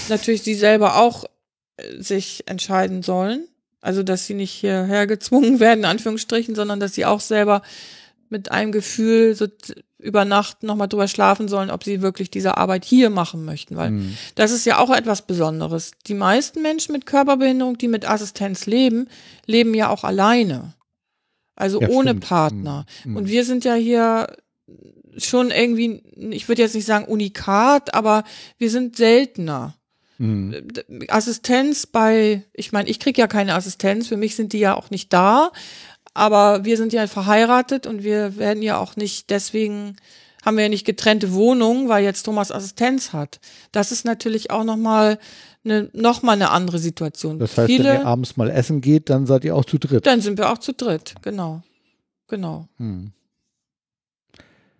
[0.10, 1.26] natürlich sie selber auch
[1.77, 3.48] äh, sich entscheiden sollen.
[3.80, 7.61] Also, dass sie nicht hierher gezwungen werden, in Anführungsstrichen, sondern dass sie auch selber
[8.30, 9.48] mit einem Gefühl so
[9.99, 13.76] über Nacht nochmal drüber schlafen sollen, ob sie wirklich diese Arbeit hier machen möchten.
[13.76, 14.18] Weil Mhm.
[14.36, 15.91] das ist ja auch etwas Besonderes.
[16.06, 19.08] Die meisten Menschen mit Körperbehinderung, die mit Assistenz leben,
[19.45, 20.74] leben ja auch alleine.
[21.56, 22.26] Also Ja, ohne stimmt.
[22.28, 22.86] Partner.
[23.06, 23.16] Mhm.
[23.16, 24.28] Und wir sind ja hier
[25.18, 28.24] schon irgendwie, ich würde jetzt nicht sagen unikat, aber
[28.60, 29.74] wir sind seltener.
[30.20, 30.68] Mhm.
[31.08, 34.90] Assistenz bei, ich meine, ich krieg ja keine Assistenz, für mich sind die ja auch
[34.91, 35.52] nicht da,
[36.18, 39.95] aber wir sind ja verheiratet und wir werden ja auch nicht deswegen
[40.45, 43.39] haben wir ja nicht getrennte Wohnungen, weil jetzt Thomas Assistenz hat.
[43.72, 45.19] Das ist natürlich auch nochmal
[45.65, 47.38] eine, noch mal eine andere Situation.
[47.39, 50.06] Das heißt, Viele, wenn ihr abends mal essen geht, dann seid ihr auch zu dritt.
[50.06, 51.64] dann sind wir auch zu dritt, genau.
[52.30, 53.11] Genau, Hm.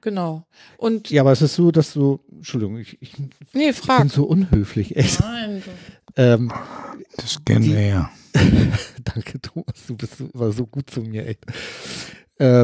[0.02, 0.46] genau.
[0.78, 3.14] Und Ja, aber es ist so, dass du, Entschuldigung, ich, ich
[3.54, 4.10] nee, bin frag.
[4.10, 5.20] so unhöflich, echt.
[5.22, 5.64] Nein.
[6.16, 6.52] Ähm,
[7.18, 8.12] Das kennen Die- wir ja.
[9.04, 11.44] danke, Thomas, du bist so, war so gut zu mir, echt.
[12.40, 12.64] Ähm,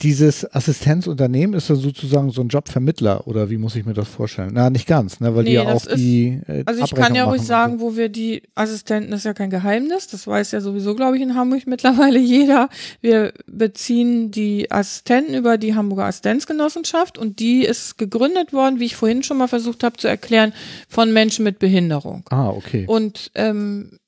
[0.00, 4.50] dieses Assistenzunternehmen ist dann sozusagen so ein Jobvermittler oder wie muss ich mir das vorstellen?
[4.52, 7.00] Na, nicht ganz, ne, weil die Nee, ja das auch die äh, Also ich Abrechnung
[7.00, 10.26] kann ja ruhig sagen, und wo wir die Assistenten, das ist ja kein Geheimnis, das
[10.26, 12.68] weiß ja sowieso, glaube ich, in Hamburg mittlerweile jeder.
[13.00, 18.94] Wir beziehen die Assistenten über die Hamburger Assistenzgenossenschaft und die ist gegründet worden, wie ich
[18.94, 20.52] vorhin schon mal versucht habe zu erklären,
[20.88, 22.22] von Menschen mit Behinderung.
[22.30, 22.36] so.
[22.36, 22.84] Ah, okay.
[22.86, 23.98] Und ähm,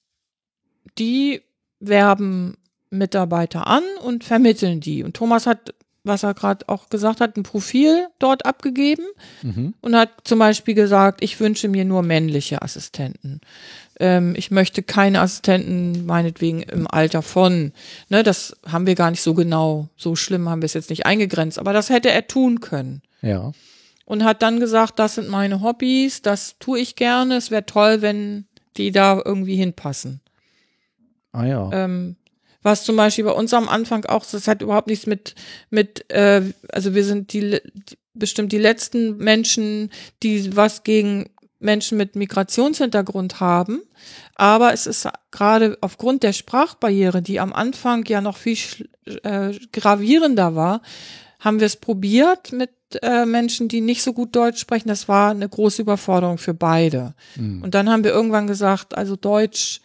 [0.98, 1.40] die
[1.80, 2.56] werben
[2.90, 5.04] Mitarbeiter an und vermitteln die.
[5.04, 9.04] Und Thomas hat, was er gerade auch gesagt hat, ein Profil dort abgegeben
[9.42, 9.74] Mhm.
[9.80, 13.40] und hat zum Beispiel gesagt, ich wünsche mir nur männliche Assistenten.
[13.98, 17.72] Ähm, ich möchte keine Assistenten, meinetwegen im Alter von.
[18.08, 21.04] Ne, das haben wir gar nicht so genau, so schlimm haben wir es jetzt nicht
[21.04, 23.02] eingegrenzt, aber das hätte er tun können.
[23.20, 23.52] Ja.
[24.06, 28.00] Und hat dann gesagt, das sind meine Hobbys, das tue ich gerne, es wäre toll,
[28.00, 28.46] wenn
[28.78, 30.20] die da irgendwie hinpassen.
[31.32, 31.70] Ah ja.
[31.72, 32.16] Ähm,
[32.62, 35.34] was zum Beispiel bei uns am Anfang auch, das hat überhaupt nichts mit,
[35.70, 37.60] mit, äh, also wir sind die,
[38.14, 39.90] bestimmt die letzten Menschen,
[40.22, 43.82] die was gegen Menschen mit Migrationshintergrund haben.
[44.34, 48.56] Aber es ist gerade aufgrund der Sprachbarriere, die am Anfang ja noch viel
[49.22, 50.82] äh, gravierender war,
[51.38, 52.70] haben wir es probiert mit
[53.02, 54.88] äh, Menschen, die nicht so gut Deutsch sprechen.
[54.88, 57.14] Das war eine große Überforderung für beide.
[57.36, 57.62] Mhm.
[57.62, 59.80] Und dann haben wir irgendwann gesagt, also Deutsch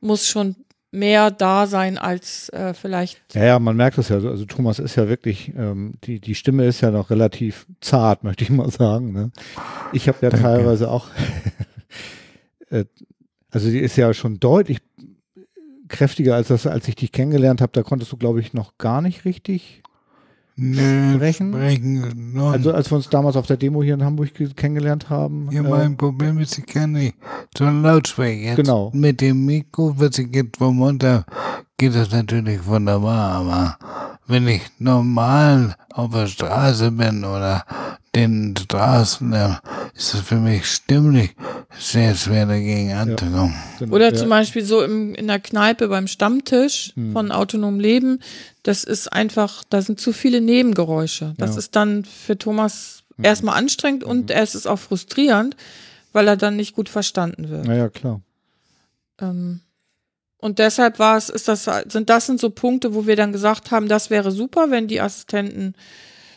[0.00, 0.56] muss schon
[0.94, 3.20] mehr da sein als äh, vielleicht.
[3.34, 4.16] Ja, ja, man merkt es ja.
[4.16, 8.44] Also Thomas ist ja wirklich, ähm, die, die Stimme ist ja noch relativ zart, möchte
[8.44, 9.12] ich mal sagen.
[9.12, 9.30] Ne?
[9.92, 10.44] Ich habe ja Danke.
[10.46, 11.08] teilweise auch,
[12.70, 12.84] äh,
[13.50, 14.78] also die ist ja schon deutlich
[15.88, 17.72] kräftiger als das, als ich dich kennengelernt habe.
[17.72, 19.82] Da konntest du, glaube ich, noch gar nicht richtig.
[20.56, 21.52] Nö, Sprechen?
[21.52, 22.38] sprechen.
[22.40, 25.48] Also als wir uns damals auf der Demo hier in Hamburg ge- kennengelernt haben.
[25.50, 27.16] ja, äh, mein Problem ist, ich kann nicht
[27.58, 28.44] so laut sprechen.
[28.44, 28.90] Jetzt Genau.
[28.94, 31.02] Mit dem Mikro, was ich jetzt vom Mund
[31.78, 33.78] geht das natürlich wunderbar, aber
[34.26, 37.64] wenn ich normal auf der Straße bin oder
[38.14, 39.32] den Straßen,
[39.94, 41.34] ist es für mich stimmlich
[41.76, 43.54] sehr schwer dagegen anzukommen.
[43.78, 44.14] genau, Oder ja.
[44.14, 47.12] zum Beispiel so im, in der Kneipe beim Stammtisch Hm.
[47.12, 48.20] von Autonom Leben.
[48.62, 51.34] Das ist einfach, da sind zu viele Nebengeräusche.
[51.38, 51.58] Das Ja.
[51.58, 55.56] ist dann für Thomas erstmal anstrengend und es ist auch frustrierend,
[56.12, 57.66] weil er dann nicht gut verstanden wird.
[57.66, 58.20] Naja, klar.
[59.20, 59.60] Ähm,
[60.44, 63.70] und deshalb war es, ist das, sind das sind so Punkte, wo wir dann gesagt
[63.70, 65.74] haben, das wäre super, wenn die Assistenten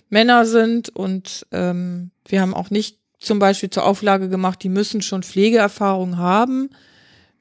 [0.10, 5.02] Männer sind und ähm, wir haben auch nicht zum Beispiel zur Auflage gemacht, die müssen
[5.02, 6.70] schon Pflegeerfahrung haben,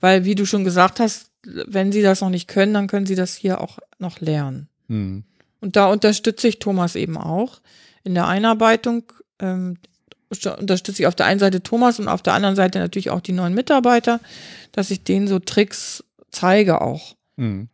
[0.00, 3.14] weil wie du schon gesagt hast, wenn sie das noch nicht können, dann können sie
[3.14, 4.68] das hier auch noch lernen.
[4.88, 5.22] Hm.
[5.60, 7.60] Und da unterstütze ich Thomas eben auch
[8.02, 9.04] in der Einarbeitung.
[9.38, 9.76] Ähm,
[10.32, 13.20] st- unterstütze ich auf der einen Seite Thomas und auf der anderen Seite natürlich auch
[13.20, 14.18] die neuen Mitarbeiter,
[14.72, 16.02] dass ich denen so Tricks
[16.36, 17.14] zeige auch.
[17.36, 17.68] Hm.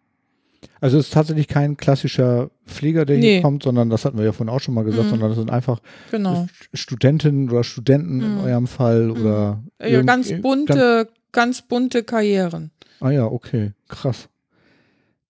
[0.80, 3.34] Also es ist tatsächlich kein klassischer Pfleger, der Nee.
[3.34, 5.10] hier kommt, sondern das hatten wir ja vorhin auch schon mal gesagt, Mhm.
[5.10, 5.80] sondern das sind einfach
[6.10, 6.46] Genau.
[6.72, 8.40] Studentinnen oder Studenten in Mhm.
[8.44, 12.70] eurem Fall oder Ja, ganz- bunte, ganz bunte Karrieren.
[13.00, 14.28] ah ja, okay, krass.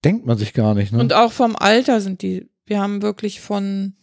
[0.05, 0.99] Denkt man sich gar nicht, ne?
[0.99, 3.95] Und auch vom Alter sind die, wir haben wirklich von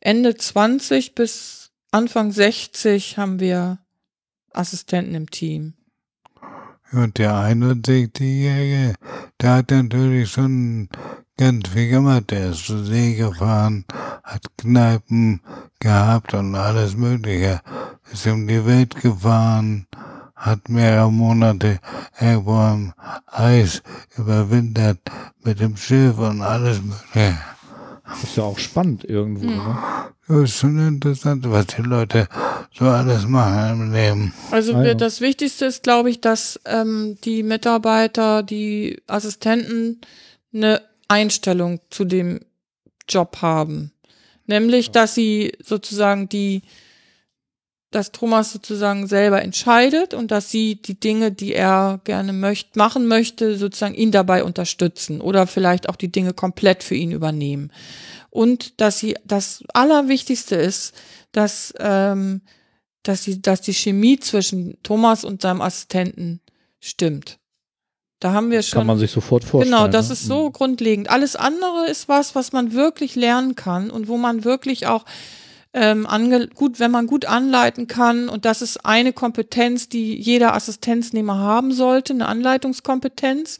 [0.00, 3.78] Ende 20 bis Anfang 60 haben wir
[4.52, 5.74] Assistenten im Team.
[6.92, 8.94] Und der 61-Jährige,
[9.40, 10.88] der hat natürlich schon
[11.36, 12.30] ganz viel gemacht.
[12.30, 13.84] Der ist zur See gefahren,
[14.22, 15.40] hat Kneipen
[15.80, 17.60] gehabt und alles Mögliche.
[18.10, 19.86] Ist um die Welt gefahren,
[20.34, 21.78] hat mehrere Monate
[22.18, 22.92] irgendwo im
[23.26, 23.82] Eis
[24.16, 25.00] überwintert
[25.44, 27.38] mit dem Schiff und alles Mögliche.
[28.22, 29.56] Ist ja auch spannend irgendwo, Mhm.
[29.56, 29.78] ne?
[30.28, 32.28] Das ist schon interessant, was die Leute
[32.76, 34.34] so alles machen im Leben.
[34.50, 34.94] Also Ah, wir, ja.
[34.94, 40.00] das Wichtigste ist, glaube ich, dass ähm, die Mitarbeiter, die Assistenten
[40.52, 42.40] eine Einstellung zu dem
[43.08, 43.92] Job haben.
[44.46, 46.60] Nämlich, dass sie sozusagen die
[47.90, 53.06] dass Thomas sozusagen selber entscheidet und dass sie die Dinge, die er gerne möchte, machen
[53.06, 57.72] möchte, sozusagen ihn dabei unterstützen oder vielleicht auch die Dinge komplett für ihn übernehmen.
[58.30, 60.94] Und dass sie das Allerwichtigste ist,
[61.32, 62.42] dass, ähm,
[63.02, 66.40] dass, sie, dass die Chemie zwischen Thomas und seinem Assistenten
[66.80, 67.38] stimmt.
[68.20, 68.80] Da haben wir schon.
[68.80, 69.74] Kann man sich sofort vorstellen.
[69.74, 70.14] Genau, das ne?
[70.14, 71.08] ist so grundlegend.
[71.08, 75.04] Alles andere ist was, was man wirklich lernen kann und wo man wirklich auch
[75.74, 80.54] ähm, ange gut, wenn man gut anleiten kann, und das ist eine Kompetenz, die jeder
[80.54, 83.58] Assistenznehmer haben sollte, eine Anleitungskompetenz.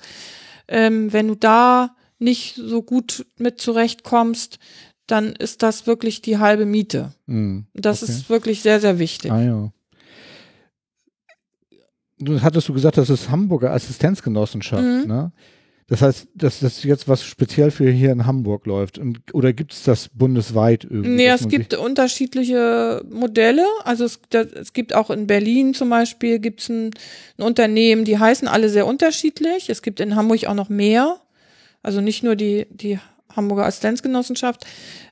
[0.68, 4.58] Ähm, wenn du da nicht so gut mit zurechtkommst,
[5.06, 7.14] dann ist das wirklich die halbe Miete.
[7.74, 8.12] Das Okay.
[8.12, 9.30] ist wirklich sehr, sehr wichtig.
[9.30, 9.72] Ah ja.
[12.18, 15.06] Du hattest du gesagt, das ist Hamburger Assistenzgenossenschaft, Mhm.
[15.06, 15.32] ne?
[15.88, 18.98] Das heißt, dass das jetzt was speziell für hier in Hamburg läuft.
[18.98, 21.08] Und, oder gibt es das bundesweit irgendwie?
[21.08, 23.64] Nee, es gibt unterschiedliche Modelle.
[23.84, 26.90] Also es, das, es gibt auch in Berlin zum Beispiel gibt's ein,
[27.38, 29.70] ein Unternehmen, die heißen alle sehr unterschiedlich.
[29.70, 31.20] Es gibt in Hamburg auch noch mehr.
[31.82, 32.98] Also nicht nur die, die
[33.34, 34.66] Hamburger Assistenzgenossenschaft,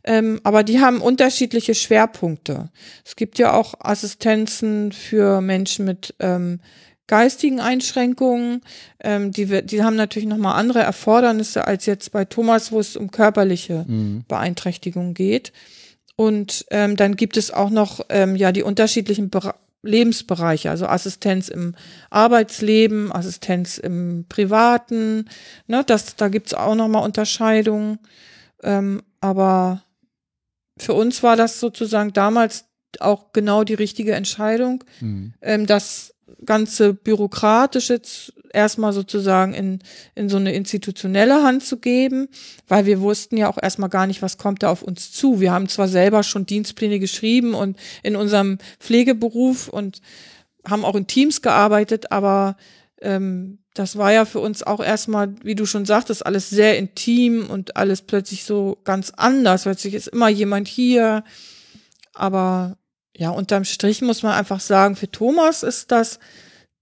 [0.04, 2.70] ähm, aber die haben unterschiedliche Schwerpunkte.
[3.04, 6.60] Es gibt ja auch Assistenzen für Menschen mit ähm,
[7.06, 8.62] geistigen Einschränkungen.
[9.00, 13.10] Ähm, die, die haben natürlich nochmal andere Erfordernisse als jetzt bei Thomas, wo es um
[13.10, 14.24] körperliche Mhm.
[14.28, 15.52] Beeinträchtigung geht.
[16.16, 21.48] Und ähm, dann gibt es auch noch ähm, ja die unterschiedlichen Bera Lebensbereiche, also Assistenz
[21.48, 21.76] im
[22.10, 25.28] Arbeitsleben, Assistenz im Privaten.
[25.68, 28.00] Ne, das, da gibt's auch noch mal Unterscheidungen.
[28.64, 29.84] Ähm, aber
[30.76, 32.64] für uns war das sozusagen damals
[32.98, 35.34] auch genau die richtige Entscheidung, Mhm.
[35.40, 39.80] ähm, das ganze bürokratisch jetzt erstmal sozusagen in,
[40.14, 42.28] in so eine institutionelle Hand zu geben,
[42.68, 45.40] weil wir wussten ja auch erstmal gar nicht, was kommt da auf uns zu.
[45.40, 50.00] Wir haben zwar selber schon Dienstpläne geschrieben und in unserem Pflegeberuf und
[50.66, 52.56] haben auch in Teams gearbeitet, aber
[53.00, 57.46] ähm, das war ja für uns auch erstmal, wie du schon sagtest, alles sehr intim
[57.48, 59.64] und alles plötzlich so ganz anders.
[59.64, 61.22] Plötzlich ist immer jemand hier.
[62.14, 62.78] Aber
[63.16, 66.18] ja, unterm Strich muss man einfach sagen, für Thomas ist das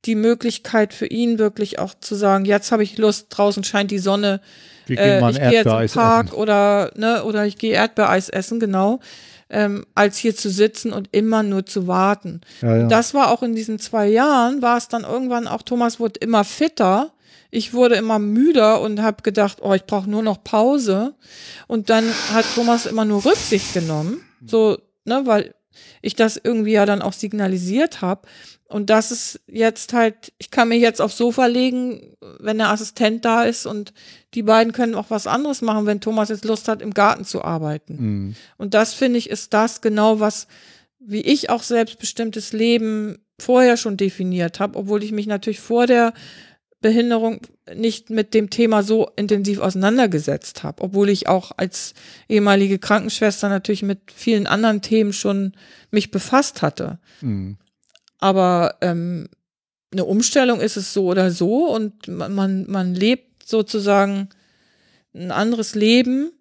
[0.04, 3.98] die Möglichkeit für ihn wirklich auch zu sagen, jetzt habe ich Lust, draußen scheint die
[3.98, 4.40] Sonne,
[4.88, 6.36] äh, ich gehe jetzt im Park essen.
[6.36, 9.00] oder ne oder ich gehe Erdbeereis essen, genau,
[9.48, 12.42] ähm, als hier zu sitzen und immer nur zu warten.
[12.60, 12.86] Ja, ja.
[12.88, 16.44] Das war auch in diesen zwei Jahren, war es dann irgendwann auch, Thomas wurde immer
[16.44, 17.12] fitter.
[17.50, 21.14] Ich wurde immer müder und habe gedacht, oh, ich brauche nur noch Pause.
[21.68, 25.54] Und dann hat Thomas immer nur Rücksicht genommen, so, ne, weil
[26.02, 28.22] ich das irgendwie ja dann auch signalisiert habe.
[28.66, 33.24] Und das ist jetzt halt, ich kann mir jetzt aufs Sofa legen, wenn der Assistent
[33.24, 33.92] da ist und
[34.34, 37.44] die beiden können auch was anderes machen, wenn Thomas jetzt Lust hat, im Garten zu
[37.44, 37.96] arbeiten.
[37.98, 38.34] Mhm.
[38.56, 40.48] Und das finde ich ist das genau, was,
[40.98, 46.12] wie ich auch selbstbestimmtes Leben vorher schon definiert habe, obwohl ich mich natürlich vor der
[46.84, 47.40] Behinderung
[47.74, 51.94] nicht mit dem Thema so intensiv auseinandergesetzt habe, obwohl ich auch als
[52.28, 55.54] ehemalige Krankenschwester natürlich mit vielen anderen Themen schon
[55.90, 56.98] mich befasst hatte.
[57.22, 57.56] Mhm.
[58.18, 59.30] Aber ähm,
[59.92, 64.28] eine Umstellung ist es so oder so und man, man, man lebt sozusagen
[65.14, 66.32] ein anderes Leben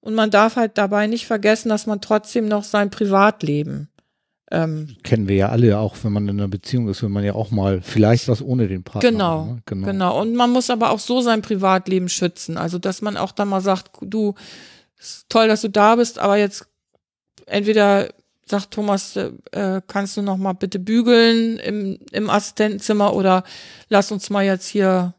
[0.00, 3.88] und man darf halt dabei nicht vergessen, dass man trotzdem noch sein Privatleben
[4.50, 7.34] ähm, Kennen wir ja alle, auch wenn man in einer Beziehung ist, will man ja
[7.34, 9.10] auch mal vielleicht was ohne den Partner.
[9.10, 9.62] Genau, ne?
[9.64, 9.86] genau.
[9.86, 10.20] Genau.
[10.20, 12.56] Und man muss aber auch so sein Privatleben schützen.
[12.56, 14.34] Also, dass man auch dann mal sagt, du,
[14.98, 16.66] ist toll, dass du da bist, aber jetzt
[17.46, 18.08] entweder
[18.46, 23.44] sagt Thomas, äh, kannst du noch mal bitte bügeln im, im Assistentenzimmer oder
[23.88, 25.14] lass uns mal jetzt hier,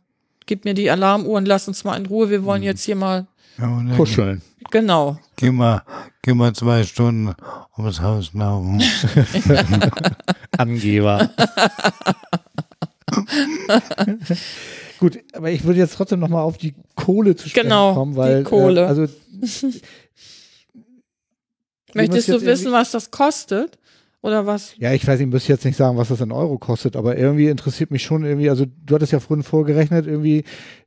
[0.45, 2.29] gib mir die Alarmuhr und lass uns mal in Ruhe.
[2.29, 2.45] Wir Mhm.
[2.45, 3.27] wollen jetzt hier mal,
[3.57, 4.41] Ja, Kuscheln.
[4.69, 5.17] Genau.
[5.35, 5.83] Geh mal,
[6.21, 7.33] geh mal zwei Stunden
[7.77, 8.81] ums Haus laufen.
[10.57, 11.29] Angeber.
[14.99, 18.15] Gut, aber ich würde jetzt trotzdem noch mal auf die Kohle zu sprechen Genau, kommen,
[18.15, 18.81] weil die Kohle.
[18.81, 19.07] Äh, also
[21.93, 23.77] Möchtest du wissen, was das kostet?
[24.23, 24.75] Oder was?
[24.77, 27.47] Ja, ich weiß, ich muss jetzt nicht sagen, was das in Euro kostet, aber irgendwie
[27.47, 30.43] interessiert mich schon irgendwie, also du hattest ja vorhin vorgerechnet, irgendwie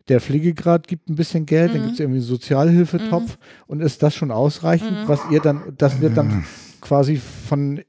[0.08, 1.84] der Pflegegrad gibt ein bisschen Geld, dann Mhm.
[1.84, 3.36] gibt es irgendwie einen Sozialhilfetopf
[3.66, 5.08] und ist das schon ausreichend, Mhm.
[5.08, 6.44] was ihr dann, das wird dann
[6.80, 7.82] quasi von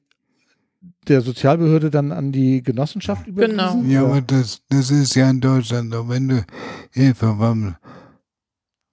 [1.08, 3.56] der Sozialbehörde dann an die Genossenschaft überwiesen?
[3.58, 3.84] Genau.
[3.84, 6.10] Ja, aber das, das ist ja in Deutschland so.
[6.10, 6.44] Wenn du
[6.92, 7.76] Hilfe vom,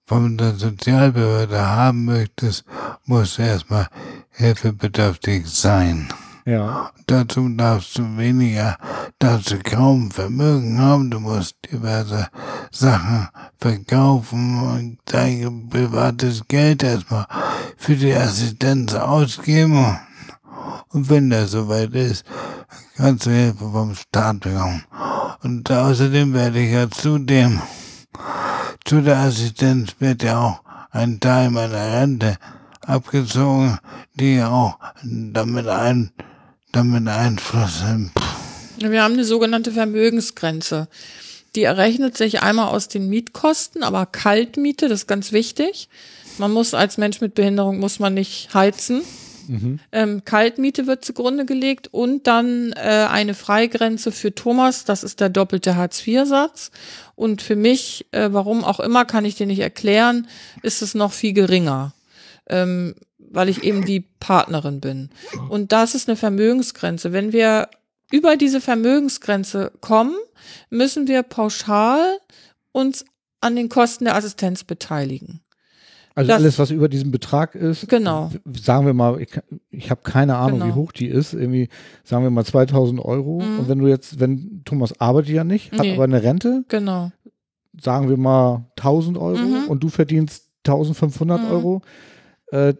[0.05, 2.65] von der Sozialbehörde haben möchtest,
[3.05, 3.87] musst du erstmal
[4.31, 6.07] hilfebedürftig sein.
[6.45, 8.77] Ja, Dazu darfst du weniger,
[9.19, 12.27] darfst du kaum Vermögen haben, du musst diverse
[12.71, 17.27] Sachen verkaufen und dein privates Geld erstmal
[17.77, 19.97] für die Assistenz ausgeben.
[20.89, 22.25] Und wenn das soweit ist,
[22.95, 24.83] kannst du Hilfe vom Staat bekommen.
[25.43, 27.61] Und außerdem werde ich ja zudem,
[28.85, 30.61] zu der Assistenz wird ja auch
[30.91, 32.37] ein Teil meiner Rente
[32.85, 33.77] abgezogen,
[34.13, 36.11] die auch damit ein,
[36.73, 38.11] damit Einfluss haben.
[38.77, 40.89] Wir haben eine sogenannte Vermögensgrenze.
[41.55, 45.87] Die errechnet sich einmal aus den Mietkosten, aber Kaltmiete, das ist ganz wichtig.
[46.39, 49.03] Man muss als Mensch mit Behinderung muss man nicht heizen.
[49.47, 49.79] Mhm.
[49.91, 55.29] Ähm, Kaltmiete wird zugrunde gelegt und dann äh, eine Freigrenze für Thomas, das ist der
[55.29, 56.71] doppelte Hartz-IV-Satz.
[57.15, 60.27] Und für mich, äh, warum auch immer, kann ich dir nicht erklären,
[60.63, 61.93] ist es noch viel geringer.
[62.49, 62.95] Ähm,
[63.33, 65.09] weil ich eben die Partnerin bin.
[65.49, 67.11] Und das ist eine Vermögensgrenze.
[67.11, 67.67] Wenn wir
[68.11, 70.15] über diese Vermögensgrenze kommen,
[70.69, 72.19] müssen wir pauschal
[72.71, 73.05] uns
[73.41, 75.41] an den Kosten der Assistenz beteiligen.
[76.15, 78.29] Also das, alles, was über diesem Betrag ist, genau.
[78.45, 79.29] sagen wir mal, ich,
[79.71, 80.71] ich habe keine Ahnung, genau.
[80.71, 81.69] wie hoch die ist, irgendwie
[82.03, 83.41] sagen wir mal 2000 Euro.
[83.41, 83.59] Mhm.
[83.59, 85.95] Und wenn du jetzt, wenn Thomas arbeitet ja nicht, hat nee.
[85.95, 87.11] aber eine Rente, genau.
[87.81, 89.67] sagen wir mal 1000 Euro mhm.
[89.67, 91.51] und du verdienst 1500 mhm.
[91.51, 91.81] Euro,
[92.51, 92.75] äh,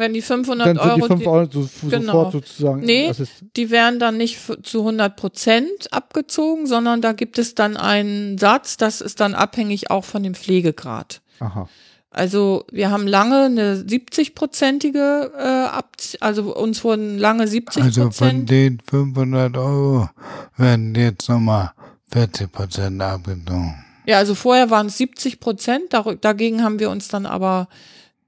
[0.00, 1.14] wenn die 500 dann sind Euro.
[1.14, 2.12] Die 5 Euro so, genau.
[2.12, 2.80] sofort sozusagen.
[2.80, 3.12] Nee,
[3.54, 8.76] die werden dann nicht zu 100 Prozent abgezogen, sondern da gibt es dann einen Satz,
[8.76, 11.20] das ist dann abhängig auch von dem Pflegegrad.
[11.38, 11.68] Aha.
[12.10, 17.98] Also wir haben lange eine 70-prozentige äh, ab, also uns wurden lange 70 Prozent.
[17.98, 20.08] Also von den 500 Euro
[20.56, 21.70] werden jetzt nochmal
[22.10, 23.76] 40 Prozent abgezogen.
[24.06, 27.68] Ja, also vorher waren es 70 Prozent, dagegen haben wir uns dann aber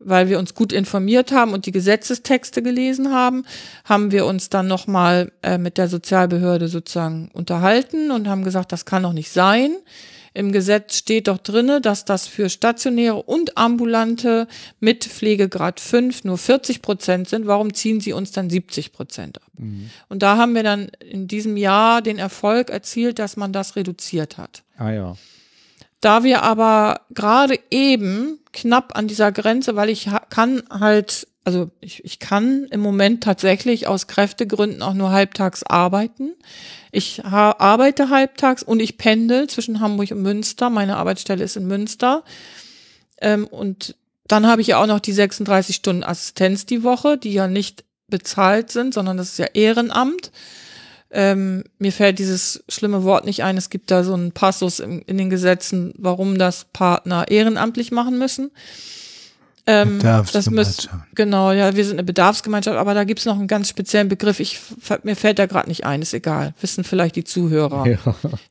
[0.05, 3.45] weil wir uns gut informiert haben und die Gesetzestexte gelesen haben,
[3.85, 8.85] haben wir uns dann nochmal äh, mit der Sozialbehörde sozusagen unterhalten und haben gesagt, das
[8.85, 9.77] kann doch nicht sein.
[10.35, 14.49] Im Gesetz steht doch drinne, dass das für stationäre und ambulante
[14.81, 17.47] mit Pflegegrad 5 nur 40 Prozent sind.
[17.47, 19.51] Warum ziehen sie uns dann 70 Prozent ab?
[19.59, 19.91] Mhm.
[20.09, 24.39] Und da haben wir dann in diesem Jahr den Erfolg erzielt, dass man das reduziert
[24.39, 24.63] hat.
[24.79, 25.17] Ah ja.
[26.03, 32.05] Da wir aber gerade eben knapp an dieser Grenze, weil ich kann halt, also ich,
[32.05, 36.33] ich kann im Moment tatsächlich aus Kräftegründen auch nur halbtags arbeiten.
[36.91, 40.71] Ich arbeite halbtags und ich pendel zwischen Hamburg und Münster.
[40.71, 42.25] Meine Arbeitsstelle ist in Münster.
[43.21, 43.95] Ähm, und
[44.27, 47.85] dann habe ich ja auch noch die 36 Stunden Assistenz die Woche, die ja nicht
[48.09, 50.33] bezahlt sind, sondern das ist ja Ehrenamt.
[51.13, 53.59] Ähm, mir fällt dieses schlimme Wort nicht ein.
[53.59, 58.19] Es gibt da so einen Passus in, in den Gesetzen, warum das Partner ehrenamtlich machen
[58.19, 58.51] müssen.
[59.67, 63.69] Ähm, das müsst, genau, ja, wir sind eine Bedarfsgemeinschaft, aber da gibt's noch einen ganz
[63.69, 64.41] speziellen Begriff.
[64.41, 64.59] Ich,
[65.05, 66.55] mir fällt da gerade nicht ein, ist egal.
[66.61, 67.99] Wissen vielleicht die Zuhörer, ja.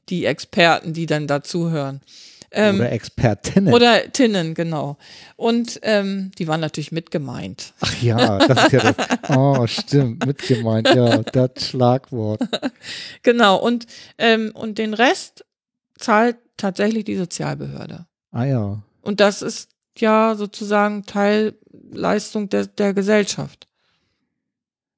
[0.09, 1.99] die Experten, die dann da zuhören.
[2.51, 3.73] Ähm, oder Expertinnen.
[3.73, 4.97] Oder Tinnen, genau.
[5.37, 7.73] Und ähm, die waren natürlich mitgemeint.
[7.79, 9.29] Ach ja, das ist ja das.
[9.29, 12.41] Oh, stimmt, mitgemeint, ja, das Schlagwort.
[13.23, 13.85] Genau, und,
[14.17, 15.45] ähm, und den Rest
[15.97, 18.07] zahlt tatsächlich die Sozialbehörde.
[18.31, 18.81] Ah ja.
[19.01, 23.67] Und das ist ja sozusagen Teilleistung der, der Gesellschaft.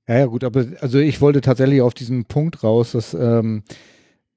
[0.08, 3.64] Ja, ja, gut, aber also ich wollte tatsächlich auf diesen Punkt raus, dass ähm,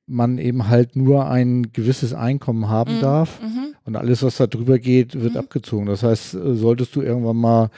[0.07, 3.01] man eben halt nur ein gewisses Einkommen haben mhm.
[3.01, 3.74] darf mhm.
[3.85, 5.41] und alles, was da drüber geht, wird mhm.
[5.41, 5.87] abgezogen.
[5.87, 7.70] Das heißt, äh, solltest du irgendwann mal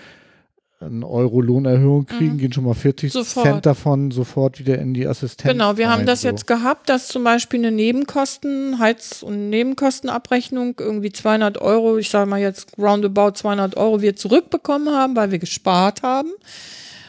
[0.81, 2.39] eine Euro Lohnerhöhung kriegen, mhm.
[2.39, 3.47] gehen schon mal 40 sofort.
[3.47, 5.51] Cent davon sofort wieder in die Assistenz.
[5.51, 6.29] Genau, wir rein, haben das so.
[6.29, 12.31] jetzt gehabt, dass zum Beispiel eine Nebenkosten, Heiz- und Nebenkostenabrechnung irgendwie 200 Euro, ich sage
[12.31, 16.31] mal jetzt roundabout 200 Euro wir zurückbekommen haben, weil wir gespart haben.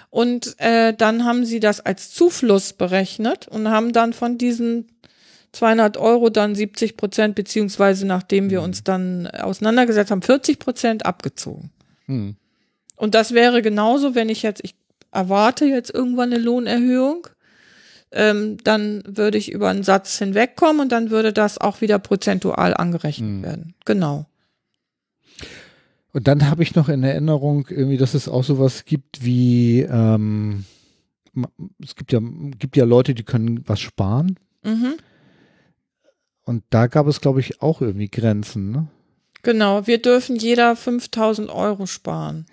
[0.09, 4.87] Und äh, dann haben sie das als Zufluss berechnet und haben dann von diesen
[5.51, 8.65] 200 Euro dann 70 Prozent, beziehungsweise nachdem wir mhm.
[8.65, 11.71] uns dann auseinandergesetzt haben, 40 Prozent abgezogen.
[12.07, 12.35] Mhm.
[12.95, 14.75] Und das wäre genauso, wenn ich jetzt, ich
[15.11, 17.27] erwarte jetzt irgendwann eine Lohnerhöhung,
[18.11, 22.73] ähm, dann würde ich über einen Satz hinwegkommen und dann würde das auch wieder prozentual
[22.73, 23.43] angerechnet mhm.
[23.43, 23.73] werden.
[23.85, 24.25] Genau.
[26.11, 30.65] Und dann habe ich noch in Erinnerung irgendwie, dass es auch sowas gibt wie, ähm,
[31.83, 32.19] es gibt ja,
[32.57, 34.39] gibt ja Leute, die können was sparen.
[34.63, 34.95] Mhm.
[36.49, 38.87] Und da gab es, glaube ich, auch irgendwie Grenzen, ne?
[39.43, 42.47] Genau, wir dürfen jeder 5000 Euro sparen.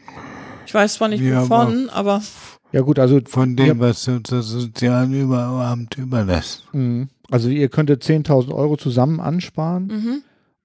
[0.66, 2.24] Ich weiß zwar nicht ja, wovon, aber, aber.
[2.72, 3.20] Ja, gut, also.
[3.26, 6.64] Von dem, was uns das Sozialamt überlässt.
[6.74, 7.08] Mhm.
[7.30, 9.86] Also, ihr könntet 10.000 Euro zusammen ansparen.
[9.86, 10.22] Mhm.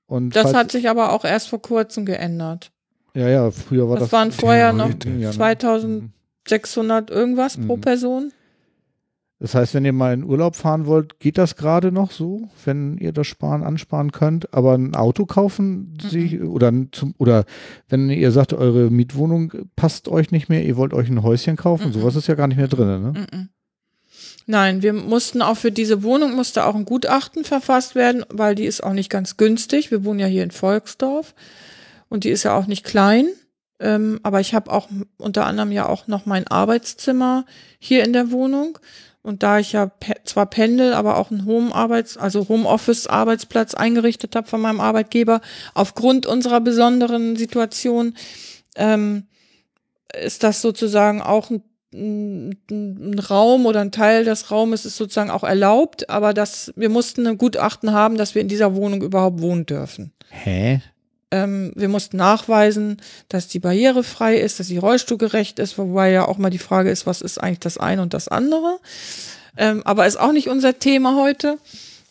[0.07, 2.73] Und das hat sich aber auch erst vor kurzem geändert.
[3.13, 4.09] Ja, ja, früher war das.
[4.09, 7.67] Das waren vorher noch 2600 irgendwas mhm.
[7.67, 8.33] pro Person.
[9.41, 12.99] Das heißt, wenn ihr mal in Urlaub fahren wollt, geht das gerade noch so, wenn
[12.99, 14.53] ihr das sparen, ansparen könnt.
[14.53, 17.45] Aber ein Auto kaufen sie oder zum, oder
[17.89, 21.88] wenn ihr sagt, eure Mietwohnung passt euch nicht mehr, ihr wollt euch ein Häuschen kaufen,
[21.88, 21.93] Mhm.
[21.93, 23.13] sowas ist ja gar nicht mehr drin, ne?
[23.31, 23.49] Mhm.
[24.45, 28.65] Nein, wir mussten auch für diese Wohnung musste auch ein Gutachten verfasst werden, weil die
[28.65, 29.89] ist auch nicht ganz günstig.
[29.91, 31.34] Wir wohnen ja hier in Volksdorf
[32.09, 33.27] und die ist ja auch nicht klein.
[33.80, 34.88] Ähm, aber ich habe auch
[35.18, 37.45] unter anderem ja auch noch mein Arbeitszimmer
[37.80, 38.77] hier in der Wohnung.
[39.23, 44.48] Und da ich ja pe zwar pendel, aber auch einen Home-Arbeits-, also Homeoffice-Arbeitsplatz eingerichtet habe
[44.48, 45.41] von meinem Arbeitgeber,
[45.73, 48.15] aufgrund unserer besonderen Situation,
[48.76, 49.27] ähm,
[50.19, 55.30] ist das sozusagen auch ein, ein, ein Raum oder ein Teil des Raumes ist sozusagen
[55.30, 59.41] auch erlaubt, aber das, wir mussten ein Gutachten haben, dass wir in dieser Wohnung überhaupt
[59.41, 60.14] wohnen dürfen.
[60.30, 60.81] Hä?
[61.31, 66.37] Ähm, wir mussten nachweisen, dass die barrierefrei ist, dass sie rollstuhlgerecht ist, wobei ja auch
[66.37, 68.79] mal die Frage ist, was ist eigentlich das eine und das andere.
[69.57, 71.57] Ähm, aber ist auch nicht unser Thema heute.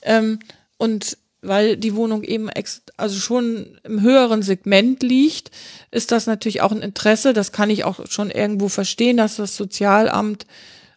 [0.03, 0.39] Ähm,
[0.79, 5.51] und weil die Wohnung eben ex also schon im höheren Segment liegt,
[5.91, 7.33] ist das natürlich auch ein Interesse.
[7.33, 10.47] Das kann ich auch schon irgendwo verstehen, dass das Sozialamt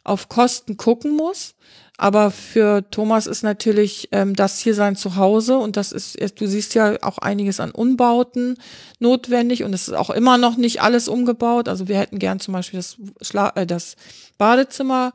[0.03, 1.55] auf Kosten gucken muss.
[1.98, 6.74] Aber für Thomas ist natürlich ähm, das hier sein Zuhause und das ist, du siehst
[6.74, 8.57] ja auch einiges an Umbauten
[8.99, 11.70] notwendig und es ist auch immer noch nicht alles umgebaut.
[11.70, 13.95] Also wir hätten gern zum Beispiel das, Schla äh, das
[14.40, 15.14] Badezimmer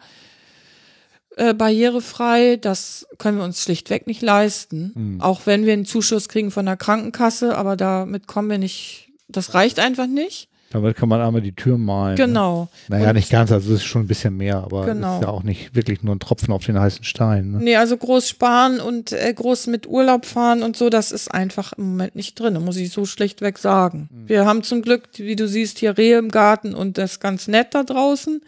[1.37, 2.57] äh, barrierefrei.
[2.57, 4.93] Das können wir uns schlichtweg nicht leisten.
[4.95, 5.21] Hm.
[5.21, 9.55] Auch wenn wir einen Zuschuss kriegen von der Krankenkasse, aber damit kommen wir nicht, das
[9.55, 10.49] reicht einfach nicht.
[10.71, 12.17] Damit kann man einmal die Tür malen.
[12.19, 12.27] Ne?
[12.27, 12.69] Genau.
[12.89, 15.17] Naja, Und- nicht ganz, also es ist schon ein bisschen mehr, aber Genau.
[15.17, 17.53] ist ja auch nicht wirklich nur ein Tropfen auf den heißen Stein.
[17.53, 17.59] Ne?
[17.63, 21.73] Nee, also groß sparen und äh, groß mit Urlaub fahren und so, das ist einfach
[21.73, 24.11] im Moment nicht drin, muss ich so schlichtweg sagen.
[24.27, 27.49] Wir haben zum Glück, wie du siehst, hier Rehe im Garten und das ist ganz
[27.49, 28.43] nett da draußen,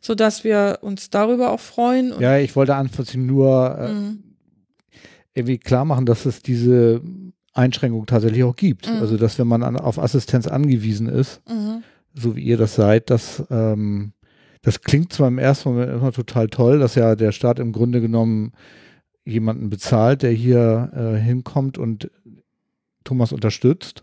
[0.00, 2.14] so dass wir uns darüber auch freuen.
[2.20, 4.22] Ja, ich wollte anfangs nur äh, Mhm.
[5.34, 7.00] irgendwie klar machen, dass es diese
[7.56, 8.88] Einschränkung tatsächlich auch gibt.
[8.88, 8.96] Mhm.
[9.00, 11.82] Also, dass wenn man an, auf Assistenz angewiesen ist, Mhm.
[12.14, 14.12] so wie ihr das seid, dass ähm,
[14.62, 18.00] das klingt zwar im ersten Moment immer total toll, dass ja der Staat im Grunde
[18.00, 18.52] genommen
[19.24, 22.10] jemanden bezahlt, der hier äh, hinkommt und
[23.04, 24.02] Thomas unterstützt.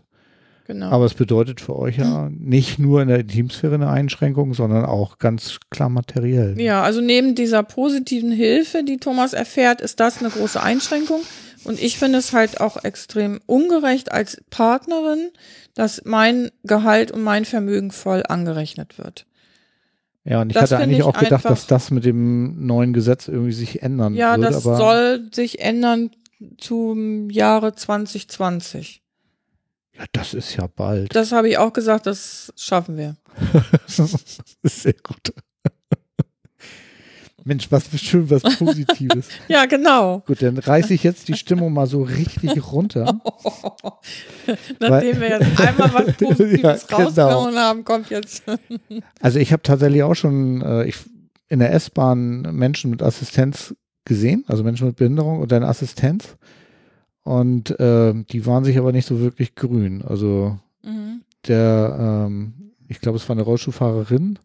[0.66, 0.86] Genau.
[0.86, 5.18] Aber es bedeutet für euch ja nicht nur in der Intimsphäre eine Einschränkung, sondern auch
[5.18, 6.58] ganz klar materiell.
[6.58, 11.20] Ja, also neben dieser positiven Hilfe, die Thomas erfährt, ist das eine große Einschränkung.
[11.64, 15.30] Und ich finde es halt auch extrem ungerecht als Partnerin,
[15.74, 19.26] dass mein Gehalt und mein Vermögen voll angerechnet wird.
[20.24, 23.28] Ja, und ich Das hatte eigentlich ich auch gedacht, dass das mit dem neuen Gesetz
[23.28, 24.50] irgendwie sich ändern Ja, wird.
[24.54, 26.10] das aber soll sich ändern
[26.58, 29.02] zum Jahre 2020.
[29.98, 31.14] ja, das ist ja bald.
[31.14, 33.16] Das habe ich auch gesagt, das schaffen wir.
[33.86, 33.98] das
[34.62, 35.32] ist sehr gut.
[37.44, 39.28] Mensch, was schön, was Positives.
[39.48, 40.20] Ja, genau.
[40.26, 43.20] Gut, dann reiße ich jetzt die Stimmung mal so richtig runter.
[44.80, 47.02] Nachdem wir jetzt einmal was Positives Ja, genau.
[47.04, 48.42] rausgehauen haben, kommt jetzt.
[49.20, 50.96] Also ich habe tatsächlich auch schon äh, ich,
[51.48, 56.36] in der S-Bahn Menschen mit Assistenz gesehen, also Menschen mit Behinderung und eine Assistenz.
[57.22, 60.02] Und äh, die waren sich aber nicht so wirklich grün.
[60.02, 61.22] Also Mhm.
[61.48, 62.52] der, ähm,
[62.88, 64.38] ich glaube, es war eine Rollstuhlfahrerin,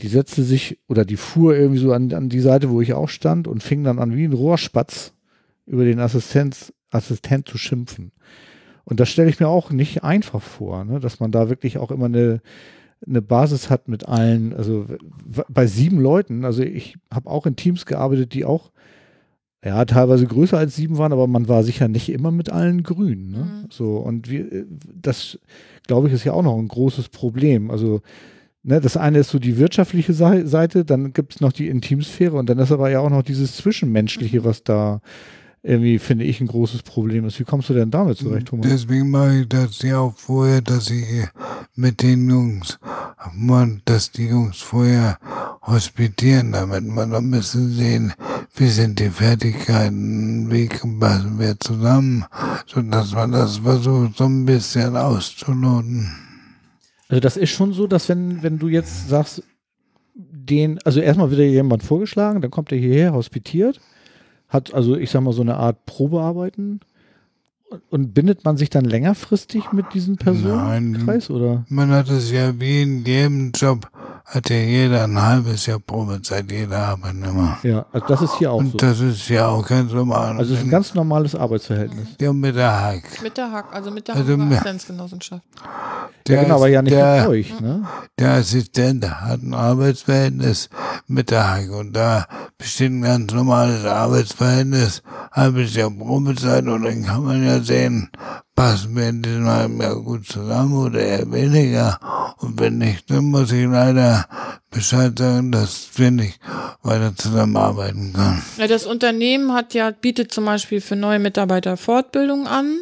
[0.00, 3.08] die setzte sich oder die fuhr irgendwie so an, an die Seite, wo ich auch
[3.08, 5.14] stand und fing dann an, wie ein Rohrspatz
[5.66, 8.12] über den Assistenz, Assistent zu schimpfen.
[8.84, 11.00] Und das stelle ich mir auch nicht einfach vor, ne?
[11.00, 12.40] dass man da wirklich auch immer eine,
[13.04, 14.86] eine Basis hat mit allen, also
[15.48, 18.70] bei sieben Leuten, also ich habe auch in Teams gearbeitet, die auch
[19.64, 23.30] ja, teilweise größer als sieben waren, aber man war sicher nicht immer mit allen grün.
[23.32, 23.38] Ne?
[23.38, 23.66] Mhm.
[23.70, 25.40] So, und wir, äh, das,
[25.88, 27.72] glaube ich, ist ja auch noch ein großes Problem.
[27.72, 28.00] Also,
[28.66, 32.36] ne, das eine ist so die wirtschaftliche Sei- Seite, dann gibt es noch die Intimsphäre
[32.36, 35.00] und dann ist aber ja auch noch dieses Zwischenmenschliche, was da
[35.62, 37.40] irgendwie, finde ich, ein großes Problem ist.
[37.40, 38.68] Wie kommst du denn damit zurecht, Thomas?
[38.68, 41.04] Deswegen mache ich das ja auch vorher, dass ich
[41.74, 42.78] mit den Jungs,
[43.34, 45.18] man, dass die Jungs vorher
[45.62, 48.12] hospitieren, damit man ein bisschen sehen,
[48.54, 52.24] wie sind die Fertigkeiten, wie passen wir zusammen,
[52.66, 56.25] sodass man das versucht, so ein bisschen auszuloten.
[57.08, 59.42] Also das ist schon so, dass wenn, wenn du jetzt sagst,
[60.14, 63.80] den, also erstmal wird dir jemand vorgeschlagen, dann kommt er hierher, hospitiert,
[64.48, 66.80] hat also, ich sag mal, so eine Art Probearbeiten.
[67.90, 71.66] Und, bindet man sich dann längerfristig mit diesen Personenkreis oder?
[71.68, 73.90] Man hat es ja wie in jedem Job
[74.26, 77.58] hat ja jeder ein halbes Jahr Probezeit, jeder Arbeitnehmer.
[77.62, 78.76] Ja, also das ist hier auch Und so.
[78.78, 80.36] das ist ja auch ganz normal.
[80.38, 82.08] Also es ist ein ganz normales Arbeitsverhältnis.
[82.20, 83.22] ja, mit der Hack.
[83.22, 85.42] Mit der Hack, also mit der Also mehr- Assistenzgenossenschaft.
[86.26, 87.86] Der, ja, genau, aber ja nicht der, mit euch, ne?
[88.18, 90.70] Der Assistent hat ein Arbeitsverhältnis
[91.06, 92.26] mit der Hack und da
[92.58, 98.10] besteht ein ganz normales Arbeitsverhältnis, halbes Jahr Probezeit und dann kann man ja sehen,
[98.56, 102.00] passen wir in diesem halben Jahr gut zusammen oder eher weniger.
[102.38, 104.26] Und wenn nicht, dann muss ich leider
[104.70, 106.40] Bescheid sagen, dass wir nicht
[106.82, 108.42] weiter zusammenarbeiten können.
[108.56, 112.78] Ja, das Unternehmen hat ja, bietet zum Beispiel für neue Mitarbeiter Fortbildung an.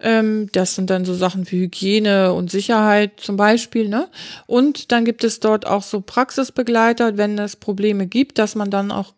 [0.00, 4.08] Ähm, das sind dann so Sachen wie Hygiene und Sicherheit zum Beispiel, ne?
[4.46, 8.90] Und dann gibt es dort auch so Praxisbegleiter, wenn es Probleme gibt, dass man dann
[8.90, 9.14] auch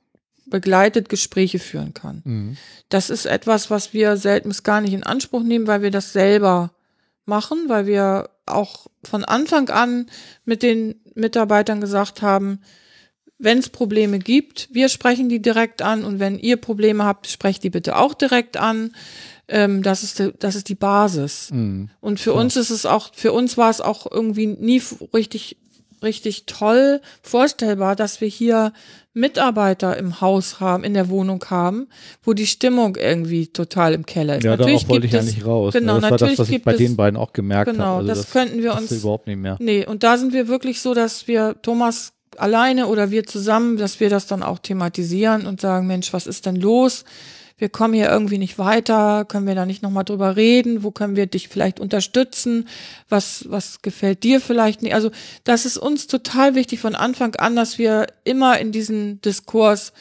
[0.46, 2.22] begleitet Gespräche führen kann.
[2.24, 2.56] Mhm.
[2.88, 6.12] Das ist etwas, was wir selten bis gar nicht in Anspruch nehmen, weil wir das
[6.12, 6.72] selber
[7.24, 10.06] machen, weil wir auch von Anfang an
[10.44, 12.60] mit den Mitarbeitern gesagt haben,
[13.38, 17.62] wenn es Probleme gibt, wir sprechen die direkt an und wenn ihr Probleme habt, sprecht
[17.64, 18.94] die bitte auch direkt an.
[19.48, 21.50] Ähm, das ist die, das ist die Basis.
[21.52, 21.90] Mhm.
[22.00, 24.82] Und für uns ist es auch, für uns war es auch irgendwie nie
[25.12, 25.58] richtig,
[26.02, 28.72] richtig toll vorstellbar, dass wir hier
[29.16, 31.88] Mitarbeiter im Haus haben, in der Wohnung haben,
[32.22, 34.44] wo die Stimmung irgendwie total im Keller ist.
[34.44, 35.72] Ja, natürlich darauf wollte ich es, eigentlich raus.
[35.72, 38.08] Genau, das war das, natürlich was ich bei es, den beiden auch gemerkt genau, habe.
[38.08, 39.56] Also das könnten wir uns- überhaupt nicht mehr.
[39.58, 44.00] Nee, und da sind wir wirklich so, dass wir Thomas alleine oder wir zusammen, dass
[44.00, 47.04] wir das dann auch thematisieren und sagen, Mensch, was ist denn los?
[47.58, 50.82] Wir kommen hier irgendwie nicht weiter, können wir da nicht nochmal drüber reden?
[50.82, 52.68] Wo können wir dich vielleicht unterstützen?
[53.08, 54.94] Was, was gefällt dir vielleicht nicht?
[54.94, 55.10] Also,
[55.44, 59.94] das ist uns total wichtig von Anfang an, dass wir immer in diesen Diskurs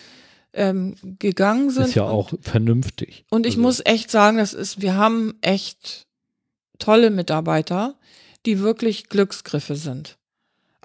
[0.53, 1.85] ähm, gegangen sind.
[1.87, 3.25] Ist ja und- auch vernünftig.
[3.29, 6.07] und ich Also, muss echt sagen, das ist, wir haben echt
[6.77, 7.95] tolle Mitarbeiter,
[8.45, 10.17] die wirklich Glücksgriffe sind.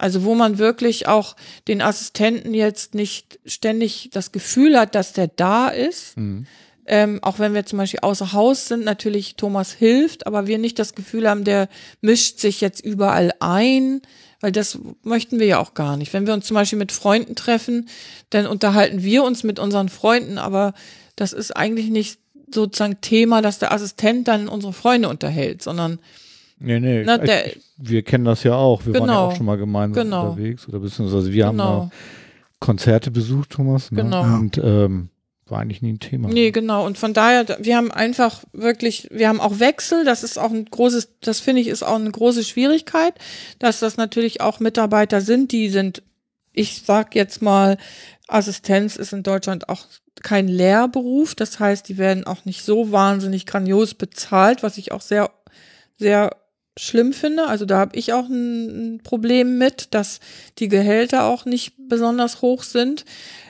[0.01, 1.37] Also wo man wirklich auch
[1.69, 6.17] den Assistenten jetzt nicht ständig das Gefühl hat, dass der da ist.
[6.17, 6.47] Mhm.
[6.87, 10.79] Ähm, auch wenn wir zum Beispiel außer Haus sind, natürlich Thomas hilft, aber wir nicht
[10.79, 11.69] das Gefühl haben, der
[12.01, 14.01] mischt sich jetzt überall ein,
[14.41, 16.15] weil das möchten wir ja auch gar nicht.
[16.15, 17.87] Wenn wir uns zum Beispiel mit Freunden treffen,
[18.31, 20.73] dann unterhalten wir uns mit unseren Freunden, aber
[21.15, 22.19] das ist eigentlich nicht
[22.53, 25.99] sozusagen Thema, dass der Assistent dann unsere Freunde unterhält, sondern
[26.61, 27.03] Nee, nee.
[27.05, 28.85] Na, ich, der- wir kennen das ja auch.
[28.87, 29.27] Wir waren ja Genau.
[29.29, 30.31] auch schon mal gemeinsam Genau.
[30.31, 30.69] unterwegs.
[30.69, 31.79] Oder beziehungsweise wir haben genau.
[31.85, 31.91] mal
[32.61, 33.91] Konzerte besucht, Thomas.
[33.91, 34.03] Ne?
[34.03, 34.23] Genau.
[34.23, 35.09] Und ähm,
[35.47, 36.29] war eigentlich nie ein Thema.
[36.29, 36.85] Nee, genau.
[36.87, 40.05] Und von daher, wir haben einfach wirklich, wir haben auch Wechsel.
[40.05, 43.15] Das ist auch ein großes, das finde ich, ist auch eine große Schwierigkeit,
[43.59, 46.03] dass das natürlich auch Mitarbeiter sind, die sind,
[46.53, 47.79] ich sag jetzt mal,
[48.29, 49.87] Assistenz ist in Deutschland auch
[50.23, 51.35] kein Lehrberuf.
[51.35, 55.31] Das heißt, die werden auch nicht so wahnsinnig grandios bezahlt, was ich auch sehr,
[55.97, 56.37] sehr
[56.79, 57.47] schlimm finde.
[57.47, 60.21] Also da habe ich auch ein, ein Problem mit, dass
[60.59, 63.05] die Gehälter auch nicht besonders hoch sind.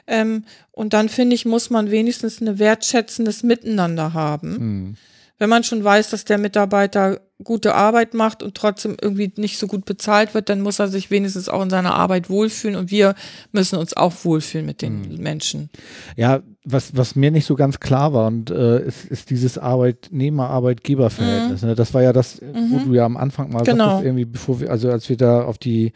[0.07, 4.51] Ähm, und dann finde ich, muss man wenigstens eine wertschätzendes Miteinander haben.
[4.51, 4.97] Mhm.
[5.39, 9.67] Wenn man schon weiß, dass der Mitarbeiter gute Arbeit macht und trotzdem irgendwie nicht so
[9.67, 13.15] gut bezahlt wird, dann muss er sich wenigstens auch in seiner Arbeit wohlfühlen und wir
[13.53, 15.71] müssen uns auch wohlfühlen mit den Menschen.
[16.17, 19.57] Ja, was, was mir nicht so ganz klar war, und äh, ist, ist dieses
[20.51, 21.63] Arbeitnehmer-Arbeitgeber-Verhältnis.
[21.63, 21.75] Ne?
[21.75, 23.65] Das war ja das, wo du ja am Anfang mal Mhm.
[23.65, 23.85] Genau.
[23.87, 25.93] sagtest, irgendwie, bevor wir, also als wir da auf die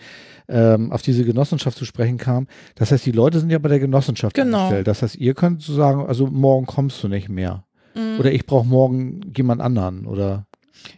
[0.46, 2.48] ähm, auf diese Genossenschaft zu sprechen kamen.
[2.74, 4.58] Das heißt, die Leute sind ja bei der Genossenschaft Genau.
[4.58, 4.86] angestellt.
[4.86, 7.64] Das heißt, ihr könnt so sagen, also morgen kommst du nicht mehr.
[7.94, 8.20] Mhm.
[8.20, 10.04] Oder ich brauche morgen jemand anderen.
[10.06, 10.46] Oder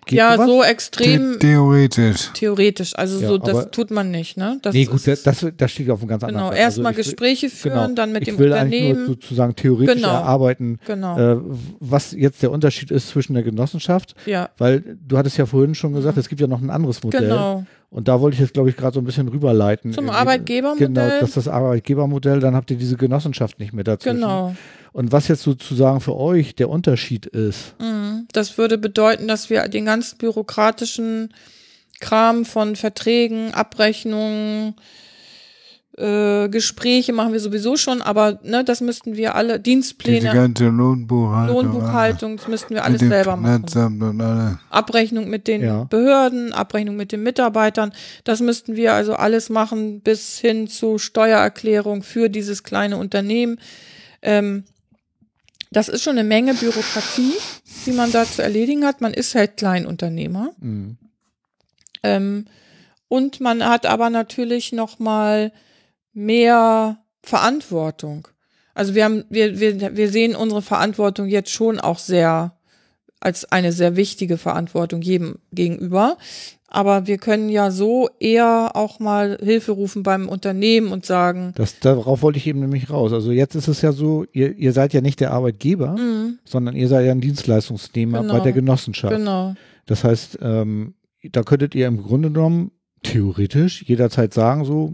[0.07, 0.47] geht ja, sowas?
[0.49, 2.31] so The extrem theoretisch.
[2.35, 2.97] theoretisch.
[2.97, 4.59] Also Ja, so, das tut man nicht, ne?
[4.63, 6.57] Das Nee, gut, das, ist, das, das steht auf einem ganz anderen genau.
[6.57, 7.95] Erstmal Also will- Gespräche führen, genau.
[7.95, 9.07] dann mit ich dem will eigentlich nur Unternehmen.
[9.15, 10.09] sozusagen theoretisch Genau.
[10.09, 11.19] erarbeiten, genau.
[11.19, 11.37] äh,
[11.81, 15.93] was jetzt der Unterschied ist zwischen der Genossenschaft, ja, weil du hattest ja vorhin schon
[15.93, 17.23] gesagt, es gibt ja noch ein anderes Modell.
[17.23, 17.65] genau.
[17.89, 19.93] Und da wollte ich jetzt, glaube ich, gerade so ein bisschen rüberleiten.
[19.93, 20.19] Zum Irgendwie.
[20.21, 20.89] Arbeitgebermodell.
[20.89, 24.09] Genau, das ist das Arbeitgebermodell, dann habt ihr diese Genossenschaft nicht mehr dazu.
[24.11, 24.55] Genau.
[24.93, 27.75] Und was jetzt sozusagen für euch der Unterschied ist.
[27.81, 28.27] Mhm.
[28.33, 31.33] Das würde bedeuten, dass wir den ganzen bürokratischen
[32.01, 34.75] Kram von Verträgen, Abrechnungen,
[35.97, 40.69] äh, Gespräche machen wir sowieso schon, aber ne, das müssten wir alle, Diese Dienstpläne, ganze
[40.69, 41.57] Lohnbuchhaltung.
[41.57, 43.65] Lohnbuchhaltung, das müssten wir alles selber machen.
[43.75, 44.59] Alles.
[44.69, 45.85] Abrechnung mit den Ja.
[45.85, 47.93] Behörden, Abrechnung mit den Mitarbeitern.
[48.25, 53.59] Das müssten wir also alles machen bis hin zu Steuererklärung für dieses kleine Unternehmen.
[54.21, 54.65] Ähm,
[55.77, 57.35] das ist schon eine Menge Bürokratie,
[57.85, 59.03] die man da zu erledigen hat.
[59.03, 60.53] Man ist halt Kleinunternehmer.
[60.59, 60.97] Mhm.
[62.03, 62.47] Ähm,
[63.09, 65.53] und man hat aber natürlich noch mal
[66.15, 68.27] mehr Verantwortung.
[68.73, 72.57] Also wir haben, wir, wir, wir sehen unsere Verantwortung jetzt schon auch sehr
[73.21, 76.17] als eine sehr wichtige Verantwortung jedem gegenüber.
[76.77, 81.81] Aber wir können ja so eher auch mal Hilfe rufen beim Unternehmen und sagen, Das,
[81.81, 83.13] darauf wollte ich eben nämlich raus.
[83.15, 86.77] Also jetzt ist es ja so, ihr, ihr seid ja nicht der Arbeitgeber, mhm, sondern
[86.77, 88.33] ihr seid ja ein Dienstleistungsnehmer Genau.
[88.35, 89.17] bei der Genossenschaft.
[89.17, 89.55] genau,
[89.87, 90.95] Das heißt, ähm,
[91.33, 92.73] da könntet ihr im Grunde genommen
[93.03, 94.93] theoretisch jederzeit sagen, so,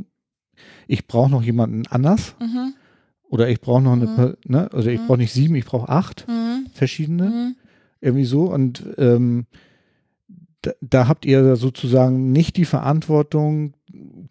[0.87, 2.75] ich brauche noch jemanden anders mhm,
[3.29, 4.35] oder ich brauche noch eine, Mhm.
[4.47, 5.07] Ne, also ich Mhm.
[5.09, 7.57] brauche nicht sieben, ich brauche acht mhm, verschiedene, mhm,
[8.01, 9.47] irgendwie so und ähm,
[10.63, 13.75] da, da habt ihr sozusagen nicht die Verantwortung,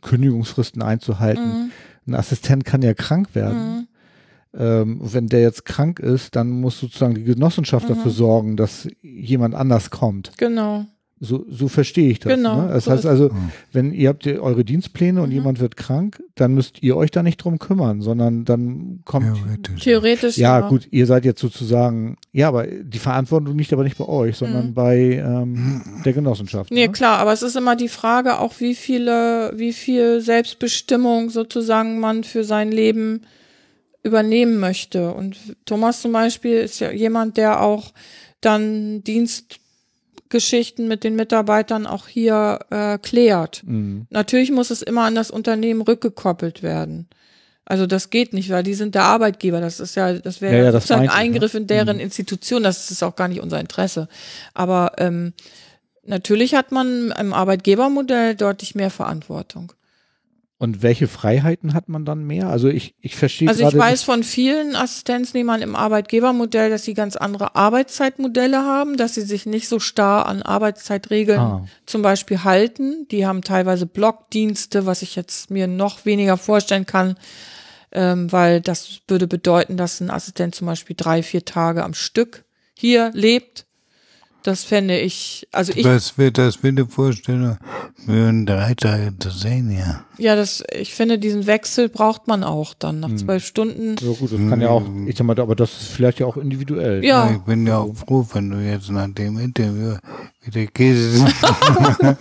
[0.01, 1.43] Kündigungsfristen einzuhalten.
[1.47, 1.71] mhm,
[2.07, 3.57] Ein Assistent kann ja krank werden.
[3.75, 3.87] mhm,
[4.53, 7.93] Ähm, wenn der jetzt krank ist, dann muss sozusagen die Genossenschaft Mhm.
[7.93, 10.31] dafür sorgen, dass jemand anders kommt.
[10.37, 10.85] genau,
[11.23, 12.33] So, so verstehe ich das.
[12.33, 12.69] Genau, Ne?
[12.73, 13.51] Das so heißt also, Mhm.
[13.71, 15.35] wenn ihr habt ihr eure Dienstpläne und Mhm.
[15.35, 19.27] jemand wird krank, dann müsst ihr euch da nicht drum kümmern, sondern dann kommt.
[19.37, 19.83] Theoretisch.
[19.83, 20.37] theoretisch.
[20.39, 24.35] Ja, gut, ihr seid jetzt sozusagen, ja, aber die Verantwortung liegt aber nicht bei euch,
[24.37, 24.73] sondern Mhm.
[24.73, 26.71] bei ähm, der Genossenschaft.
[26.71, 26.91] Nee, ne?
[26.91, 32.23] klar, aber es ist immer die Frage auch, wie viele, wie viel Selbstbestimmung sozusagen man
[32.23, 33.21] für sein Leben
[34.03, 35.11] übernehmen möchte.
[35.13, 37.91] Und Thomas zum Beispiel ist ja jemand, der auch
[38.41, 39.03] dann
[40.31, 43.63] Dienstgeschichten mit den Mitarbeitern auch hier äh, klärt.
[43.65, 44.07] Mhm.
[44.09, 47.07] Natürlich muss es immer an das Unternehmen rückgekoppelt werden.
[47.65, 49.61] Also das geht nicht, weil die sind der Arbeitgeber.
[49.61, 51.35] Das ist ja, das wäre Ja, ja, das sozusagen meinte ich, ne?
[51.35, 52.03] Eingriff in deren Mhm.
[52.03, 52.63] Institution.
[52.63, 54.07] Das ist auch gar nicht unser Interesse.
[54.53, 55.33] Aber ähm,
[56.05, 59.73] natürlich hat man im Arbeitgebermodell deutlich mehr Verantwortung.
[60.61, 62.47] Und welche Freiheiten hat man dann mehr?
[62.47, 67.15] Also ich, ich verstehe Also ich weiß von vielen Assistenznehmern im Arbeitgebermodell, dass sie ganz
[67.15, 71.65] andere Arbeitszeitmodelle haben, dass sie sich nicht so starr an Arbeitszeitregeln Ah.
[71.87, 73.07] zum Beispiel halten.
[73.09, 77.15] Die haben teilweise Blockdienste, was ich jetzt mir noch weniger vorstellen kann,
[77.91, 82.45] ähm, weil das würde bedeuten, dass ein Assistent zum Beispiel drei, vier Tage am Stück
[82.75, 83.65] hier lebt.
[84.43, 87.57] Das fände ich, also ich, Was wird das für eine Vorstellung
[88.05, 90.03] für einen drei Tage zu sehen, ja?
[90.17, 93.95] ja, das, ich finde, diesen Wechsel braucht man auch dann nach zwölf Stunden.
[94.01, 96.37] Ja gut, das kann ja auch, ich sag mal, aber das ist vielleicht ja auch
[96.37, 97.05] individuell.
[97.05, 99.97] Ja, Ich bin ja auch froh, wenn du jetzt nach dem Interview
[100.43, 101.25] wieder Käse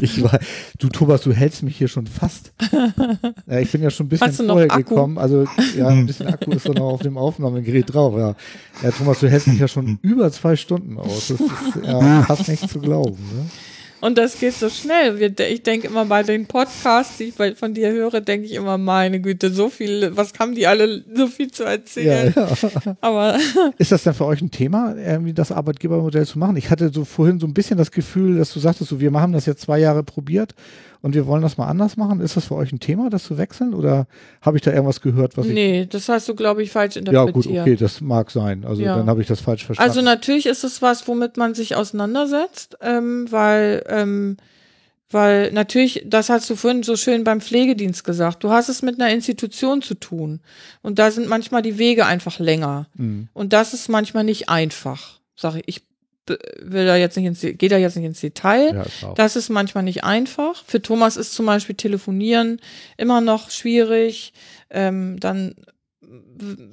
[0.00, 0.38] Ich war,
[0.78, 2.52] du Thomas, du hältst mich hier schon fast.
[3.46, 4.88] Ja, ich bin ja schon ein bisschen Hast du noch vorher Akku?
[4.88, 5.18] gekommen.
[5.18, 8.14] Also ja, ein bisschen Akku ist dann noch auf dem Aufnahmegerät drauf.
[8.16, 8.34] Ja.
[8.82, 11.28] ja, Thomas, du hältst mich ja schon über zwei Stunden aus.
[11.28, 11.50] Das ist
[11.84, 13.18] ja fast nicht zu glauben.
[13.34, 13.46] Ne?
[14.00, 15.20] Und das geht so schnell.
[15.50, 19.20] Ich denke immer bei den Podcasts, die ich von dir höre, denke ich immer, meine
[19.20, 22.34] Güte, so viel, was haben die alle so viel zu Ja, erzählen?
[22.36, 22.96] ja.
[23.00, 23.38] Aber
[23.78, 26.56] Ist das denn für euch ein Thema, irgendwie das Arbeitgebermodell zu machen?
[26.56, 29.32] Ich hatte so vorhin so ein bisschen das Gefühl, dass du sagtest, so, wir haben
[29.32, 30.54] das jetzt zwei Jahre probiert
[31.02, 32.20] und wir wollen das mal anders machen.
[32.20, 33.74] Ist das für euch ein Thema, das zu wechseln?
[33.74, 34.06] Oder
[34.42, 37.00] habe ich da irgendwas gehört, was ich nee, das hast du, glaube ich, falsch Ja,
[37.00, 37.34] interpretiert.
[37.34, 38.64] gut, okay, das mag sein.
[38.64, 38.96] Also Ja.
[38.96, 39.88] dann habe ich das falsch verstanden.
[39.88, 44.36] Also natürlich ist es was, womit man sich auseinandersetzt, ähm, weil, ähm,
[45.10, 49.00] weil natürlich, das hast du vorhin so schön beim Pflegedienst gesagt, du hast es mit
[49.00, 50.40] einer Institution zu tun.
[50.82, 52.88] Und da sind manchmal die Wege einfach länger.
[52.94, 53.28] Mhm.
[53.32, 55.20] Und das ist manchmal nicht einfach.
[55.34, 55.82] Sag ich,
[56.60, 58.74] will da jetzt nicht ins, gehe da jetzt nicht ins Detail.
[58.74, 59.06] ja, ist.
[59.16, 60.64] Das ist manchmal nicht einfach.
[60.66, 62.60] Für Thomas ist zum Beispiel Telefonieren
[62.96, 64.32] immer noch schwierig.
[64.70, 65.54] Ähm, dann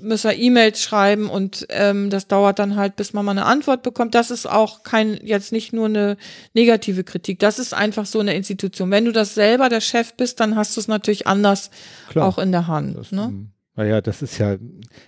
[0.01, 3.83] muss er E-Mails schreiben und ähm, das dauert dann halt, bis man mal eine Antwort
[3.83, 4.15] bekommt.
[4.15, 6.17] Das ist auch kein, jetzt nicht nur eine
[6.53, 7.39] negative Kritik.
[7.39, 8.91] Das ist einfach so eine Institution.
[8.91, 11.71] Wenn du das selber der Chef bist, dann hast du es natürlich anders
[12.09, 12.27] Klar.
[12.27, 12.97] auch in der Hand.
[12.97, 13.47] Das, ne?
[13.77, 14.55] Naja, das ist ja,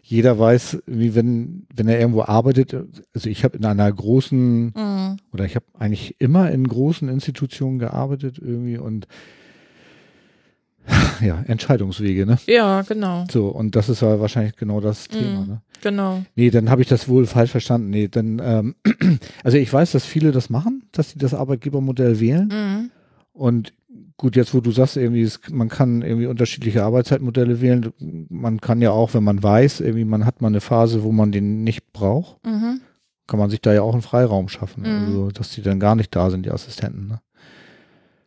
[0.03, 2.73] jeder weiß, wie wenn, wenn er irgendwo arbeitet,
[3.13, 5.17] also ich habe in einer großen, Mhm.
[5.31, 9.07] oder ich habe eigentlich immer in großen Institutionen gearbeitet irgendwie und
[11.21, 12.37] ja, Entscheidungswege, ne?
[12.45, 13.25] Ja, genau.
[13.31, 15.47] So, und das ist ja wahrscheinlich genau das Thema, Mhm.
[15.47, 15.61] ne?
[15.81, 16.23] Genau.
[16.35, 17.89] Nee, dann habe ich das wohl falsch verstanden.
[17.89, 18.75] Nee, dann, ähm,
[19.43, 22.47] also ich weiß, dass viele das machen, dass sie das Arbeitgebermodell wählen.
[22.47, 22.91] Mhm.
[23.33, 23.73] Und
[24.17, 27.93] gut, jetzt wo du sagst, irgendwie, es, man kann irgendwie unterschiedliche Arbeitszeitmodelle wählen.
[28.29, 31.31] Man kann ja auch, wenn man weiß, irgendwie, man hat mal eine Phase, wo man
[31.31, 32.81] den nicht braucht, Mhm.
[33.27, 34.81] kann man sich da ja auch einen Freiraum schaffen.
[34.83, 35.05] Mhm.
[35.05, 37.07] Also, dass die dann gar nicht da sind, die Assistenten.
[37.07, 37.21] Ne?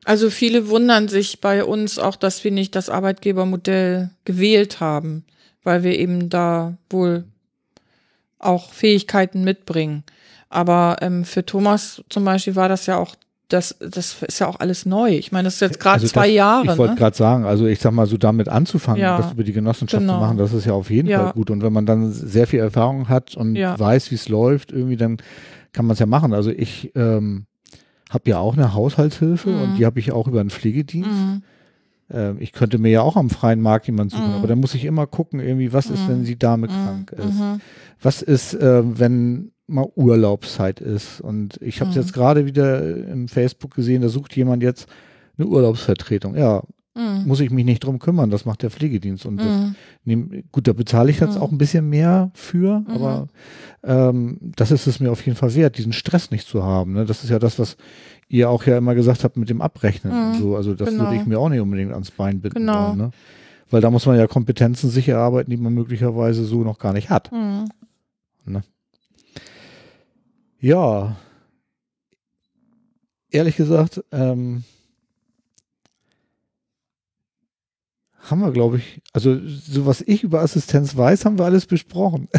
[0.05, 5.25] Also viele wundern sich bei uns auch, dass wir nicht das Arbeitgebermodell gewählt haben,
[5.63, 7.25] weil wir eben da wohl
[8.39, 10.05] auch Fähigkeiten mitbringen.
[10.49, 13.15] Aber ähm, für Thomas zum Beispiel war das ja auch,
[13.51, 15.11] das, das ist ja auch alles neu.
[15.11, 16.73] Ich meine, das ist jetzt gerade Also zwei das, Jahre.
[16.73, 16.99] Ich wollte Ne?
[16.99, 20.15] gerade sagen, also ich sag mal, so damit anzufangen, Ja, das über die Genossenschaft genau.
[20.15, 21.25] zu machen, das ist ja auf jeden Ja.
[21.25, 21.51] Fall gut.
[21.51, 23.79] Und wenn man dann sehr viel Erfahrung hat und Ja.
[23.79, 25.19] weiß, wie es läuft, irgendwie, dann
[25.73, 26.33] kann man es ja machen.
[26.33, 27.47] Also ich ähm,
[28.09, 29.63] habe ja auch eine Haushaltshilfe Mhm.
[29.63, 31.11] und die habe ich auch über einen Pflegedienst.
[31.11, 31.43] Mhm.
[32.13, 34.35] Ähm, ich könnte mir ja auch am freien Markt jemanden suchen, Mhm.
[34.39, 36.09] aber dann muss ich immer gucken, irgendwie, was ist, Mhm.
[36.09, 36.71] wenn die Dame Mhm.
[36.71, 37.39] krank ist?
[37.39, 37.61] Mhm.
[38.03, 41.21] Was ist, äh, wenn mal Urlaubszeit ist.
[41.21, 42.03] Und ich habe es Mhm.
[42.03, 44.89] jetzt gerade wieder im Facebook gesehen, da sucht jemand jetzt
[45.39, 46.37] eine Urlaubsvertretung.
[46.37, 46.63] Ja,
[46.97, 47.23] Mhm.
[47.27, 49.25] muss ich mich nicht drum kümmern, das macht der Pflegedienst.
[49.25, 49.75] Und Mhm.
[50.05, 51.41] nehm, gut, da bezahle ich jetzt Mhm.
[51.43, 52.87] auch ein bisschen mehr für, Mhm.
[52.89, 53.29] aber
[53.85, 56.93] ähm, das ist es mir auf jeden Fall wert, diesen Stress nicht zu haben.
[56.95, 57.05] Ne?
[57.07, 57.77] Das ist ja das, was
[58.29, 60.39] ihr auch ja immer gesagt habt mit dem Abrechnen und Mhm.
[60.43, 60.57] so.
[60.57, 61.05] Also das Genau.
[61.05, 62.89] würde ich mir auch nicht unbedingt ans Bein binden Genau.
[62.89, 62.99] wollen.
[62.99, 63.11] Ne?
[63.71, 67.09] Weil da muss man ja Kompetenzen sich erarbeiten, die man möglicherweise so noch gar nicht
[67.09, 67.31] hat.
[67.33, 67.67] Mhm.
[70.61, 71.17] Ja.
[73.31, 74.65] Ehrlich gesagt, ähm,
[78.23, 82.29] haben wir, glaube ich, also so was ich über Assistenz weiß, haben wir alles besprochen.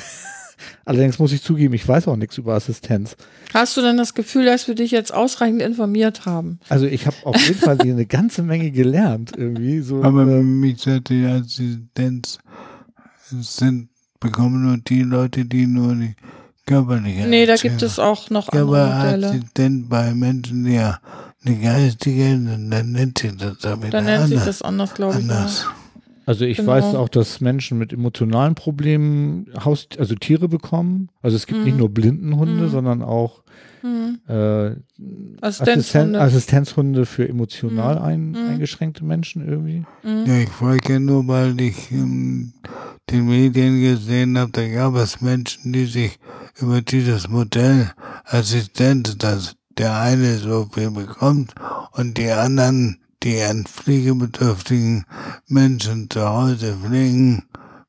[0.85, 3.15] Allerdings muss ich zugeben, ich weiß auch nichts über Assistenz.
[3.53, 6.59] Hast du denn das Gefühl, dass wir dich jetzt ausreichend informiert haben?
[6.69, 9.81] Also ich habe auf jeden Fall hier eine ganze Menge gelernt irgendwie.
[9.81, 12.37] So, Aber ähm, mich sagte die Assistenz
[13.29, 13.89] sind,
[14.19, 16.15] bekommen nur die Leute, die nur die
[16.65, 19.27] körperliche Nee, da gibt es auch noch Ja, andere aber Modelle.
[19.29, 20.99] Assistent bei Menschen, die ja
[21.45, 22.37] eine geistige,
[22.69, 24.45] dann nennt sich das da wieder Dann nennt sich anders.
[24.45, 25.23] das anders, glaube ich.
[25.23, 25.63] anders.
[25.67, 25.75] Ja.
[26.27, 26.71] also ich genau.
[26.71, 31.09] weiß auch, dass Menschen mit emotionalen Problemen Haus, also Tiere bekommen.
[31.21, 31.65] Also es gibt Mhm.
[31.65, 32.69] nicht nur Blindenhunde, Mhm.
[32.69, 33.41] sondern auch
[33.83, 34.19] Mhm.
[34.29, 34.75] äh,
[35.41, 35.79] Assistenzhunde.
[35.81, 38.01] Assisten- Assistenzhunde für emotional Mhm.
[38.03, 38.49] ein, Mhm.
[38.51, 39.83] eingeschränkte Menschen irgendwie.
[40.03, 40.25] Mhm.
[40.27, 42.53] Ja, ich frage nur, weil ich in
[43.09, 46.19] den Medien gesehen habe, da gab es Menschen, die sich
[46.59, 47.91] über dieses Modell
[48.25, 51.53] Assistenz, dass der eine so viel bekommt
[51.93, 55.05] und die anderen, die an pflegebedürftigen
[55.47, 57.43] Menschen zu Hause pflegen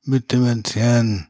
[0.05, 1.29] mit dementiellen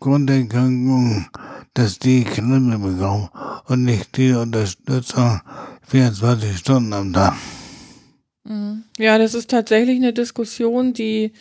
[0.00, 1.26] Grunderkrankungen,
[1.74, 3.28] dass die Krimme bekommen
[3.66, 5.40] und nicht die Unterstützung
[5.88, 7.34] 24 Stunden am Tag.
[8.44, 8.84] Mhm.
[8.98, 11.32] Ja, das ist tatsächlich eine Diskussion, die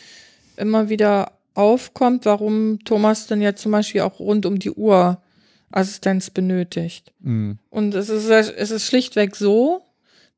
[0.58, 5.21] immer wieder aufkommt, warum Thomas denn jetzt zum Beispiel auch rund um die Uhr
[5.71, 7.11] Assistenz benötigt.
[7.19, 7.57] Mhm.
[7.69, 9.81] Und es ist, es ist schlichtweg so,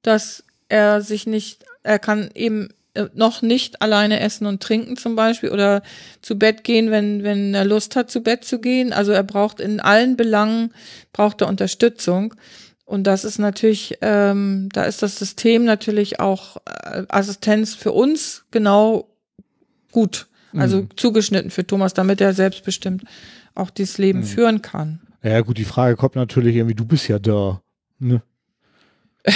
[0.01, 5.15] dass er sich nicht, er kann eben äh, noch nicht alleine essen und trinken zum
[5.15, 5.83] Beispiel oder
[6.21, 8.93] zu Bett gehen, wenn, wenn er Lust hat, zu Bett zu gehen.
[8.93, 10.73] Also er braucht in allen Belangen,
[11.11, 12.33] braucht er Unterstützung.
[12.85, 18.45] Und das ist natürlich, ähm, da ist das System natürlich auch äh, Assistenz für uns
[18.51, 19.09] genau
[19.91, 20.29] gut.
[20.53, 20.89] Also Mhm.
[20.95, 23.03] zugeschnitten für Thomas, damit er selbstbestimmt
[23.55, 24.23] auch dieses Leben Mhm.
[24.23, 24.99] führen kann.
[25.21, 27.61] Ja gut, die Frage kommt natürlich irgendwie, du bist ja da.
[27.99, 28.21] Ne?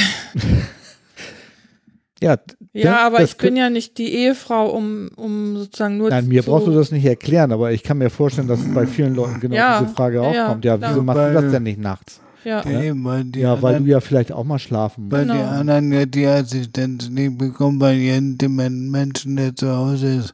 [2.21, 2.37] ja,
[2.73, 6.49] Ja, aber ich bin ja nicht die Ehefrau, um, um sozusagen nur Nein, mir zu,
[6.51, 9.55] brauchst du das nicht erklären, aber ich kann mir vorstellen, dass bei vielen Leuten genau
[9.55, 10.63] Ja, diese Frage ja, kommt.
[10.65, 12.19] Ja, wieso machst du Weil- das denn nicht nachts?
[12.45, 15.13] Ja, Ja, eben, weil die ja, weil anderen- du ja vielleicht auch mal schlafen musst.
[15.13, 15.35] Weil Genau.
[15.35, 20.33] die anderen ja die Assistenz nicht bekommen, bei jedem dementen Menschen, der zu Hause ist.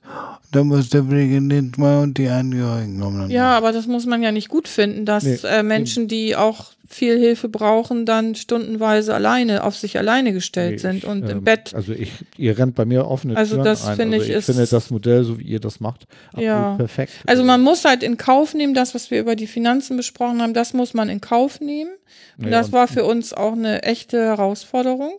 [0.51, 3.30] Da muss der Pflegedienst mal und die Angehörigen kommen.
[3.30, 6.71] ja, aber das muss man ja nicht gut finden, dass Nee, äh, Menschen, die auch
[6.91, 11.38] viel Hilfe brauchen, dann stundenweise alleine auf sich alleine gestellt Nee, sind ich, und im
[11.38, 11.76] ähm, Bett.
[11.76, 13.95] Also ich, ihr rennt bei mir offene Also Türen das ein.
[13.95, 16.76] finde also ich ich ist- finde das Modell, so wie ihr das macht, absolut Ja.
[16.77, 17.13] perfekt.
[17.27, 20.55] Also man muss halt in Kauf nehmen, das, was wir über die Finanzen besprochen haben,
[20.55, 21.91] das muss man in Kauf nehmen.
[22.39, 25.13] Und Ja, das und- war für uns auch eine echte Herausforderung,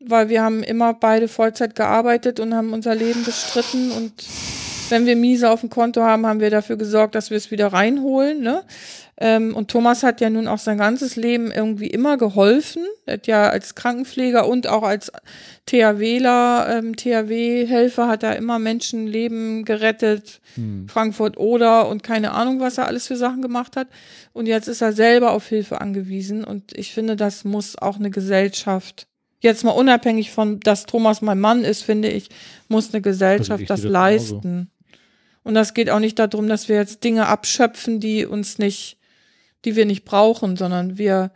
[0.00, 4.12] weil wir haben immer beide Vollzeit gearbeitet und haben unser Leben bestritten und
[4.90, 7.68] wenn wir Miese auf dem Konto haben, haben wir dafür gesorgt, dass wir es wieder
[7.68, 8.42] reinholen.
[8.42, 8.64] Ne?
[9.16, 12.84] Ähm, und Thomas hat ja nun auch sein ganzes Leben irgendwie immer geholfen.
[13.06, 15.12] Er hat ja als Krankenpfleger und auch als
[15.66, 20.40] THWler, ähm, THW-Helfer hat er immer Menschenleben gerettet.
[20.54, 20.88] Hm.
[20.88, 23.88] Frankfurt oder und keine Ahnung, was er alles für Sachen gemacht hat.
[24.32, 26.42] Und jetzt ist er selber auf Hilfe angewiesen.
[26.42, 29.06] Und ich finde, das muss auch eine Gesellschaft,
[29.40, 32.28] jetzt mal unabhängig von, dass Thomas mein Mann ist, finde ich,
[32.68, 34.34] muss eine Gesellschaft Also ich das das genauso.
[34.36, 34.70] leisten.
[35.42, 38.98] Und das geht auch nicht darum, dass wir jetzt Dinge abschöpfen, die uns nicht,
[39.64, 41.30] die wir nicht brauchen, sondern wir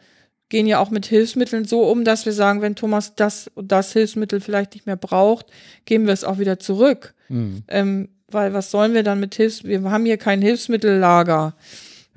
[0.51, 3.93] gehen ja auch mit Hilfsmitteln so um, dass wir sagen, wenn Thomas das und das
[3.93, 5.47] Hilfsmittel vielleicht nicht mehr braucht,
[5.85, 7.15] geben wir es auch wieder zurück.
[7.29, 7.65] Hm.
[7.69, 9.65] Ähm, weil was sollen wir dann mit Hilfs...
[9.65, 11.55] Wir haben hier kein Hilfsmittellager,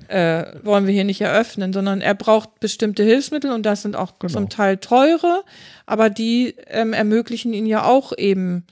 [0.06, 4.18] äh, wollen wir hier nicht eröffnen, sondern er braucht bestimmte Hilfsmittel und das sind auch
[4.18, 4.32] Genau.
[4.32, 5.42] zum Teil teure,
[5.86, 8.64] aber die ähm, ermöglichen ihn ja auch eben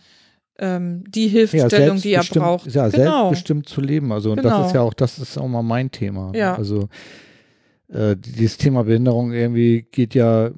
[0.59, 2.73] ähm, die Hilfestellung, die er braucht.
[2.73, 3.25] Ja, genau.
[3.29, 4.13] selbstbestimmt zu leben.
[4.13, 4.59] Also und Genau.
[4.61, 6.33] das ist ja auch, das ist auch mal mein Thema.
[6.35, 6.55] Ja.
[6.55, 6.89] Also
[7.89, 10.51] äh, dieses Thema Behinderung irgendwie geht ja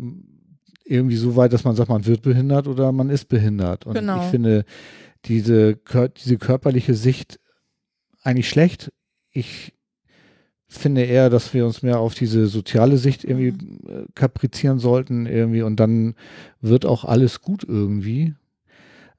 [0.85, 3.87] irgendwie so weit, dass man sagt, man wird behindert oder man ist behindert.
[3.87, 4.23] Und Genau.
[4.23, 4.65] ich finde
[5.25, 5.79] diese,
[6.25, 7.41] diese körperliche Sicht
[8.23, 8.93] eigentlich schlecht.
[9.33, 9.75] Ich
[10.69, 13.79] finde eher, dass wir uns mehr auf diese soziale Sicht irgendwie Mhm.
[13.89, 16.15] äh, kaprizieren sollten irgendwie und dann
[16.61, 18.35] wird auch alles gut irgendwie.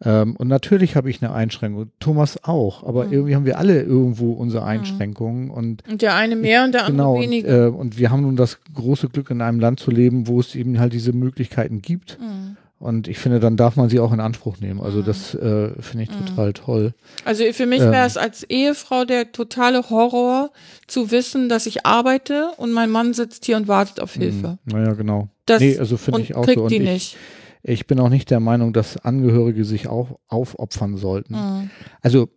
[0.02, 1.88] Ähm, und natürlich habe ich eine Einschränkung.
[2.00, 3.12] Thomas auch, aber Mhm.
[3.14, 6.92] irgendwie haben wir alle irgendwo unsere Einschränkungen und Und der eine mehr und der andere
[6.96, 7.66] genau, und, weniger.
[7.66, 10.56] äh, und wir haben nun das große Glück, in einem Land zu leben, wo es
[10.56, 12.18] eben halt diese Möglichkeiten gibt.
[12.22, 12.49] Mhm.
[12.80, 14.80] Und ich finde, dann darf man sie auch in Anspruch nehmen.
[14.80, 15.06] Also Mhm.
[15.06, 16.26] das äh, finde ich Mhm.
[16.28, 16.94] total toll.
[17.26, 17.92] Also für mich Ähm.
[17.92, 20.52] wäre es als Ehefrau der totale Horror
[20.88, 24.58] zu wissen, dass ich arbeite und mein Mann sitzt hier und wartet auf Hilfe.
[24.64, 24.72] Mhm.
[24.74, 25.28] Naja, genau.
[25.46, 26.64] Das, nee, also finde ich auch kriegt so.
[26.64, 27.18] Und die ich, nicht.
[27.64, 31.34] ich bin auch nicht der Meinung, dass Angehörige sich auch aufopfern sollten.
[31.36, 31.70] Mhm.
[32.02, 32.30] Also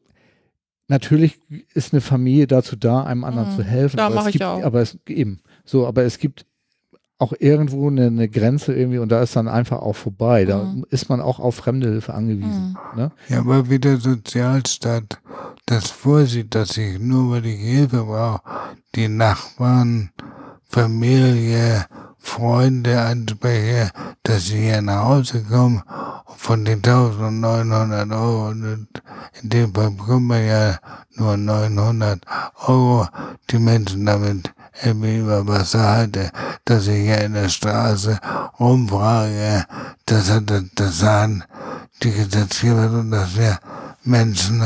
[0.88, 1.38] natürlich
[1.74, 3.56] ist eine Familie dazu da, einem anderen Mhm.
[3.56, 3.96] zu helfen.
[3.96, 4.62] Da aber mach es ich gibt, auch.
[4.62, 6.46] Aber es eben so, aber es gibt
[7.22, 10.44] auch irgendwo eine, eine Grenze irgendwie und da ist dann einfach auch vorbei.
[10.44, 10.84] Da Mhm.
[10.90, 12.76] ist man auch auf fremde Hilfe angewiesen.
[12.96, 13.10] Ne?
[13.28, 15.20] Ja, aber wie der Sozialstaat
[15.66, 18.40] das vorsieht, dass ich nur weil ich Hilfe brauche,
[18.94, 20.10] die Nachbarn,
[20.64, 21.86] Familie,
[22.18, 23.90] Freunde anspreche,
[24.22, 25.82] dass sie hier nach Hause kommen
[26.26, 28.88] und von den 1900 Euro, und
[29.42, 30.78] in dem Fall bekommt man ja
[31.16, 32.20] nur 900
[32.66, 33.06] Euro,
[33.50, 34.52] die Menschen damit
[34.84, 36.30] über Wasser halte,
[36.64, 38.18] dass ich hier in der Straße
[38.58, 39.66] rumfrage,
[40.06, 41.44] dass er das, sagen
[42.02, 43.58] die Gesetzgeber und dass wir
[44.04, 44.62] Menschen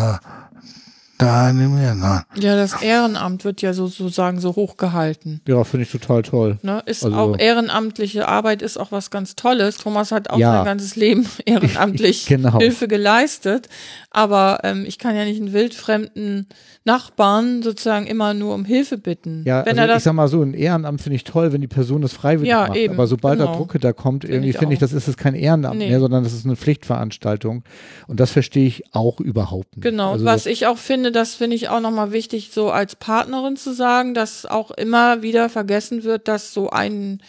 [1.18, 2.22] da animieren sollen.
[2.36, 5.40] Ja, das Ehrenamt wird ja sozusagen so hochgehalten.
[5.48, 6.58] Ja, finde ich total toll.
[6.62, 6.82] Ne?
[6.86, 9.78] Ist Also- auch ehrenamtliche Arbeit ist auch was ganz Tolles.
[9.78, 10.52] Thomas hat auch Ja.
[10.56, 12.58] sein ganzes Leben ehrenamtlich Genau.
[12.58, 13.68] Hilfe geleistet.
[14.10, 16.46] Aber ähm, ich kann ja nicht einen wildfremden
[16.84, 19.42] Nachbarn sozusagen immer nur um Hilfe bitten.
[19.44, 21.66] Ja, Wenn also er ich sag mal so, ein Ehrenamt finde ich toll, wenn die
[21.66, 22.76] Person das freiwillig Ja, macht.
[22.76, 23.56] eben, Aber sobald da genau.
[23.58, 24.80] Drucke da kommt, irgendwie ich finde ich, auch.
[24.82, 25.88] das ist es kein Ehrenamt Nee.
[25.88, 27.64] mehr, sondern das ist eine Pflichtveranstaltung.
[28.06, 29.82] Und das verstehe ich auch überhaupt nicht.
[29.82, 33.56] Genau, Also was ich auch finde, das finde ich auch nochmal wichtig, so als Partnerin
[33.56, 37.20] zu sagen, dass auch immer wieder vergessen wird, dass so ein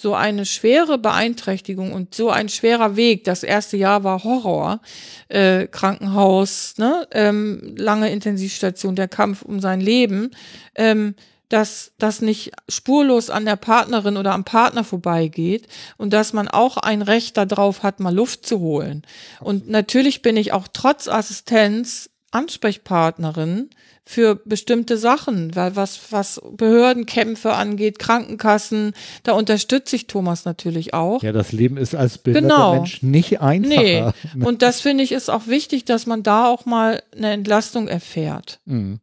[0.00, 4.80] so eine schwere Beeinträchtigung und so ein schwerer Weg, das erste Jahr war Horror,
[5.26, 10.30] äh, Krankenhaus, ne, ähm, lange Intensivstation, der Kampf um sein Leben,
[10.76, 11.16] ähm,
[11.48, 15.66] dass das nicht spurlos an der Partnerin oder am Partner vorbeigeht
[15.96, 19.02] und dass man auch ein Recht darauf hat, mal Luft zu holen.
[19.40, 23.70] Und natürlich bin ich auch trotz Assistenz Ansprechpartnerin
[24.04, 28.92] für bestimmte Sachen, weil was, was Behördenkämpfe angeht, Krankenkassen,
[29.22, 31.22] da unterstütze ich Thomas natürlich auch.
[31.22, 32.74] ja, das Leben ist als behinderter Genau.
[32.76, 34.14] Mensch nicht einfacher.
[34.34, 34.44] Nee.
[34.44, 38.60] Und das finde ich ist auch wichtig, dass man da auch mal eine Entlastung erfährt.
[38.64, 39.00] Mhm.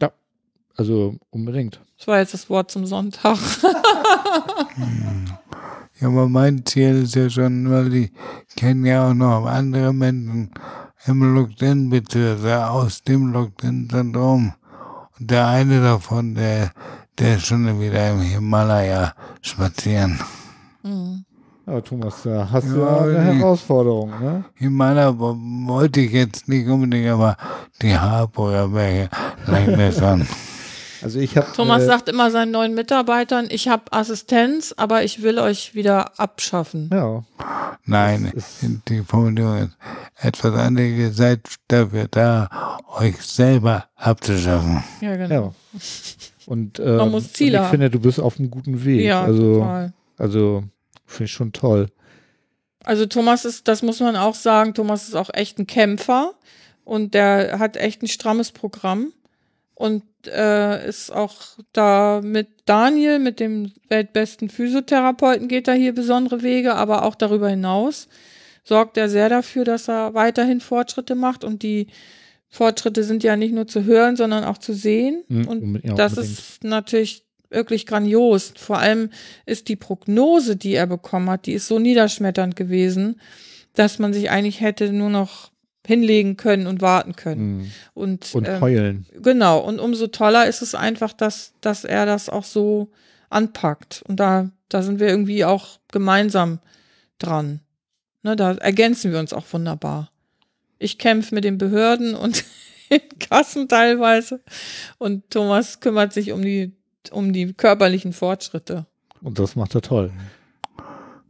[0.00, 0.12] Ja,
[0.76, 1.80] also unbedingt.
[1.96, 3.38] Das war jetzt das Wort zum Sonntag.
[6.00, 8.10] Ja, aber mein Ziel ist ja schon, weil ich
[8.54, 10.52] kenne ja auch noch andere Menschen
[11.06, 11.22] im
[11.90, 14.52] beziehungsweise aus dem LinkedIn-Syndrom.
[15.18, 16.70] Und der eine davon, der,
[17.18, 19.12] der ist schon wieder im Himalaya
[19.42, 20.18] spazieren.
[20.82, 21.24] Mhm.
[21.66, 24.44] Ja, Thomas, da hast du Ja, ja eine die- Herausforderung, ne?
[24.54, 27.36] Himalaya wo- wollte ich jetzt nicht unbedingt, aber
[27.82, 29.08] die Harburger Berge
[29.46, 30.26] langt mir schon.
[31.02, 35.22] Also ich habe Thomas äh, sagt immer seinen neuen Mitarbeitern, ich habe Assistenz, aber ich
[35.22, 36.90] will euch wieder abschaffen.
[36.92, 37.24] ja,
[37.84, 38.32] Nein,
[38.88, 39.76] die Formulierung ist
[40.20, 40.90] etwas anderes.
[40.90, 44.84] Ihr seid dafür da, euch selber abzuschaffen.
[45.00, 45.34] Ja, genau.
[45.34, 45.80] ja.
[46.46, 47.70] Und äh, Man muss Ziele und ich haben.
[47.70, 49.04] finde, du bist auf einem guten Weg.
[49.04, 49.92] Ja, also, total.
[50.18, 50.64] also
[51.06, 51.88] finde ich schon toll.
[52.84, 56.34] Also Thomas ist, das muss man auch sagen, Thomas ist auch echt ein Kämpfer
[56.84, 59.12] und der hat echt ein strammes Programm
[59.74, 61.34] und äh, ist auch
[61.72, 67.48] da mit Daniel, mit dem weltbesten Physiotherapeuten, geht er hier besondere Wege, aber auch darüber
[67.48, 68.08] hinaus
[68.64, 71.86] sorgt er sehr dafür, dass er weiterhin Fortschritte macht und die
[72.50, 76.12] Fortschritte sind ja nicht nur zu hören, sondern auch zu sehen Mhm, und ja, das
[76.12, 76.38] unbedingt.
[76.38, 78.52] ist natürlich wirklich grandios.
[78.56, 79.10] Vor allem
[79.46, 83.20] ist die Prognose, die er bekommen hat, die ist so niederschmetternd gewesen,
[83.74, 85.50] dass man sich eigentlich hätte nur noch
[85.86, 87.58] hinlegen können und warten können.
[87.58, 87.70] Mhm.
[87.94, 89.06] Und, Und ähm, heulen.
[89.22, 92.90] genau, und umso toller ist es einfach, dass, dass er das auch so
[93.30, 94.02] anpackt.
[94.06, 96.60] Und da, da sind wir irgendwie auch gemeinsam
[97.18, 97.60] dran.
[98.22, 100.10] Ne, da ergänzen wir uns auch wunderbar.
[100.78, 102.44] Ich kämpfe mit den Behörden und
[102.88, 104.40] in Kassen teilweise.
[104.98, 106.72] Und Thomas kümmert sich um die,
[107.10, 108.86] um die körperlichen Fortschritte.
[109.20, 110.12] Und das macht er toll.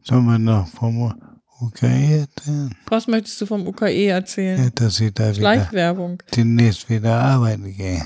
[0.03, 1.15] Sollen wir noch vom
[1.61, 2.75] UKE erzählen?
[2.89, 4.65] Was möchtest du vom UKE erzählen?
[4.65, 6.23] Ja, dass ich da wieder Schleichwerbung.
[6.35, 8.03] demnächst wieder arbeiten gehe.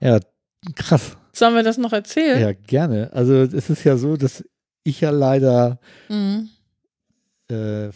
[0.00, 0.18] Ja,
[0.74, 1.16] krass.
[1.32, 2.40] Sollen wir das noch erzählen?
[2.40, 3.10] Ja, gerne.
[3.12, 4.44] Also es ist ja so, dass
[4.84, 5.78] ich ja leider
[6.08, 6.48] Mhm.
[7.50, 7.88] äh,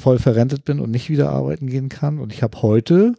[0.00, 2.18] voll verrentet bin und nicht wieder arbeiten gehen kann.
[2.18, 3.14] Und ich habe heute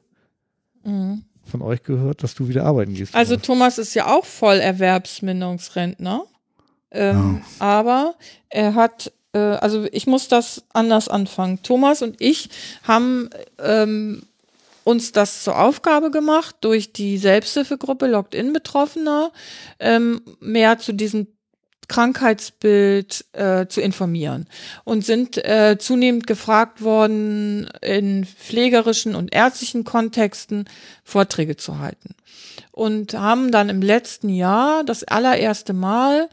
[0.83, 1.23] Mhm.
[1.43, 3.15] von euch gehört, dass du wieder arbeiten gehst.
[3.15, 3.45] Also Thomas.
[3.75, 6.23] Thomas ist ja auch voll Erwerbsminderungsrentner.
[6.91, 8.15] Ähm, Aber
[8.49, 11.61] er hat äh, also ich muss das anders anfangen.
[11.63, 12.49] Thomas und ich
[12.83, 13.29] haben
[13.59, 14.23] ähm,
[14.83, 19.31] uns das zur Aufgabe gemacht, durch die Selbsthilfegruppe Locked-In-Betroffener
[19.79, 21.27] ähm, mehr zu diesem
[21.89, 24.47] Krankheitsbild äh, zu informieren
[24.85, 30.65] und sind äh, zunehmend gefragt worden, in pflegerischen und ärztlichen Kontexten
[31.03, 32.15] Vorträge zu halten.
[32.71, 36.29] Und haben dann im letzten Jahr das allererste Mal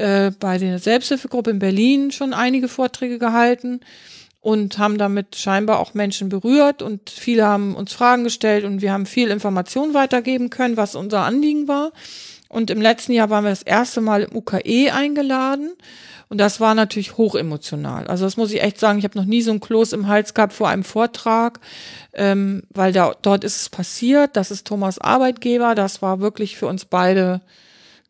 [0.00, 3.80] äh, bei der Selbsthilfegruppe in Berlin schon einige Vorträge gehalten
[4.40, 8.92] und haben damit scheinbar auch Menschen berührt und viele haben uns Fragen gestellt und wir
[8.92, 11.92] haben viel Information weitergeben können, was unser Anliegen war.
[12.48, 15.70] Und im letzten Jahr waren wir das erste Mal im UKE eingeladen.
[16.28, 18.08] Und das war natürlich hochemotional.
[18.08, 20.34] Also das muss ich echt sagen, ich habe noch nie so ein Kloß im Hals
[20.34, 21.60] gehabt vor einem Vortrag,
[22.12, 24.36] ähm, weil da, dort ist es passiert.
[24.36, 25.76] Das ist Thomas Arbeitgeber.
[25.76, 27.40] Das war wirklich für uns beide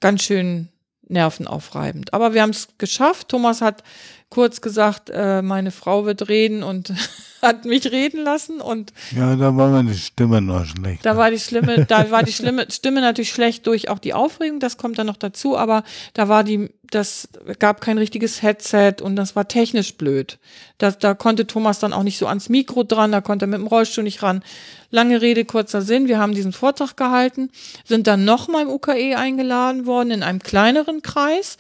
[0.01, 0.70] ganz schön
[1.11, 2.15] nervenaufreibend.
[2.15, 3.29] Aber wir haben es geschafft.
[3.29, 3.83] Thomas hat
[4.31, 6.95] kurz gesagt, äh, meine Frau wird reden und
[7.43, 11.05] hat mich reden lassen und ja, da war meine Stimme noch schlecht.
[11.05, 14.61] Da war die schlimme, da war die schlimme Stimme natürlich schlecht durch auch die Aufregung,
[14.61, 15.83] das kommt dann noch dazu, aber
[16.15, 17.29] da war die, das
[17.59, 20.39] gab kein richtiges Headset und das war technisch blöd.
[20.79, 23.59] Da, da konnte Thomas dann auch nicht so ans Mikro dran, da konnte er mit
[23.59, 24.43] dem Rollstuhl nicht ran.
[24.91, 27.51] Lange Rede, kurzer Sinn, wir haben diesen Vortrag gehalten,
[27.85, 31.57] sind dann nochmal im UKE eingeladen worden in einem kleineren Kreis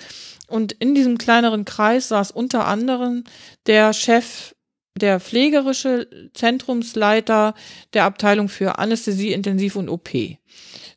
[0.50, 3.24] und in diesem kleineren Kreis saß unter anderem
[3.66, 4.54] der Chef,
[4.96, 7.54] der pflegerische Zentrumsleiter
[7.94, 10.10] der Abteilung für Anästhesie, Intensiv und OP,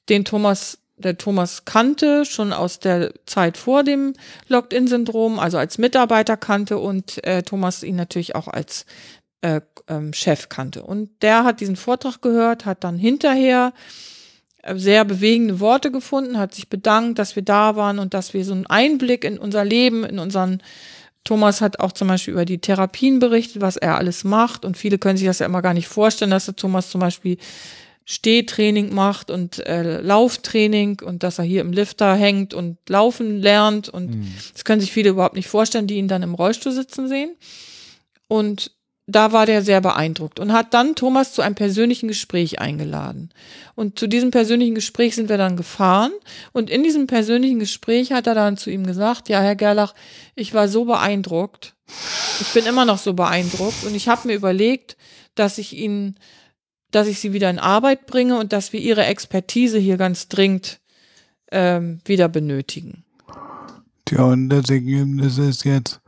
[0.10, 4.14] den Thomas der Thomas kannte, schon aus der Zeit vor dem
[4.48, 8.86] Locked-In-Syndrom, also als Mitarbeiter kannte und äh, Thomas ihn natürlich auch als
[9.42, 10.84] äh, ähm, Chef kannte.
[10.84, 13.74] Und der hat diesen Vortrag gehört, hat dann hinterher
[14.76, 18.54] sehr bewegende Worte gefunden, hat sich bedankt, dass wir da waren und dass wir so
[18.54, 20.62] einen Einblick in unser Leben, in unseren
[21.24, 24.66] Thomas hat auch zum Beispiel über die Therapien berichtet, was er alles macht.
[24.66, 27.38] Und viele können sich das ja immer gar nicht vorstellen, dass der Thomas zum Beispiel
[28.06, 33.88] Stehtraining macht und äh, Lauftraining und dass er hier im Lifter hängt und laufen lernt.
[33.88, 34.34] Und mhm.
[34.52, 37.36] das können sich viele überhaupt nicht vorstellen, die ihn dann im Rollstuhl sitzen sehen.
[38.28, 38.72] Und
[39.06, 43.30] da war der sehr beeindruckt und hat dann Thomas zu einem persönlichen Gespräch eingeladen.
[43.76, 46.12] Und zu diesem persönlichen Gespräch sind wir dann gefahren.
[46.54, 49.94] Und in diesem persönlichen Gespräch hat er dann zu ihm gesagt, ja, Herr Gerlach,
[50.36, 51.76] ich war so beeindruckt.
[52.40, 53.84] Ich bin immer noch so beeindruckt.
[53.86, 54.96] Und ich habe mir überlegt,
[55.36, 56.16] dass ich ihn,
[56.92, 60.80] dass ich sie wieder in Arbeit bringe und dass wir ihre Expertise hier ganz dringend
[61.52, 63.04] ähm, wieder benötigen.
[64.06, 66.00] Tja, und das Ergebnis ist jetzt,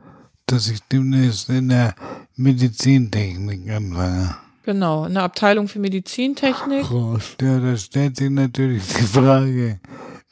[0.46, 1.94] dass ich demnächst in der
[2.36, 4.36] Medizintechnik anfange.
[4.62, 6.84] Genau, eine Abteilung für Medizintechnik.
[6.84, 7.36] Krass.
[7.40, 9.80] Ja, da stellt sich natürlich die Frage,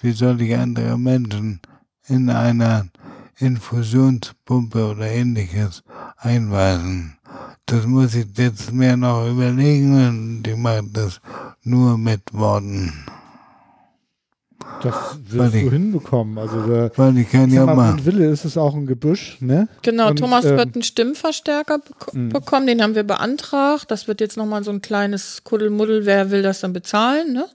[0.01, 1.61] wie soll ich andere Menschen
[2.07, 2.87] in einer
[3.39, 5.83] Infusionspumpe oder ähnliches
[6.19, 7.17] einweisen?
[7.65, 11.21] Das muss ich jetzt mehr noch überlegen und ich mache das
[11.63, 12.93] nur mit Worten.
[14.83, 16.37] Das wirst du hinbekommen.
[16.37, 17.95] Also der, weil ich kann ja mal.
[17.95, 19.69] Mit Wille ist es auch ein Gebüsch, ne?
[19.83, 22.33] Genau, und, Thomas ähm, wird einen Stimmverstärker bek mh.
[22.33, 23.91] bekommen, den haben wir beantragt.
[23.91, 27.47] Das wird jetzt nochmal so ein kleines Kuddelmuddel, wer will das dann bezahlen, ne?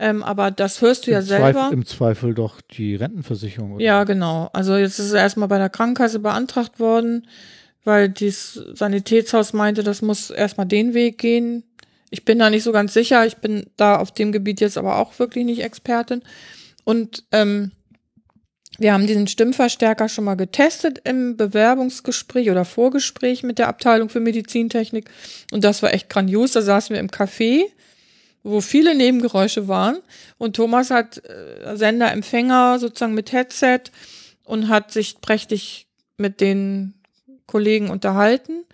[0.00, 1.52] Ähm, aber das hörst du Im ja selber.
[1.52, 3.72] Zweifel, Im Zweifel doch die Rentenversicherung.
[3.74, 3.84] Oder?
[3.84, 4.48] Ja, genau.
[4.52, 7.26] Also jetzt ist es erstmal bei der Krankenkasse beantragt worden,
[7.84, 11.64] weil das Sanitätshaus meinte, das muss erstmal den Weg gehen.
[12.10, 13.26] Ich bin da nicht so ganz sicher.
[13.26, 16.22] Ich bin da auf dem Gebiet jetzt aber auch wirklich nicht Expertin.
[16.84, 17.72] Und ähm,
[18.78, 24.20] wir haben diesen Stimmverstärker schon mal getestet im Bewerbungsgespräch oder Vorgespräch mit der Abteilung für
[24.20, 25.10] Medizintechnik.
[25.50, 26.52] Und das war echt grandios.
[26.52, 27.64] Da saßen wir im Café,
[28.44, 29.98] wo viele Nebengeräusche waren.
[30.38, 33.80] Und Thomas hat äh, Sender, Empfänger sozusagen mit Headset
[34.44, 36.94] und hat sich prächtig mit den
[37.46, 38.64] Kollegen unterhalten.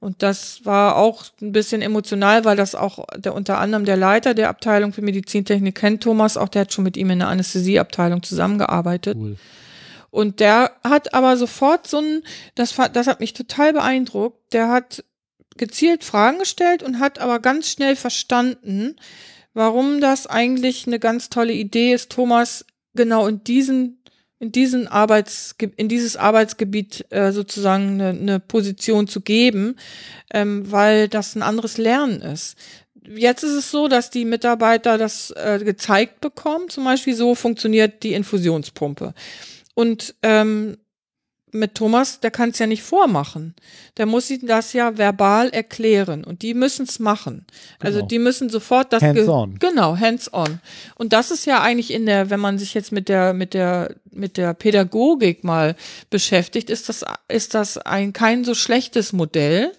[0.00, 4.34] Und das war auch ein bisschen emotional, weil das auch der unter anderem der Leiter
[4.34, 8.22] der Abteilung für Medizintechnik kennt, Thomas, auch der hat schon mit ihm in der Anästhesieabteilung
[8.22, 9.16] zusammengearbeitet.
[9.16, 9.36] Cool.
[10.10, 12.22] Und der hat aber sofort so ein,
[12.54, 15.04] das, das hat mich total beeindruckt, der hat
[15.56, 18.96] gezielt Fragen gestellt und hat aber ganz schnell verstanden,
[19.54, 22.64] warum das eigentlich eine ganz tolle Idee ist, Thomas
[22.94, 24.03] genau in diesen
[24.44, 29.76] in diesen Arbeits in dieses Arbeitsgebiet äh, sozusagen eine, eine Position zu geben,
[30.32, 32.58] ähm, weil das ein anderes Lernen ist.
[33.06, 36.68] Jetzt ist es so, dass die Mitarbeiter das äh, gezeigt bekommen.
[36.68, 39.14] Zum Beispiel so funktioniert die Infusionspumpe.
[39.74, 40.76] Und ähm,
[41.54, 43.54] mit Thomas, der kann es ja nicht vormachen.
[43.96, 47.46] Der muss ihnen das ja verbal erklären und die müssen es machen.
[47.78, 48.08] Also Genau.
[48.08, 49.58] die müssen sofort das Hands on.
[49.60, 50.60] Genau, hands on.
[50.96, 53.94] Und das ist ja eigentlich in der, wenn man sich jetzt mit der mit der
[54.10, 55.76] mit der Pädagogik mal
[56.10, 59.72] beschäftigt, ist das ist das ein kein so schlechtes Modell,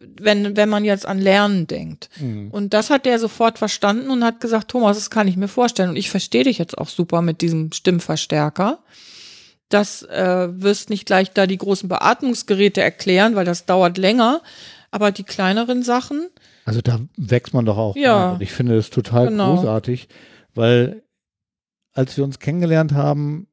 [0.00, 2.10] wenn wenn man jetzt an Lernen denkt.
[2.50, 5.90] Und das hat der sofort verstanden und hat gesagt, Thomas, das kann ich mir vorstellen
[5.90, 8.80] und ich verstehe dich jetzt auch super mit diesem Stimmverstärker.
[9.74, 14.40] Das äh, wirst nicht gleich da die großen Beatmungsgeräte erklären, weil das dauert länger.
[14.92, 16.28] Aber die kleineren Sachen,
[16.64, 17.96] Also da wächst man doch auch.
[17.96, 18.26] Ja.
[18.26, 18.34] rein.
[18.36, 19.56] Und ich finde es total Genau.
[19.56, 20.08] großartig,
[20.54, 21.02] weil
[21.92, 23.48] als wir uns kennengelernt haben,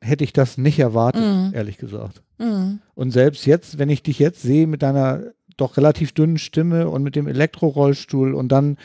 [0.00, 1.50] hätte ich das nicht erwartet, Mhm.
[1.54, 2.22] ehrlich gesagt.
[2.38, 6.88] mh, Und selbst jetzt, wenn ich dich jetzt sehe mit deiner doch relativ dünnen Stimme
[6.88, 8.76] und mit dem Elektrorollstuhl und dann,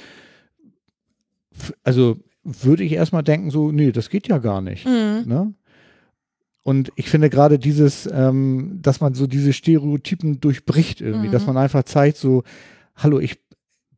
[1.83, 4.85] also würde ich erstmal denken, so, nee, das geht ja gar nicht.
[4.85, 5.53] mh, Ne?
[6.63, 11.31] Und ich finde gerade dieses, ähm, dass man so diese Stereotypen durchbricht irgendwie, Mhm.
[11.31, 12.43] dass man einfach zeigt, so,
[12.95, 13.39] hallo, ich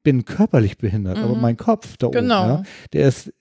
[0.03, 1.41] bin körperlich behindert, aber Mhm.
[1.41, 2.43] mein Kopf da Genau.
[2.43, 2.63] oben, ja,
[2.93, 3.31] der ist,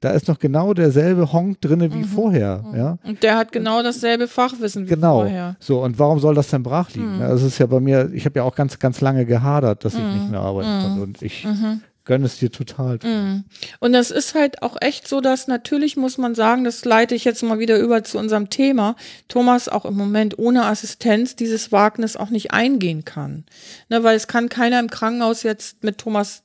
[0.00, 2.04] da ist noch genau derselbe Honk drinne wie Mhm.
[2.04, 2.98] vorher, ja.
[3.06, 5.20] Und der hat genau dasselbe Fachwissen wie Genau.
[5.20, 5.56] vorher.
[5.60, 7.16] So, und warum soll das denn brach liegen?
[7.16, 7.20] Mhm.
[7.20, 10.00] Das ist ja bei mir, ich habe ja auch ganz, ganz lange gehadert, dass ich
[10.02, 10.14] Mhm.
[10.14, 10.82] nicht mehr arbeiten Mhm.
[10.82, 11.02] konnte.
[11.02, 11.82] Und ich Mhm.
[12.04, 12.98] Gönne es dir total.
[13.02, 13.44] Mhm.
[13.78, 17.24] Und das ist halt auch echt so, dass natürlich muss man sagen, das leite ich
[17.24, 18.96] jetzt mal wieder über zu unserem Thema,
[19.28, 23.44] Thomas auch im Moment ohne Assistenz dieses Wagnis auch nicht eingehen kann.
[23.88, 26.42] Ne, weil es kann keiner im Krankenhaus jetzt mit Thomas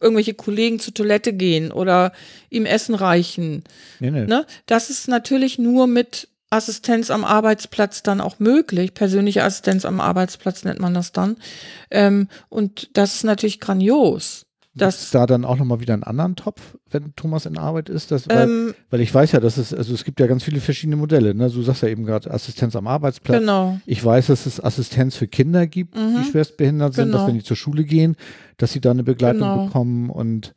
[0.00, 2.12] irgendwelche Kollegen zur Toilette gehen oder
[2.50, 3.64] ihm Essen reichen.
[4.00, 4.26] Nee, nee.
[4.26, 4.46] Ne?
[4.66, 8.94] Das ist natürlich nur mit Assistenz am Arbeitsplatz dann auch möglich.
[8.94, 11.36] Persönliche Assistenz am Arbeitsplatz nennt man das dann.
[11.90, 14.46] Ähm, und das ist natürlich grandios.
[14.76, 16.60] Das, da dann auch nochmal wieder einen anderen Topf,
[16.90, 18.10] wenn Thomas in Arbeit ist?
[18.10, 20.58] Das, weil, ähm, weil ich weiß ja, dass es, also es gibt ja ganz viele
[20.60, 21.32] verschiedene Modelle.
[21.32, 21.48] Ne?
[21.48, 23.38] Du sagst ja eben gerade Assistenz am Arbeitsplatz.
[23.38, 23.78] genau.
[23.86, 26.16] Ich weiß, dass es Assistenz für Kinder gibt, Mhm.
[26.24, 27.28] die schwerstbehindert sind, dass Genau.
[27.28, 28.16] wenn die zur Schule gehen,
[28.56, 29.66] dass sie da eine Begleitung Genau.
[29.66, 30.54] bekommen und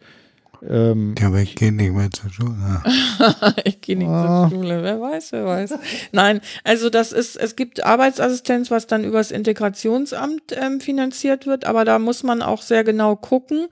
[0.68, 2.84] ähm, Ja, aber ich gehe nicht mehr zur Schule.
[3.66, 4.48] ich gehe nicht Ah.
[4.50, 4.84] zur Schule.
[4.84, 5.74] Wer weiß, wer weiß.
[6.12, 11.86] Nein, also das ist, es gibt Arbeitsassistenz, was dann übers Integrationsamt ähm, finanziert wird, aber
[11.86, 13.68] da muss man auch sehr genau gucken.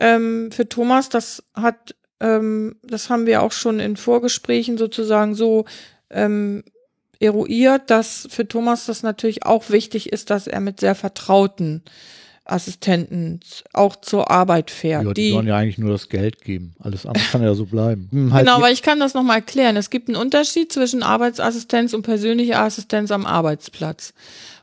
[0.00, 5.64] Ähm, für Thomas, das hat, ähm, das haben wir auch schon in Vorgesprächen sozusagen so
[6.10, 6.62] ähm,
[7.20, 11.82] eruiert, dass für Thomas das natürlich auch wichtig ist, dass er mit sehr vertrauten
[12.44, 13.40] Assistenten
[13.72, 15.04] auch zur Arbeit fährt.
[15.04, 16.74] ja, die, sollen ja eigentlich nur das Geld geben.
[16.80, 18.08] Alles andere kann ja so bleiben.
[18.10, 19.76] Hm, halt Genau, die- weil ich kann das nochmal erklären.
[19.76, 24.12] Es gibt einen Unterschied zwischen Arbeitsassistenz und persönlicher Assistenz am Arbeitsplatz.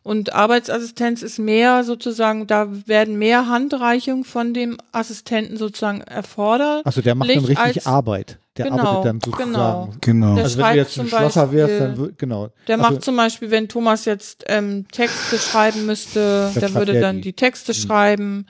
[0.03, 6.85] Und Arbeitsassistenz ist mehr sozusagen, da werden mehr Handreichungen von dem Assistenten sozusagen erfordert.
[6.85, 8.39] Achso, der macht dann richtig Arbeit.
[8.60, 9.52] Der Genau, arbeitet dann sozusagen.
[9.53, 9.90] genau.
[10.02, 10.36] Genau.
[10.36, 12.49] Der Also wenn schreibt du jetzt ein zum Schlosser wärst, Beispiel- dann genau.
[12.68, 16.95] Der Also, macht zum Beispiel, wenn Thomas jetzt ähm, Texte schreiben müsste, der schreibt würde
[16.95, 17.22] er dann die.
[17.22, 18.45] die Texte schreiben.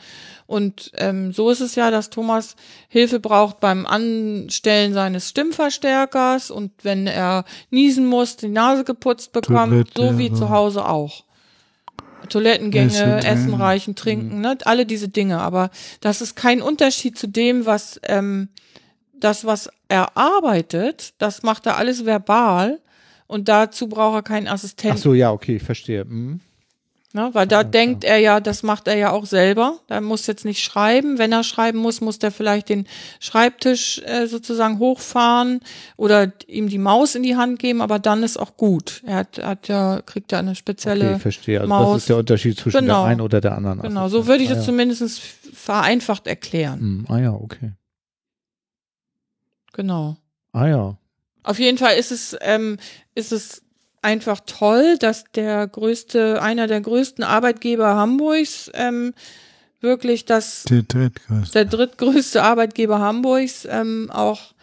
[0.48, 2.56] Und ähm, so ist es ja, dass Thomas
[2.88, 9.69] Hilfe braucht beim Anstellen seines Stimmverstärkers und wenn er niesen muss, die Nase geputzt bekommt,
[9.72, 10.34] Toilette, so wie ja.
[10.34, 11.23] zu Hause auch.
[12.30, 14.57] Toilettengänge, Essen, Essen reichen, trinken, ne?
[14.65, 15.40] alle diese Dinge.
[15.40, 15.69] Aber
[16.02, 18.49] das ist kein Unterschied zu dem, was ähm,
[19.19, 22.79] das, was er arbeitet, das macht er alles verbal
[23.27, 24.97] und dazu braucht er keinen ach Assistenten.
[24.97, 26.01] so, ja, okay, ich verstehe.
[26.01, 26.39] Hm.
[27.11, 27.31] Ne?
[27.33, 29.79] Weil da denkt er ja, das macht er ja auch selber.
[29.87, 31.17] Er muss jetzt nicht schreiben.
[31.17, 32.85] Wenn er schreiben muss, muss der vielleicht den
[33.19, 35.61] Schreibtisch äh, sozusagen hochfahren
[35.97, 39.01] oder ihm die Maus in die Hand geben, aber dann ist auch gut.
[39.07, 41.09] Er hat, hat ja, kriegt ja eine spezielle.
[41.11, 41.61] Okay, verstehe.
[41.61, 41.93] Also Maus.
[41.93, 43.01] das ist der Unterschied zwischen Genau.
[43.01, 43.81] der einen oder der anderen.
[43.81, 44.71] genau, so würde ich ah, das ja.
[44.71, 45.19] zumindest
[45.51, 46.79] vereinfacht erklären.
[46.79, 47.71] Hm, ah ja, okay.
[49.80, 50.18] Genau.
[50.51, 50.97] Ah ja.
[51.43, 52.76] Auf jeden Fall ist es, ähm,
[53.15, 53.61] ist es
[54.01, 59.14] einfach toll, dass der größte, einer der größten Arbeitgeber Hamburgs ähm,
[59.80, 61.53] wirklich das Der drittgrößte.
[61.53, 64.53] der drittgrößte Arbeitgeber Hamburgs ähm, auch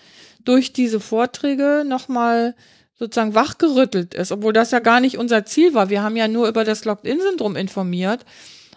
[0.45, 2.55] durch diese Vorträge nochmal
[2.99, 5.89] sozusagen wachgerüttelt ist, obwohl das ja gar nicht unser Ziel war.
[5.89, 8.27] Wir haben ja nur über das Locked-In-Syndrom informiert.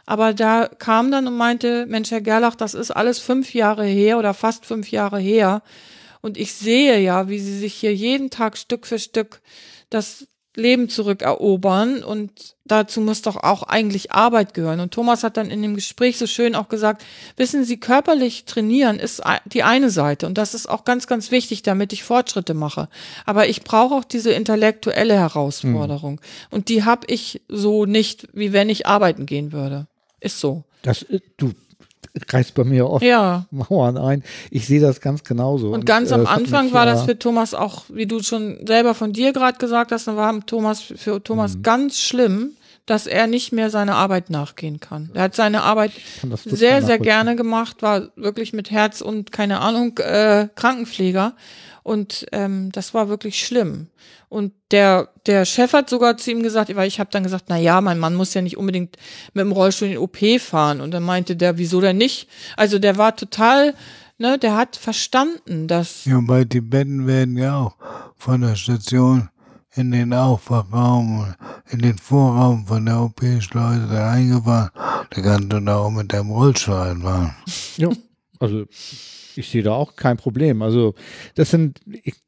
[0.06, 4.18] Aber da kam dann und meinte, Mensch, Herr Gerlach, das ist alles fünf Jahre her
[4.18, 5.62] oder fast fünf Jahre her.
[6.22, 9.42] Und ich sehe ja, wie Sie sich hier jeden Tag Stück für Stück
[9.90, 14.80] das Leben zurückerobern und dazu muss doch auch eigentlich Arbeit gehören.
[14.80, 17.04] Und Thomas hat dann in dem Gespräch so schön auch gesagt,
[17.38, 21.62] wissen Sie, körperlich trainieren ist die eine Seite und das ist auch ganz, ganz wichtig,
[21.62, 22.90] damit ich Fortschritte mache.
[23.26, 26.20] Aber ich brauche auch diese intellektuelle Herausforderung
[26.50, 29.88] und die habe ich so nicht, wie wenn ich arbeiten gehen würde.
[30.20, 30.64] Ist so.
[30.82, 31.54] Das, äh, du,
[32.32, 33.46] reißt bei mir oft Ja.
[33.52, 34.24] Mauern ein.
[34.52, 35.72] Ich sehe das ganz genauso.
[35.72, 38.22] Und ganz am äh, hat Anfang mich, war ja, das für Thomas auch, wie du
[38.22, 41.64] schon selber von dir gerade gesagt hast, dann war Thomas für Thomas Mhm.
[41.64, 42.52] ganz schlimm,
[42.86, 45.12] dass er nicht mehr seiner Arbeit nachgehen kann.
[45.14, 45.92] Er hat seine Arbeit
[46.46, 51.34] sehr, sehr gerne gemacht, war wirklich mit Herz und keine Ahnung, äh, Krankenpfleger.
[51.84, 53.88] Und ähm, das war wirklich schlimm.
[54.30, 57.58] Und der, der Chef hat sogar zu ihm gesagt, weil ich habe dann gesagt, na
[57.58, 58.98] ja, mein Mann muss ja nicht unbedingt
[59.34, 60.82] mit dem Rollstuhl in den OP fahren.
[60.82, 62.28] Und dann meinte der, wieso denn nicht?
[62.56, 63.74] Also der war total,
[64.18, 67.76] ne, der hat verstanden, dass Ja, weil die Betten werden ja auch
[68.18, 69.30] von der Station
[69.76, 71.34] in den Aufwachraum,
[71.70, 74.72] in den Vorraum von der OP-Schleuse reingefahren.
[75.10, 77.34] Da kannst du da auch mit deinem Rollstuhl einfahren.
[77.78, 77.90] Ja,
[78.40, 78.66] also
[79.40, 80.62] ich sehe da auch kein Problem.
[80.62, 80.94] Also
[81.36, 81.80] das sind,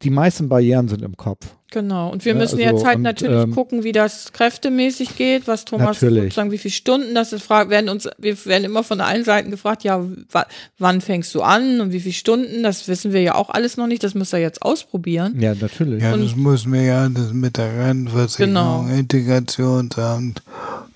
[0.02, 1.46] die meisten Barrieren sind im Kopf.
[1.74, 2.10] Genau.
[2.12, 5.48] Und wir Ja, müssen also, jetzt halt und, natürlich ähm, gucken, wie das kräftemäßig geht,
[5.48, 6.24] was Thomas Natürlich.
[6.24, 7.50] sozusagen, wie viele Stunden das ist.
[7.50, 10.46] Werden uns, wir werden immer von allen Seiten gefragt, ja, wa,
[10.80, 12.64] wann fängst du an und wie viele Stunden?
[12.64, 14.04] Das wissen wir ja auch alles noch nicht.
[14.04, 15.40] Das müsst ihr jetzt ausprobieren.
[15.40, 16.04] Ja, natürlich.
[16.04, 18.86] Ja, Und- das müssen wir ja das mit der Rentenversicherung, Genau.
[18.88, 20.44] Integrationsamt.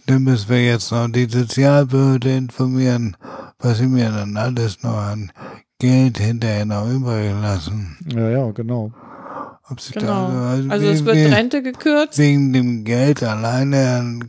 [0.07, 3.15] Dann müssen wir jetzt noch die Sozialbehörde informieren,
[3.59, 5.31] was sie mir dann alles noch an
[5.79, 7.97] Geld hinterher noch übrig lassen.
[8.13, 8.91] Ja, ja, genau.
[9.69, 10.29] Ob sie Genau.
[10.29, 12.17] da, also, Also es we- wird Rente gekürzt.
[12.17, 14.19] wegen dem Geld alleine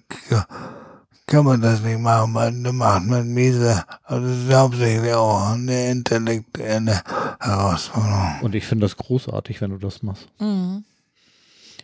[1.26, 3.84] kann man das nicht machen, man dann macht man miese.
[4.04, 7.02] Also das ist hauptsächlich auch eine intellektuelle
[7.40, 8.40] Herausforderung.
[8.42, 10.26] Und ich finde das großartig, wenn du das machst.
[10.38, 10.84] Mhm.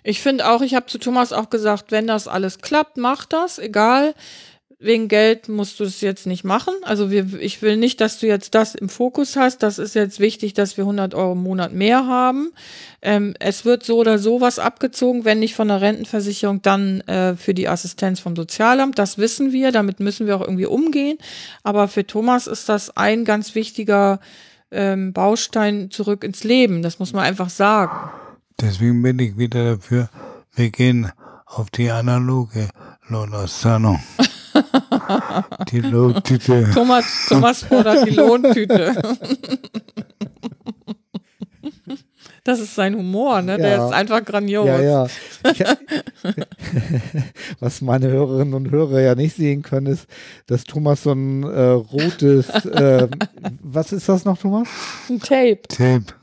[0.05, 3.59] Ich finde auch, ich habe zu Thomas auch gesagt, wenn das alles klappt, mach das,
[3.59, 4.15] egal.
[4.83, 6.75] Wegen Geld musst du es jetzt nicht machen.
[6.83, 9.63] Also wir, ich will nicht, dass du jetzt das im Fokus hast.
[9.63, 12.53] Das ist jetzt wichtig, dass wir 100 Euro im Monat mehr haben.
[13.01, 17.37] Ähm, es wird so oder so was abgezogen, wenn nicht von der Rentenversicherung, dann äh,
[17.37, 18.99] für die Assistenz vom Sozialamt.
[18.99, 21.19] Das wissen wir, damit müssen wir auch irgendwie umgehen.
[21.63, 24.19] Aber für Thomas ist das ein ganz wichtiger
[24.73, 26.83] ähm, Baustein zurück ins Leben.
[26.83, 28.11] Das muss man einfach sagen.
[28.61, 30.09] Deswegen bin ich wieder dafür,
[30.55, 31.13] wir gehen
[31.47, 32.69] auf die analoge
[33.09, 34.03] Lohnauszahlung.
[35.71, 36.71] die Lohntüte.
[36.75, 38.95] Thomas, Thomas fordert die Lohntüte.
[42.45, 43.57] Das ist sein Humor, ne?
[43.57, 43.87] Der Ja.
[43.87, 44.67] ist einfach grandios.
[44.67, 45.07] Ja, ja.
[47.61, 50.07] Was meine Hörerinnen und Hörer ja nicht sehen können, ist,
[50.49, 53.11] dass Thomas so ein äh, rotes, ähm,
[53.63, 54.67] was ist das noch, Thomas?
[55.09, 55.61] Ein Tape.
[55.69, 56.15] Tipp.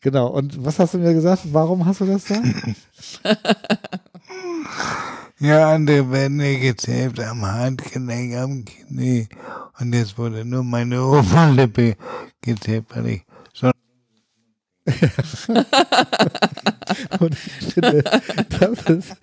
[0.00, 0.28] Genau.
[0.28, 1.42] Und was hast du mir gesagt?
[1.52, 2.42] Warum hast du das da?
[5.38, 9.28] Ja, andere werden ja getaped am Handgelenk, am Knie.
[9.78, 11.96] Und jetzt wurde nur meine Oberlippe
[12.42, 13.24] getaped, weil ich
[13.54, 13.70] so
[17.20, 19.16] Und ich finde, das ist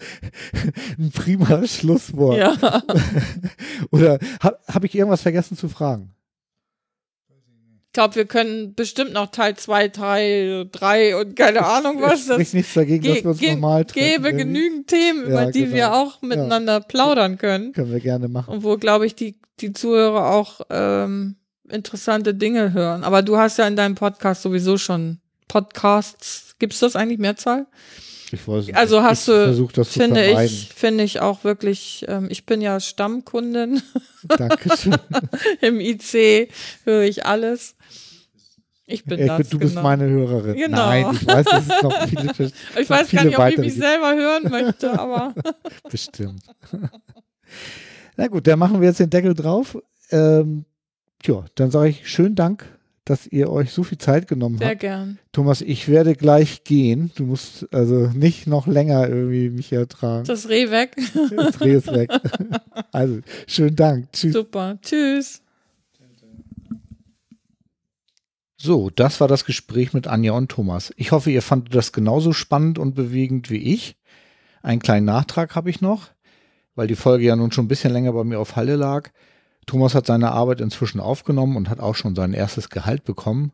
[0.97, 2.37] ein prima Schlusswort.
[2.37, 2.55] Ja.
[3.91, 6.16] Oder habe hab ich irgendwas vergessen zu fragen?
[7.97, 12.27] Ich glaube, wir können bestimmt noch Teil 2, Teil 3 und keine Ahnung was.
[12.27, 14.23] Es spricht nichts dagegen, dass wir uns ge nochmal treffen.
[14.23, 15.73] gäbe genügend Themen, Ja, über die genau.
[15.75, 17.73] wir auch miteinander plaudern können.
[17.73, 18.53] Können wir gerne machen.
[18.53, 21.37] Und wo, glaube ich, die, die Zuhörer auch ähm,
[21.67, 23.03] interessante Dinge hören.
[23.03, 25.17] Aber du hast ja in deinem Podcast sowieso schon
[25.47, 26.55] Podcasts.
[26.59, 27.65] Gibt's das eigentlich Mehrzahl?
[28.31, 28.75] Ich weiß nicht.
[28.75, 30.45] Also hast ich du, versuch das zu finde vermeiden.
[30.45, 33.81] ich, finde ich auch wirklich, ähm, ich bin ja Stammkundin
[34.27, 34.95] Dankeschön.
[35.61, 36.49] im IC,
[36.83, 37.75] höre ich alles.
[38.85, 39.83] Ich bin Ich das, bin, du bist genau.
[39.83, 40.55] meine Hörerin.
[40.55, 40.77] Genau.
[40.77, 43.67] Nein, ich weiß, dass es noch viele, Ich weiß viele gar nicht, ob ich mich
[43.75, 43.79] gibt.
[43.85, 45.33] selber hören möchte, aber
[45.89, 46.43] bestimmt.
[48.15, 49.77] Na gut, dann machen wir jetzt den Deckel drauf.
[50.09, 50.65] Ähm,
[51.21, 52.65] tja, dann sage ich schönen Dank,
[53.09, 54.79] dass ihr euch so viel Zeit genommen sehr habt.
[54.79, 55.19] gern.
[55.31, 57.11] Thomas, ich werde gleich gehen.
[57.15, 60.25] Du musst also nicht noch länger irgendwie mich ertragen.
[60.25, 60.95] Das Reh weg.
[61.35, 62.09] Das Reh ist weg.
[62.91, 64.11] Also, schönen Dank.
[64.11, 64.33] Tschüss.
[64.33, 64.77] Super.
[64.81, 65.41] Tschüss.
[68.59, 70.91] So, das war das Gespräch mit Anja und Thomas.
[70.97, 73.97] Ich hoffe, ihr fandet das genauso spannend und bewegend wie ich.
[74.63, 76.07] Einen kleinen Nachtrag habe ich noch,
[76.73, 79.11] weil die Folge ja nun schon ein bisschen länger bei mir auf Halle lag.
[79.67, 83.51] Thomas hat seine Arbeit inzwischen aufgenommen und hat auch schon sein erstes Gehalt bekommen.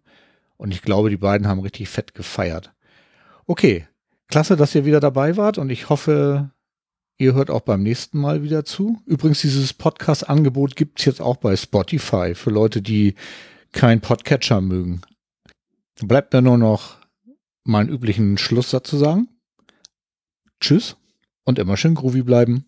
[0.58, 2.72] Und ich glaube, die beiden haben richtig fett gefeiert.
[3.48, 3.88] Okay,
[4.30, 6.52] klasse, dass ihr wieder dabei wart und ich hoffe,
[7.18, 9.02] ihr hört auch beim nächsten Mal wieder zu.
[9.06, 13.16] Übrigens, dieses Podcast-Angebot gibt es jetzt auch bei Spotify für Leute, die
[13.72, 15.02] kein Podcatcher mögen.
[16.00, 16.98] Bleibt mir nur noch
[17.64, 19.30] meinen üblichen Schlusssatz zu sagen.
[20.60, 20.96] Tschüss
[21.44, 22.66] und immer schön groovy bleiben.